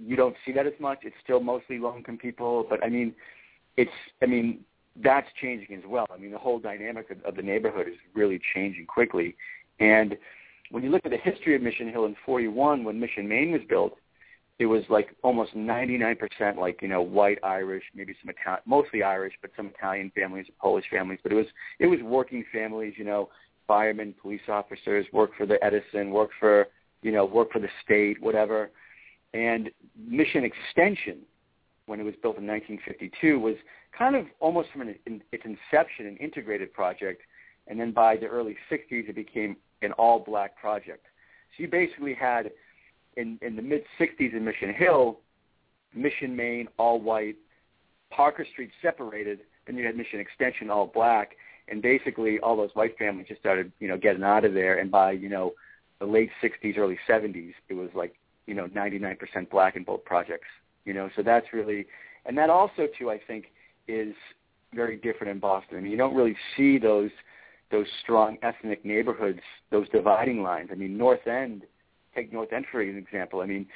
you 0.00 0.16
don't 0.16 0.36
see 0.46 0.52
that 0.52 0.66
as 0.66 0.72
much. 0.80 1.00
It's 1.02 1.16
still 1.22 1.40
mostly 1.40 1.78
low 1.78 1.96
income 1.96 2.18
people, 2.18 2.66
but 2.68 2.82
I 2.84 2.88
mean, 2.88 3.14
it's 3.76 3.90
I 4.22 4.26
mean 4.26 4.60
that's 4.96 5.28
changing 5.40 5.76
as 5.76 5.84
well. 5.86 6.06
I 6.12 6.18
mean, 6.18 6.32
the 6.32 6.38
whole 6.38 6.58
dynamic 6.58 7.10
of, 7.10 7.22
of 7.24 7.36
the 7.36 7.42
neighborhood 7.42 7.88
is 7.88 7.94
really 8.14 8.40
changing 8.54 8.86
quickly. 8.86 9.36
And 9.80 10.16
when 10.70 10.82
you 10.82 10.90
look 10.90 11.04
at 11.04 11.10
the 11.10 11.18
history 11.18 11.54
of 11.54 11.62
Mission 11.62 11.90
Hill 11.90 12.04
in 12.04 12.16
'41, 12.24 12.84
when 12.84 13.00
Mission 13.00 13.28
Main 13.28 13.52
was 13.52 13.62
built, 13.68 13.96
it 14.58 14.66
was 14.66 14.84
like 14.88 15.14
almost 15.22 15.54
99% 15.54 16.56
like 16.56 16.80
you 16.82 16.88
know 16.88 17.02
white 17.02 17.38
Irish, 17.42 17.84
maybe 17.94 18.14
some 18.22 18.30
Italian, 18.30 18.62
mostly 18.66 19.02
Irish, 19.02 19.34
but 19.40 19.50
some 19.56 19.66
Italian 19.66 20.12
families, 20.14 20.46
Polish 20.60 20.84
families. 20.90 21.18
But 21.22 21.32
it 21.32 21.36
was 21.36 21.46
it 21.78 21.86
was 21.86 22.00
working 22.02 22.44
families, 22.52 22.94
you 22.96 23.04
know, 23.04 23.28
firemen, 23.66 24.14
police 24.20 24.42
officers, 24.48 25.06
work 25.12 25.30
for 25.36 25.46
the 25.46 25.62
Edison, 25.64 26.10
work 26.10 26.30
for 26.38 26.68
you 27.02 27.12
know 27.12 27.24
work 27.24 27.52
for 27.52 27.58
the 27.58 27.68
state, 27.84 28.22
whatever. 28.22 28.70
And 29.34 29.70
Mission 29.96 30.44
Extension, 30.44 31.20
when 31.86 32.00
it 32.00 32.04
was 32.04 32.14
built 32.22 32.38
in 32.38 32.46
1952, 32.46 33.38
was 33.38 33.56
kind 33.96 34.16
of 34.16 34.26
almost 34.40 34.70
from 34.70 34.82
an, 34.82 34.94
in, 35.06 35.22
its 35.32 35.44
inception 35.44 36.06
an 36.06 36.16
integrated 36.16 36.72
project, 36.72 37.22
and 37.66 37.78
then 37.78 37.92
by 37.92 38.16
the 38.16 38.26
early 38.26 38.56
60s 38.70 39.08
it 39.08 39.14
became 39.14 39.56
an 39.82 39.92
all-black 39.92 40.56
project. 40.56 41.06
So 41.56 41.62
you 41.62 41.68
basically 41.68 42.14
had 42.14 42.50
in, 43.16 43.38
in 43.42 43.56
the 43.56 43.62
mid 43.62 43.82
60s 44.00 44.32
in 44.32 44.44
Mission 44.44 44.72
Hill, 44.72 45.18
Mission 45.94 46.34
Main 46.34 46.68
all 46.78 47.00
white, 47.00 47.36
Parker 48.10 48.46
Street 48.50 48.70
separated, 48.80 49.40
then 49.66 49.76
you 49.76 49.84
had 49.84 49.96
Mission 49.96 50.20
Extension 50.20 50.70
all 50.70 50.86
black, 50.86 51.36
and 51.68 51.82
basically 51.82 52.38
all 52.40 52.56
those 52.56 52.70
white 52.74 52.96
families 52.98 53.28
just 53.28 53.40
started 53.40 53.72
you 53.80 53.88
know 53.88 53.96
getting 53.96 54.22
out 54.22 54.44
of 54.44 54.54
there, 54.54 54.78
and 54.78 54.90
by 54.90 55.12
you 55.12 55.28
know 55.28 55.52
the 56.00 56.06
late 56.06 56.30
60s, 56.42 56.76
early 56.78 56.98
70s, 57.08 57.52
it 57.68 57.74
was 57.74 57.90
like 57.94 58.14
you 58.46 58.54
know 58.54 58.66
99% 58.68 59.16
black 59.50 59.76
in 59.76 59.84
both 59.84 60.04
projects. 60.04 60.48
You 60.84 60.94
know, 60.94 61.08
so 61.16 61.22
that's 61.22 61.46
really, 61.52 61.86
and 62.26 62.36
that 62.38 62.50
also 62.50 62.86
too 62.98 63.10
I 63.10 63.20
think 63.26 63.46
is 63.88 64.14
very 64.74 64.96
different 64.96 65.30
in 65.30 65.38
Boston. 65.38 65.78
I 65.78 65.80
mean, 65.80 65.92
you 65.92 65.98
don't 65.98 66.14
really 66.14 66.36
see 66.56 66.78
those 66.78 67.10
those 67.70 67.86
strong 68.02 68.36
ethnic 68.42 68.84
neighborhoods, 68.84 69.40
those 69.70 69.88
dividing 69.88 70.42
lines. 70.42 70.68
I 70.70 70.74
mean, 70.74 70.98
North 70.98 71.26
End, 71.26 71.62
take 72.14 72.32
North 72.32 72.52
End 72.52 72.66
for 72.70 72.82
an 72.82 72.98
example. 72.98 73.40
I 73.40 73.46
mean, 73.46 73.66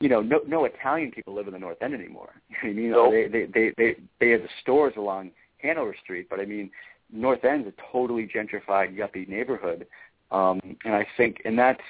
you 0.00 0.08
know, 0.08 0.20
no 0.20 0.40
no 0.46 0.64
Italian 0.64 1.10
people 1.10 1.34
live 1.34 1.46
in 1.46 1.52
the 1.52 1.58
North 1.58 1.82
End 1.82 1.94
anymore. 1.94 2.30
I 2.62 2.66
mean, 2.66 2.76
you 2.76 2.90
know, 2.90 3.06
No. 3.06 3.10
they, 3.10 3.26
they 3.28 3.46
they 3.46 3.72
they 3.76 3.96
they 4.20 4.30
have 4.30 4.42
the 4.42 4.48
stores 4.62 4.94
along 4.96 5.30
Hanover 5.58 5.94
Street, 6.02 6.28
but 6.30 6.40
I 6.40 6.44
mean, 6.44 6.70
North 7.12 7.44
End's 7.44 7.68
a 7.68 7.72
totally 7.92 8.28
gentrified, 8.28 8.96
yuppie 8.96 9.28
neighborhood, 9.28 9.86
um, 10.30 10.60
and 10.84 10.94
I 10.94 11.06
think, 11.16 11.42
and 11.44 11.58
that's, 11.58 11.80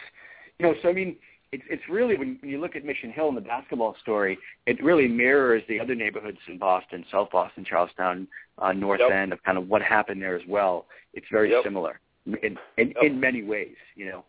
you 0.59 0.67
know, 0.67 0.75
so 0.83 0.89
I 0.89 0.93
mean, 0.93 1.17
it's 1.53 1.65
it's 1.69 1.83
really 1.89 2.17
when, 2.17 2.39
you 2.43 2.61
look 2.61 2.77
at 2.77 2.85
Mission 2.85 3.11
Hill 3.11 3.29
and 3.29 3.37
the 3.37 3.41
basketball 3.43 3.97
story, 4.03 4.39
it 4.67 4.83
really 4.83 5.09
mirrors 5.09 5.63
the 5.69 5.81
other 5.81 5.95
neighborhoods 5.95 6.39
in 6.47 6.59
Boston, 6.59 7.05
South 7.11 7.31
Boston, 7.31 7.65
Charlestown, 7.65 8.29
uh, 8.59 8.73
North 8.73 9.01
Yep. 9.01 9.11
End, 9.11 9.33
of 9.33 9.43
kind 9.43 9.59
of 9.59 9.69
what 9.69 9.83
happened 9.83 10.23
there 10.23 10.37
as 10.37 10.47
well. 10.49 10.87
It's 11.13 11.27
very 11.31 11.51
Yep. 11.51 11.65
similar 11.65 12.01
in 12.27 12.57
in, 12.77 12.89
Yep. 12.89 13.03
in 13.03 13.21
many 13.21 13.43
ways, 13.43 13.77
you 13.97 14.07
know. 14.07 14.25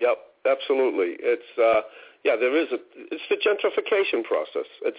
Yep, 0.00 0.18
absolutely. 0.44 1.16
It's 1.20 1.58
uh, 1.58 1.82
yeah, 2.24 2.36
there 2.36 2.56
is 2.56 2.68
a. 2.72 2.78
It's 3.10 3.22
the 3.30 3.36
gentrification 3.36 4.24
process. 4.24 4.68
It's 4.82 4.98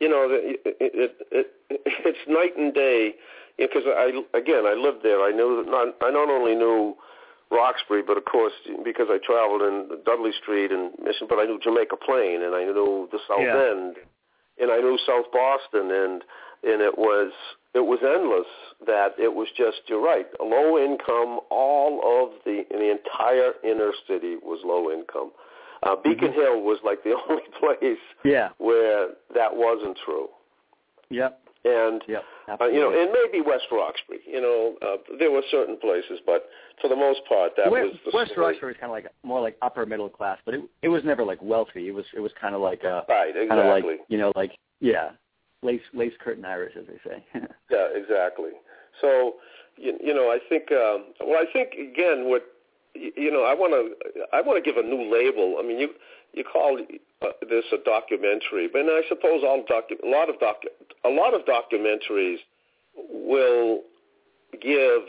you 0.00 0.08
know, 0.08 0.28
it, 0.30 0.60
it, 0.64 1.16
it, 1.30 1.50
it's 1.70 2.18
night 2.28 2.56
and 2.56 2.74
day. 2.74 3.14
Because 3.58 3.82
I 3.86 4.22
again, 4.34 4.66
I 4.66 4.74
lived 4.74 5.02
there. 5.02 5.22
I 5.22 5.30
knew 5.30 5.64
not. 5.66 5.94
I 6.02 6.10
not 6.10 6.28
only 6.28 6.54
knew 6.54 6.96
Roxbury, 7.52 8.02
but 8.02 8.16
of 8.16 8.24
course, 8.24 8.52
because 8.82 9.06
I 9.10 9.18
traveled 9.24 9.62
in 9.62 10.00
Dudley 10.06 10.32
Street 10.42 10.72
and 10.72 10.90
Mission, 11.04 11.26
but 11.28 11.38
I 11.38 11.44
knew 11.44 11.60
Jamaica 11.62 11.96
Plain, 12.04 12.42
and 12.42 12.54
I 12.54 12.64
knew 12.64 13.08
the 13.12 13.18
South 13.28 13.40
Yeah. 13.40 13.70
End, 13.70 13.96
and 14.58 14.70
I 14.72 14.78
knew 14.78 14.98
South 15.06 15.30
Boston, 15.32 15.90
and 15.90 16.24
and 16.64 16.80
it 16.80 16.96
was 16.96 17.32
it 17.74 17.80
was 17.84 17.98
endless. 18.02 18.46
That 18.86 19.14
it 19.18 19.32
was 19.34 19.48
just 19.56 19.82
you're 19.88 20.00
right, 20.02 20.26
low 20.40 20.78
income. 20.78 21.40
All 21.50 22.00
of 22.22 22.42
the 22.44 22.64
in 22.72 22.78
the 22.80 22.90
entire 22.90 23.52
inner 23.62 23.92
city 24.08 24.36
was 24.42 24.60
low 24.64 24.90
income. 24.90 25.32
Uh, 25.84 25.96
Beacon 25.96 26.32
Hill 26.32 26.62
was 26.62 26.78
like 26.84 27.02
the 27.04 27.14
only 27.28 27.42
place 27.60 27.98
Yeah. 28.24 28.50
where 28.58 29.08
that 29.34 29.54
wasn't 29.54 29.98
true. 30.04 30.28
Yep. 31.10 31.40
And 31.64 32.02
Yep. 32.08 32.24
uh, 32.60 32.64
you 32.66 32.80
know, 32.80 32.90
and 32.90 33.12
maybe 33.12 33.40
West 33.40 33.66
Roxbury. 33.70 34.18
You 34.26 34.40
know, 34.40 34.74
uh, 34.82 34.96
there 35.18 35.30
were 35.30 35.42
certain 35.50 35.76
places, 35.78 36.18
but 36.26 36.48
for 36.80 36.88
the 36.88 36.96
most 36.96 37.20
part, 37.28 37.52
that 37.56 37.70
West, 37.70 37.92
was 37.92 38.00
the 38.04 38.16
West 38.16 38.32
story. 38.32 38.46
Roxbury 38.46 38.72
was 38.72 38.76
kind 38.80 38.90
of 38.90 38.94
like 38.94 39.06
more 39.22 39.40
like 39.40 39.56
upper 39.62 39.86
middle 39.86 40.08
class, 40.08 40.38
but 40.44 40.54
it 40.54 40.62
it 40.82 40.88
was 40.88 41.04
never 41.04 41.24
like 41.24 41.40
wealthy. 41.40 41.86
It 41.86 41.94
was 41.94 42.04
it 42.16 42.20
was 42.20 42.32
kind 42.40 42.56
of 42.56 42.60
like 42.60 42.82
a 42.82 43.04
Right, 43.08 43.32
kind 43.34 43.60
of 43.60 43.66
like 43.66 43.84
you 44.08 44.18
know 44.18 44.32
like 44.34 44.58
yeah, 44.80 45.10
lace 45.62 45.80
lace 45.94 46.12
curtain 46.18 46.44
Irish 46.44 46.74
as 46.76 46.84
they 46.86 47.10
say. 47.10 47.24
Yeah, 47.70 47.88
exactly. 47.94 48.50
So, 49.00 49.36
you, 49.76 49.96
you 50.02 50.12
know, 50.12 50.28
I 50.28 50.38
think. 50.48 50.70
Um, 50.72 51.14
well, 51.20 51.38
I 51.40 51.50
think 51.52 51.72
again, 51.72 52.28
what 52.28 52.42
you 52.94 53.30
know, 53.30 53.44
I 53.44 53.54
want 53.54 53.72
to. 53.72 54.24
I 54.32 54.42
want 54.42 54.62
to 54.62 54.70
give 54.70 54.76
a 54.76 54.86
new 54.86 55.10
label. 55.10 55.56
I 55.58 55.66
mean, 55.66 55.78
you 55.78 55.88
you 56.32 56.44
call 56.44 56.78
this 56.78 57.64
a 57.72 57.84
documentary, 57.84 58.68
but 58.72 58.82
I 58.82 59.02
suppose 59.08 59.42
all 59.44 59.64
docu- 59.68 60.02
a 60.02 60.08
lot 60.08 60.28
of 60.28 60.36
docu- 60.36 60.72
a 61.04 61.08
lot 61.08 61.34
of 61.34 61.42
documentaries 61.42 62.38
will 62.94 63.82
give 64.60 65.02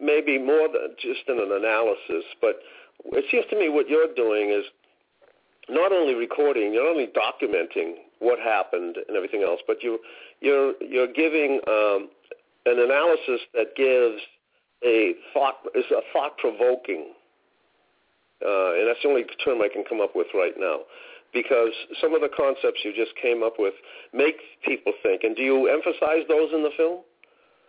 maybe 0.00 0.38
more 0.38 0.68
than 0.68 0.94
just 1.00 1.28
an 1.28 1.38
analysis, 1.38 2.24
but 2.40 2.60
it 3.06 3.24
seems 3.30 3.44
to 3.50 3.58
me 3.58 3.68
what 3.68 3.88
you're 3.88 4.12
doing 4.14 4.50
is 4.50 4.64
not 5.68 5.92
only 5.92 6.14
recording, 6.14 6.72
you're 6.72 6.84
not 6.84 6.90
only 6.90 7.08
documenting 7.08 7.94
what 8.20 8.38
happened 8.38 8.96
and 9.06 9.16
everything 9.16 9.42
else, 9.42 9.60
but 9.66 9.82
you 9.82 9.98
you're 10.40 10.72
you're 10.80 11.12
giving 11.12 11.60
um, 11.68 12.08
an 12.66 12.78
analysis 12.78 13.40
that 13.54 13.76
gives 13.76 14.20
a 14.84 15.14
thought 15.32 15.56
is 15.74 15.84
a 15.90 16.00
thought 16.12 16.36
provoking, 16.38 17.12
uh, 18.44 18.72
and 18.74 18.88
that's 18.88 19.02
the 19.02 19.08
only 19.08 19.24
term 19.44 19.60
I 19.60 19.68
can 19.72 19.84
come 19.88 20.00
up 20.00 20.14
with 20.14 20.28
right 20.34 20.54
now, 20.58 20.80
because 21.32 21.72
some 22.00 22.14
of 22.14 22.20
the 22.20 22.28
concepts 22.28 22.80
you 22.84 22.92
just 22.94 23.14
came 23.20 23.42
up 23.42 23.54
with 23.58 23.74
make 24.12 24.36
people 24.64 24.92
think. 25.02 25.24
And 25.24 25.36
do 25.36 25.42
you 25.42 25.68
emphasize 25.68 26.24
those 26.28 26.50
in 26.52 26.62
the 26.62 26.70
film? 26.76 27.00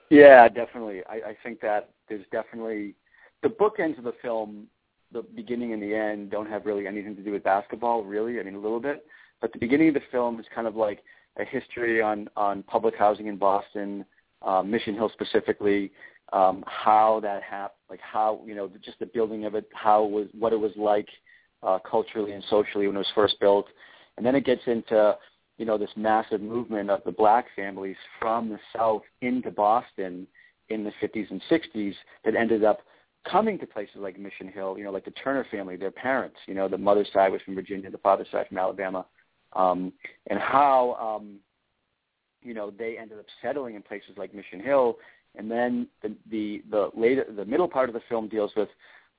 Yeah, 0.09 0.47
definitely. 0.49 1.01
I, 1.09 1.29
I 1.29 1.37
think 1.43 1.61
that 1.61 1.89
there's 2.07 2.25
definitely 2.31 2.95
the 3.43 3.49
bookends 3.49 3.97
of 3.97 4.03
the 4.03 4.13
film, 4.21 4.67
the 5.11 5.23
beginning 5.35 5.73
and 5.73 5.81
the 5.81 5.95
end, 5.95 6.31
don't 6.31 6.49
have 6.49 6.65
really 6.65 6.87
anything 6.87 7.15
to 7.15 7.23
do 7.23 7.31
with 7.31 7.43
basketball, 7.43 8.03
really. 8.03 8.39
I 8.39 8.43
mean, 8.43 8.55
a 8.55 8.59
little 8.59 8.79
bit, 8.79 9.05
but 9.41 9.53
the 9.53 9.59
beginning 9.59 9.89
of 9.89 9.93
the 9.93 10.01
film 10.11 10.39
is 10.39 10.45
kind 10.53 10.67
of 10.67 10.75
like 10.75 11.03
a 11.37 11.45
history 11.45 12.01
on 12.01 12.27
on 12.35 12.63
public 12.63 12.95
housing 12.95 13.27
in 13.27 13.37
Boston, 13.37 14.05
uh, 14.41 14.61
Mission 14.63 14.95
Hill 14.95 15.11
specifically, 15.13 15.91
um, 16.33 16.63
how 16.67 17.19
that 17.21 17.43
happened, 17.43 17.78
like 17.89 18.01
how 18.01 18.41
you 18.45 18.55
know 18.55 18.69
just 18.83 18.99
the 18.99 19.05
building 19.05 19.45
of 19.45 19.55
it, 19.55 19.69
how 19.73 20.05
it 20.05 20.11
was 20.11 20.27
what 20.37 20.53
it 20.53 20.59
was 20.59 20.71
like 20.75 21.07
uh, 21.63 21.79
culturally 21.79 22.31
and 22.33 22.43
socially 22.49 22.87
when 22.87 22.95
it 22.95 22.99
was 22.99 23.11
first 23.15 23.39
built, 23.39 23.67
and 24.17 24.25
then 24.25 24.35
it 24.35 24.45
gets 24.45 24.61
into 24.67 25.17
you 25.59 25.65
know, 25.65 25.77
this 25.77 25.89
massive 25.97 26.41
movement 26.41 26.89
of 26.89 27.01
the 27.05 27.11
black 27.11 27.45
families 27.55 27.97
from 28.17 28.49
the 28.49 28.57
South 28.73 29.01
into 29.21 29.51
Boston 29.51 30.25
in 30.69 30.85
the 30.85 30.91
50s 31.03 31.29
and 31.29 31.41
60s 31.51 31.93
that 32.23 32.33
ended 32.33 32.63
up 32.63 32.79
coming 33.29 33.59
to 33.59 33.67
places 33.67 33.97
like 33.97 34.17
Mission 34.17 34.47
Hill, 34.47 34.77
you 34.77 34.85
know, 34.85 34.91
like 34.91 35.03
the 35.03 35.11
Turner 35.11 35.45
family, 35.51 35.75
their 35.75 35.91
parents, 35.91 36.37
you 36.47 36.53
know, 36.53 36.69
the 36.69 36.77
mother's 36.77 37.09
side 37.13 37.33
was 37.33 37.41
from 37.41 37.55
Virginia, 37.55 37.91
the 37.91 37.97
father's 37.97 38.27
side 38.31 38.47
from 38.47 38.57
Alabama, 38.57 39.05
um, 39.53 39.91
and 40.27 40.39
how, 40.39 41.17
um, 41.19 41.35
you 42.41 42.53
know, 42.53 42.71
they 42.71 42.97
ended 42.97 43.19
up 43.19 43.25
settling 43.41 43.75
in 43.75 43.81
places 43.81 44.11
like 44.15 44.33
Mission 44.33 44.61
Hill. 44.61 44.97
And 45.39 45.49
then 45.49 45.87
the, 46.03 46.13
the, 46.29 46.61
the 46.69 46.89
later, 46.95 47.25
the 47.35 47.45
middle 47.45 47.67
part 47.67 47.89
of 47.89 47.93
the 47.93 48.01
film 48.09 48.27
deals 48.27 48.51
with 48.57 48.67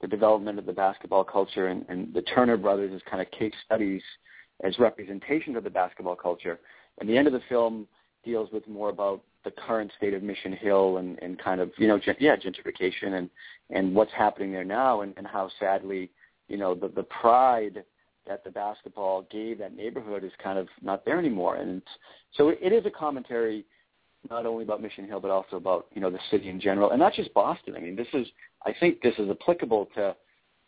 the 0.02 0.06
development 0.06 0.58
of 0.58 0.66
the 0.66 0.72
basketball 0.72 1.24
culture 1.24 1.68
and, 1.68 1.84
and 1.88 2.12
the 2.12 2.20
Turner 2.22 2.58
brothers 2.58 2.92
as 2.94 3.00
kind 3.10 3.22
of 3.22 3.30
case 3.30 3.54
studies 3.64 4.02
as 4.62 4.78
representations 4.78 5.56
of 5.56 5.64
the 5.64 5.70
basketball 5.70 6.14
culture. 6.14 6.60
And 6.98 7.08
the 7.08 7.16
end 7.16 7.26
of 7.26 7.32
the 7.32 7.40
film 7.48 7.88
deals 8.22 8.50
with 8.52 8.68
more 8.68 8.90
about 8.90 9.22
the 9.44 9.50
current 9.50 9.90
state 9.96 10.12
of 10.12 10.22
Mission 10.22 10.52
Hill 10.52 10.98
and, 10.98 11.18
and 11.22 11.38
kind 11.38 11.58
of, 11.58 11.70
you 11.78 11.88
know, 11.88 11.98
gen- 11.98 12.16
yeah, 12.20 12.36
gentrification 12.36 13.14
and, 13.14 13.30
and 13.70 13.94
what's 13.94 14.12
happening 14.12 14.52
there 14.52 14.62
now 14.64 15.00
and, 15.00 15.14
and 15.16 15.26
how 15.26 15.48
sadly, 15.58 16.10
you 16.48 16.58
know, 16.58 16.74
the, 16.74 16.88
the 16.88 17.04
pride 17.04 17.82
that 18.26 18.44
the 18.44 18.50
basketball 18.50 19.26
gave 19.30 19.58
that 19.58 19.74
neighborhood 19.74 20.22
is 20.22 20.32
kind 20.42 20.58
of 20.58 20.68
not 20.82 21.06
there 21.06 21.18
anymore. 21.18 21.56
And 21.56 21.80
so 22.36 22.50
it, 22.50 22.58
it 22.60 22.72
is 22.74 22.84
a 22.84 22.90
commentary 22.90 23.64
not 24.28 24.44
only 24.46 24.64
about 24.64 24.82
Mission 24.82 25.06
Hill, 25.06 25.20
but 25.20 25.30
also 25.30 25.56
about, 25.56 25.86
you 25.94 26.00
know, 26.00 26.10
the 26.10 26.18
city 26.30 26.48
in 26.48 26.60
general. 26.60 26.90
And 26.90 26.98
not 26.98 27.14
just 27.14 27.32
Boston. 27.32 27.74
I 27.76 27.80
mean, 27.80 27.96
this 27.96 28.08
is, 28.12 28.26
I 28.66 28.74
think 28.78 29.00
this 29.00 29.14
is 29.18 29.30
applicable 29.30 29.88
to, 29.94 30.14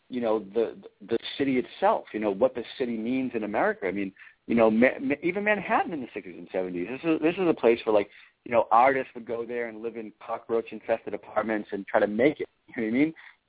you 0.08 0.20
know 0.20 0.44
the 0.52 0.76
the 1.08 1.16
city 1.38 1.56
itself. 1.58 2.04
You 2.12 2.20
know 2.20 2.30
what 2.30 2.54
the 2.54 2.64
city 2.76 2.98
means 2.98 3.32
in 3.34 3.44
America. 3.44 3.86
I 3.86 3.92
mean, 3.92 4.12
you 4.46 4.54
know, 4.54 4.70
ma- 4.70 4.88
even 5.22 5.44
Manhattan 5.44 5.92
in 5.94 6.02
the 6.02 6.06
60s 6.08 6.36
and 6.38 6.50
70s. 6.50 6.86
This 6.86 7.00
is 7.02 7.20
this 7.22 7.34
is 7.36 7.48
a 7.48 7.54
place 7.54 7.78
where 7.84 7.94
like 7.94 8.10
you 8.44 8.52
know 8.52 8.66
artists 8.70 9.10
would 9.14 9.24
go 9.26 9.46
there 9.46 9.68
and 9.68 9.80
live 9.82 9.96
in 9.96 10.12
cockroach 10.24 10.66
infested 10.70 11.14
apartments 11.14 11.70
and 11.72 11.86
try 11.86 11.98
to 11.98 12.06
make 12.06 12.40
it. 12.40 12.48
You 12.76 12.82
know 12.82 12.88
what 12.90 12.94
I 12.94 12.98
mean? 12.98 13.06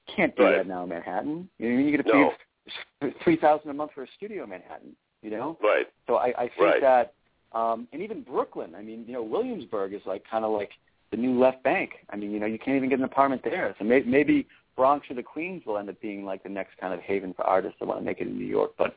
You 0.07 0.13
can't 0.15 0.35
do 0.37 0.43
Right. 0.43 0.55
that 0.57 0.67
now 0.67 0.83
in 0.83 0.89
Manhattan. 0.89 1.49
You 1.59 1.67
know 1.69 1.75
what 1.75 1.79
I 1.79 1.83
mean? 1.83 1.87
You 1.87 1.97
got 1.97 2.05
to 2.11 2.17
No. 2.17 2.31
pay 3.01 3.13
three 3.25 3.35
thousand 3.35 3.69
a 3.69 3.73
month 3.73 3.91
for 3.93 4.03
a 4.03 4.07
studio 4.15 4.43
in 4.43 4.49
Manhattan. 4.49 4.95
You 5.21 5.31
know? 5.31 5.57
Right. 5.61 5.87
So 6.07 6.15
I, 6.15 6.27
I 6.37 6.47
think 6.47 6.59
Right. 6.59 6.81
that, 6.81 7.13
um, 7.53 7.87
and 7.93 8.01
even 8.01 8.21
Brooklyn. 8.23 8.73
I 8.75 8.81
mean, 8.81 9.05
you 9.07 9.13
know, 9.13 9.23
Williamsburg 9.23 9.93
is 9.93 10.01
like 10.05 10.23
kind 10.29 10.43
of 10.45 10.51
like 10.51 10.71
the 11.11 11.17
new 11.17 11.39
left 11.39 11.63
bank. 11.63 11.91
I 12.09 12.15
mean, 12.15 12.31
you 12.31 12.39
know, 12.39 12.45
you 12.47 12.57
can't 12.57 12.77
even 12.77 12.89
get 12.89 12.99
an 12.99 13.05
apartment 13.05 13.43
there. 13.43 13.75
So 13.77 13.85
may, 13.85 14.01
maybe 14.01 14.47
Bronx 14.75 15.05
or 15.09 15.15
the 15.15 15.23
Queens 15.23 15.63
will 15.65 15.77
end 15.77 15.89
up 15.89 16.01
being 16.01 16.25
like 16.25 16.41
the 16.43 16.49
next 16.49 16.77
kind 16.79 16.93
of 16.93 16.99
haven 17.01 17.33
for 17.33 17.43
artists 17.45 17.77
that 17.79 17.87
want 17.87 17.99
to 17.99 18.05
make 18.05 18.19
it 18.21 18.27
in 18.27 18.37
New 18.37 18.45
York. 18.45 18.71
But 18.77 18.95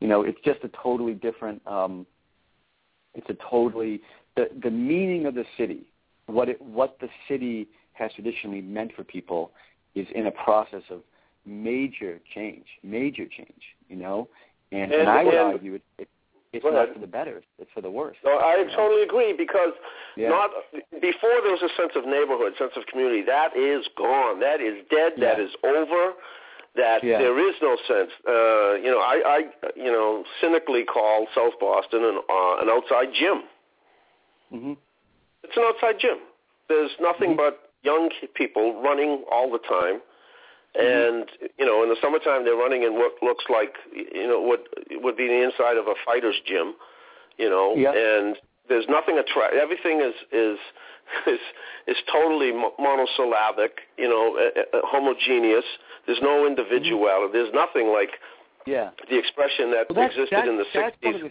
you 0.00 0.06
know, 0.08 0.22
it's 0.22 0.38
just 0.44 0.62
a 0.62 0.68
totally 0.82 1.14
different. 1.14 1.60
um 1.66 2.06
It's 3.14 3.28
a 3.30 3.36
totally 3.50 4.00
the 4.36 4.48
the 4.62 4.70
meaning 4.70 5.26
of 5.26 5.34
the 5.34 5.44
city, 5.58 5.82
what 6.26 6.48
it 6.48 6.60
what 6.60 6.98
the 7.00 7.08
city 7.28 7.66
has 7.94 8.12
traditionally 8.12 8.60
meant 8.60 8.92
for 8.94 9.02
people, 9.04 9.50
is 9.94 10.06
in 10.14 10.26
a 10.26 10.30
process 10.30 10.82
of 10.90 11.00
major 11.46 12.20
change, 12.34 12.66
major 12.82 13.24
change. 13.26 13.62
You 13.88 13.96
know, 13.96 14.28
and 14.70 14.92
and, 14.92 15.00
And- 15.02 15.08
I 15.10 15.24
would 15.24 15.34
and- 15.34 15.52
argue 15.54 15.74
it, 15.74 15.82
it 15.98 16.08
it's 16.56 16.64
Go 16.64 16.70
not 16.70 16.92
for 16.92 16.98
the 16.98 17.06
better; 17.06 17.42
it's 17.58 17.70
for 17.72 17.80
the 17.80 17.90
worse. 17.90 18.16
No, 18.24 18.36
I 18.38 18.56
you 18.56 18.66
know? 18.66 18.76
totally 18.76 19.02
agree 19.02 19.32
because 19.32 19.72
Yeah. 20.16 20.28
not 20.30 20.50
before 21.00 21.36
there 21.42 21.52
was 21.52 21.62
a 21.62 21.72
sense 21.76 21.92
of 21.96 22.04
neighborhood, 22.06 22.54
sense 22.58 22.72
of 22.76 22.86
community. 22.86 23.22
That 23.22 23.56
is 23.56 23.86
gone. 23.96 24.40
That 24.40 24.60
is 24.60 24.84
dead. 24.90 25.12
That 25.18 25.38
Yeah. 25.38 25.44
is 25.44 25.50
over. 25.64 26.14
That 26.74 27.02
Yeah. 27.02 27.18
there 27.18 27.38
is 27.38 27.54
no 27.62 27.76
sense. 27.88 28.10
Uh, 28.28 28.74
you 28.84 28.90
know, 28.90 29.00
I, 29.00 29.16
I, 29.24 29.38
you 29.76 29.90
know, 29.90 30.24
cynically 30.40 30.84
call 30.84 31.26
South 31.34 31.58
Boston 31.58 32.04
an 32.04 32.20
uh, 32.28 32.56
an 32.62 32.68
outside 32.70 33.12
gym. 33.14 33.44
hmm 34.50 34.72
It's 35.42 35.56
an 35.56 35.62
outside 35.64 35.98
gym. 35.98 36.18
There's 36.68 36.90
nothing 37.00 37.30
Mhm. 37.32 37.36
but 37.36 37.70
young 37.82 38.10
people 38.34 38.82
running 38.82 39.24
all 39.30 39.50
the 39.50 39.58
time. 39.60 40.02
Mm-hmm. 40.78 41.18
And 41.18 41.50
you 41.58 41.64
know, 41.64 41.82
in 41.82 41.88
the 41.88 41.96
summertime, 42.02 42.44
they're 42.44 42.56
running 42.56 42.82
in 42.82 42.94
what 42.94 43.12
looks 43.22 43.44
like 43.48 43.74
you 43.92 44.26
know 44.26 44.40
what 44.40 44.66
would 44.90 45.16
be 45.16 45.26
the 45.26 45.42
inside 45.42 45.76
of 45.76 45.86
a 45.86 45.94
fighter's 46.04 46.36
gym. 46.46 46.74
You 47.38 47.50
know, 47.50 47.74
Yeah. 47.76 47.92
and 47.92 48.36
there's 48.68 48.86
nothing 48.88 49.18
attract. 49.18 49.54
Everything 49.54 50.00
is 50.00 50.14
is 50.32 50.58
is 51.26 51.40
is 51.86 51.96
totally 52.12 52.52
monosyllabic. 52.78 53.80
You 53.96 54.08
know, 54.08 54.36
uh, 54.38 54.60
uh, 54.76 54.80
homogeneous. 54.84 55.64
There's 56.06 56.20
no 56.22 56.46
individuality. 56.46 57.32
There's 57.32 57.52
nothing 57.54 57.88
like 57.88 58.10
Yeah. 58.66 58.90
the 59.08 59.18
expression 59.18 59.70
that 59.72 59.86
Well, 59.90 60.06
existed 60.06 60.28
that's, 60.32 60.48
in 60.48 60.56
the 60.58 60.64
that's 60.74 60.96
'60s. 61.02 61.22
the, 61.22 61.30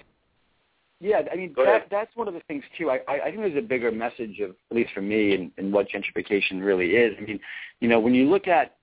yeah, 1.01 1.21
I 1.31 1.35
mean 1.35 1.53
that 1.57 1.87
that's 1.91 2.15
one 2.15 2.27
of 2.27 2.33
the 2.33 2.41
things 2.47 2.63
too. 2.77 2.89
I, 2.89 3.01
I 3.07 3.19
I 3.19 3.25
think 3.25 3.37
there's 3.37 3.57
a 3.57 3.61
bigger 3.67 3.91
message 3.91 4.39
of 4.39 4.51
at 4.71 4.75
least 4.77 4.91
for 4.93 5.01
me 5.01 5.35
and, 5.35 5.51
and 5.57 5.73
what 5.73 5.87
gentrification 5.89 6.63
really 6.63 6.91
is. 6.95 7.15
I 7.17 7.21
mean, 7.21 7.39
you 7.81 7.89
know, 7.89 7.99
when 7.99 8.13
you 8.15 8.29
look 8.29 8.47
at, 8.47 8.74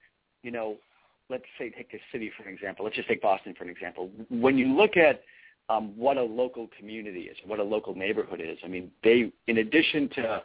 you 0.43 0.51
know, 0.51 0.77
let's 1.31 1.45
say 1.59 1.71
take 1.71 1.93
a 1.95 2.01
city 2.13 2.31
for 2.37 2.49
an 2.49 2.55
example. 2.55 2.85
Let's 2.85 2.97
just 2.97 3.09
take 3.09 3.23
Boston 3.23 3.55
for 3.57 3.65
an 3.65 3.71
example. 3.71 4.11
When 4.29 4.59
you 4.59 4.67
look 4.69 4.97
at 4.97 5.23
um, 5.69 5.97
what 5.97 6.17
a 6.17 6.23
local 6.23 6.69
community 6.79 7.23
is, 7.23 7.37
what 7.47 7.59
a 7.59 7.65
local 7.65 7.95
neighborhood 7.95 8.41
is, 8.41 8.59
I 8.65 8.69
mean, 8.69 8.91
they 9.03 9.33
in 9.47 9.59
addition 9.59 10.09
to 10.17 10.43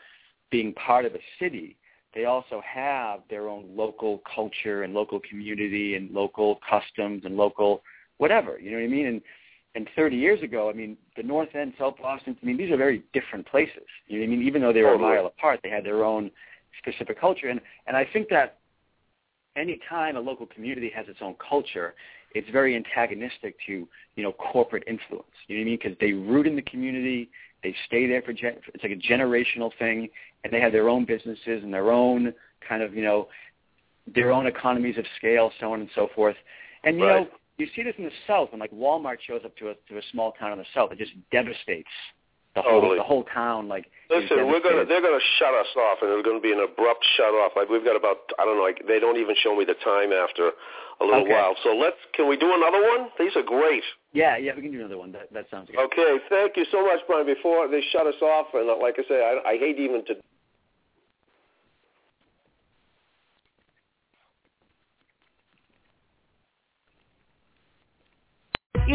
being 0.51 0.73
part 0.73 1.05
of 1.05 1.13
a 1.15 1.19
city, 1.39 1.77
they 2.13 2.25
also 2.25 2.61
have 2.65 3.21
their 3.29 3.49
own 3.49 3.65
local 3.75 4.21
culture 4.33 4.83
and 4.83 4.93
local 4.93 5.19
community 5.19 5.95
and 5.95 6.11
local 6.11 6.59
customs 6.67 7.23
and 7.25 7.35
local 7.35 7.83
whatever. 8.17 8.59
You 8.59 8.71
know 8.71 8.77
what 8.77 8.83
I 8.83 8.87
mean? 8.87 9.07
And 9.07 9.21
and 9.75 9.87
30 9.95 10.15
years 10.15 10.41
ago, 10.41 10.71
I 10.71 10.73
mean, 10.73 10.97
the 11.15 11.21
North 11.21 11.53
End, 11.53 11.73
South 11.77 11.95
Boston, 12.01 12.35
I 12.41 12.45
mean, 12.45 12.57
these 12.57 12.71
are 12.71 12.77
very 12.77 13.03
different 13.13 13.45
places. 13.45 13.83
You 14.07 14.19
know 14.19 14.25
what 14.25 14.33
I 14.33 14.37
mean? 14.37 14.47
Even 14.47 14.61
though 14.61 14.73
they 14.73 14.81
were 14.81 14.95
a 14.95 14.99
mile 14.99 15.27
apart, 15.27 15.59
they 15.61 15.69
had 15.69 15.85
their 15.85 16.03
own 16.03 16.31
specific 16.79 17.19
culture. 17.19 17.49
And, 17.49 17.61
and 17.85 17.95
I 17.95 18.07
think 18.11 18.27
that 18.29 18.57
any 19.57 19.79
time 19.89 20.15
a 20.15 20.19
local 20.19 20.45
community 20.45 20.91
has 20.95 21.07
its 21.07 21.19
own 21.21 21.35
culture, 21.49 21.95
it's 22.33 22.49
very 22.51 22.75
antagonistic 22.75 23.55
to, 23.67 23.87
you 24.15 24.23
know, 24.23 24.31
corporate 24.33 24.83
influence. 24.87 25.25
You 25.47 25.57
know 25.57 25.61
what 25.61 25.63
I 25.63 25.65
mean? 25.65 25.79
Because 25.81 25.97
they 25.99 26.13
root 26.13 26.47
in 26.47 26.55
the 26.55 26.61
community, 26.61 27.29
they 27.63 27.75
stay 27.87 28.07
there 28.07 28.21
for, 28.21 28.33
gen- 28.33 28.57
it's 28.73 28.83
like 28.83 28.91
a 28.91 28.95
generational 28.95 29.71
thing, 29.79 30.09
and 30.43 30.53
they 30.53 30.61
have 30.61 30.71
their 30.71 30.89
own 30.89 31.05
businesses 31.05 31.63
and 31.63 31.73
their 31.73 31.91
own 31.91 32.33
kind 32.67 32.83
of, 32.83 32.93
you 32.93 33.03
know, 33.03 33.27
their 34.13 34.31
own 34.31 34.45
economies 34.47 34.97
of 34.97 35.05
scale, 35.17 35.51
so 35.59 35.73
on 35.73 35.81
and 35.81 35.89
so 35.95 36.07
forth. 36.15 36.35
And, 36.83 36.99
you 36.99 37.05
Right. 37.05 37.27
know, 37.27 37.37
you 37.57 37.67
see 37.75 37.81
this 37.81 37.95
in 37.97 38.03
the 38.03 38.11
South 38.27 38.51
when 38.51 38.59
like 38.59 38.71
Walmart 38.71 39.17
shows 39.25 39.41
up 39.43 39.55
to 39.57 39.69
a 39.69 39.73
to 39.89 39.97
a 39.97 40.01
small 40.11 40.33
town 40.33 40.51
in 40.51 40.59
the 40.59 40.65
South. 40.75 40.91
It 40.91 40.99
just 40.99 41.13
devastates 41.31 41.89
the 42.57 42.65
whole 42.65 42.81
Totally. 42.81 42.97
the 42.97 43.03
whole 43.05 43.23
town. 43.29 43.67
Like 43.69 43.85
Listen, 44.09 44.47
we're 44.49 44.63
gonna 44.63 44.85
they're 44.85 45.01
gonna 45.03 45.21
shut 45.37 45.53
us 45.53 45.67
off, 45.77 45.99
and 46.01 46.09
it's 46.17 46.25
gonna 46.25 46.41
be 46.41 46.51
an 46.53 46.59
abrupt 46.63 47.05
shut 47.15 47.33
off. 47.37 47.51
Like 47.55 47.69
we've 47.69 47.83
got 47.85 47.95
about 47.95 48.17
I 48.39 48.45
don't 48.45 48.57
know, 48.57 48.63
like 48.63 48.81
they 48.87 48.99
don't 48.99 49.17
even 49.17 49.35
show 49.37 49.53
me 49.55 49.63
the 49.65 49.75
time 49.83 50.11
after 50.11 50.51
a 50.99 51.05
little 51.05 51.21
Okay. 51.21 51.31
while. 51.37 51.53
So 51.63 51.75
let's 51.75 51.99
can 52.17 52.27
we 52.27 52.37
do 52.37 52.49
another 52.49 52.81
one? 52.81 53.09
These 53.19 53.35
are 53.35 53.43
great. 53.45 53.83
yeah, 54.13 54.37
yeah, 54.37 54.53
we 54.55 54.61
can 54.63 54.71
do 54.71 54.79
another 54.79 54.97
one. 54.97 55.11
That 55.11 55.31
that 55.33 55.45
sounds 55.51 55.69
good. 55.69 55.77
Okay, 55.91 56.17
thank 56.29 56.57
you 56.57 56.65
so 56.71 56.81
much, 56.87 56.99
Brian. 57.05 57.25
Before 57.27 57.67
they 57.67 57.83
shut 57.91 58.07
us 58.07 58.17
off, 58.21 58.47
and 58.55 58.65
like 58.81 58.95
I 58.97 59.03
say, 59.07 59.19
I, 59.21 59.51
I 59.51 59.57
hate 59.57 59.77
even 59.77 60.03
to. 60.05 60.15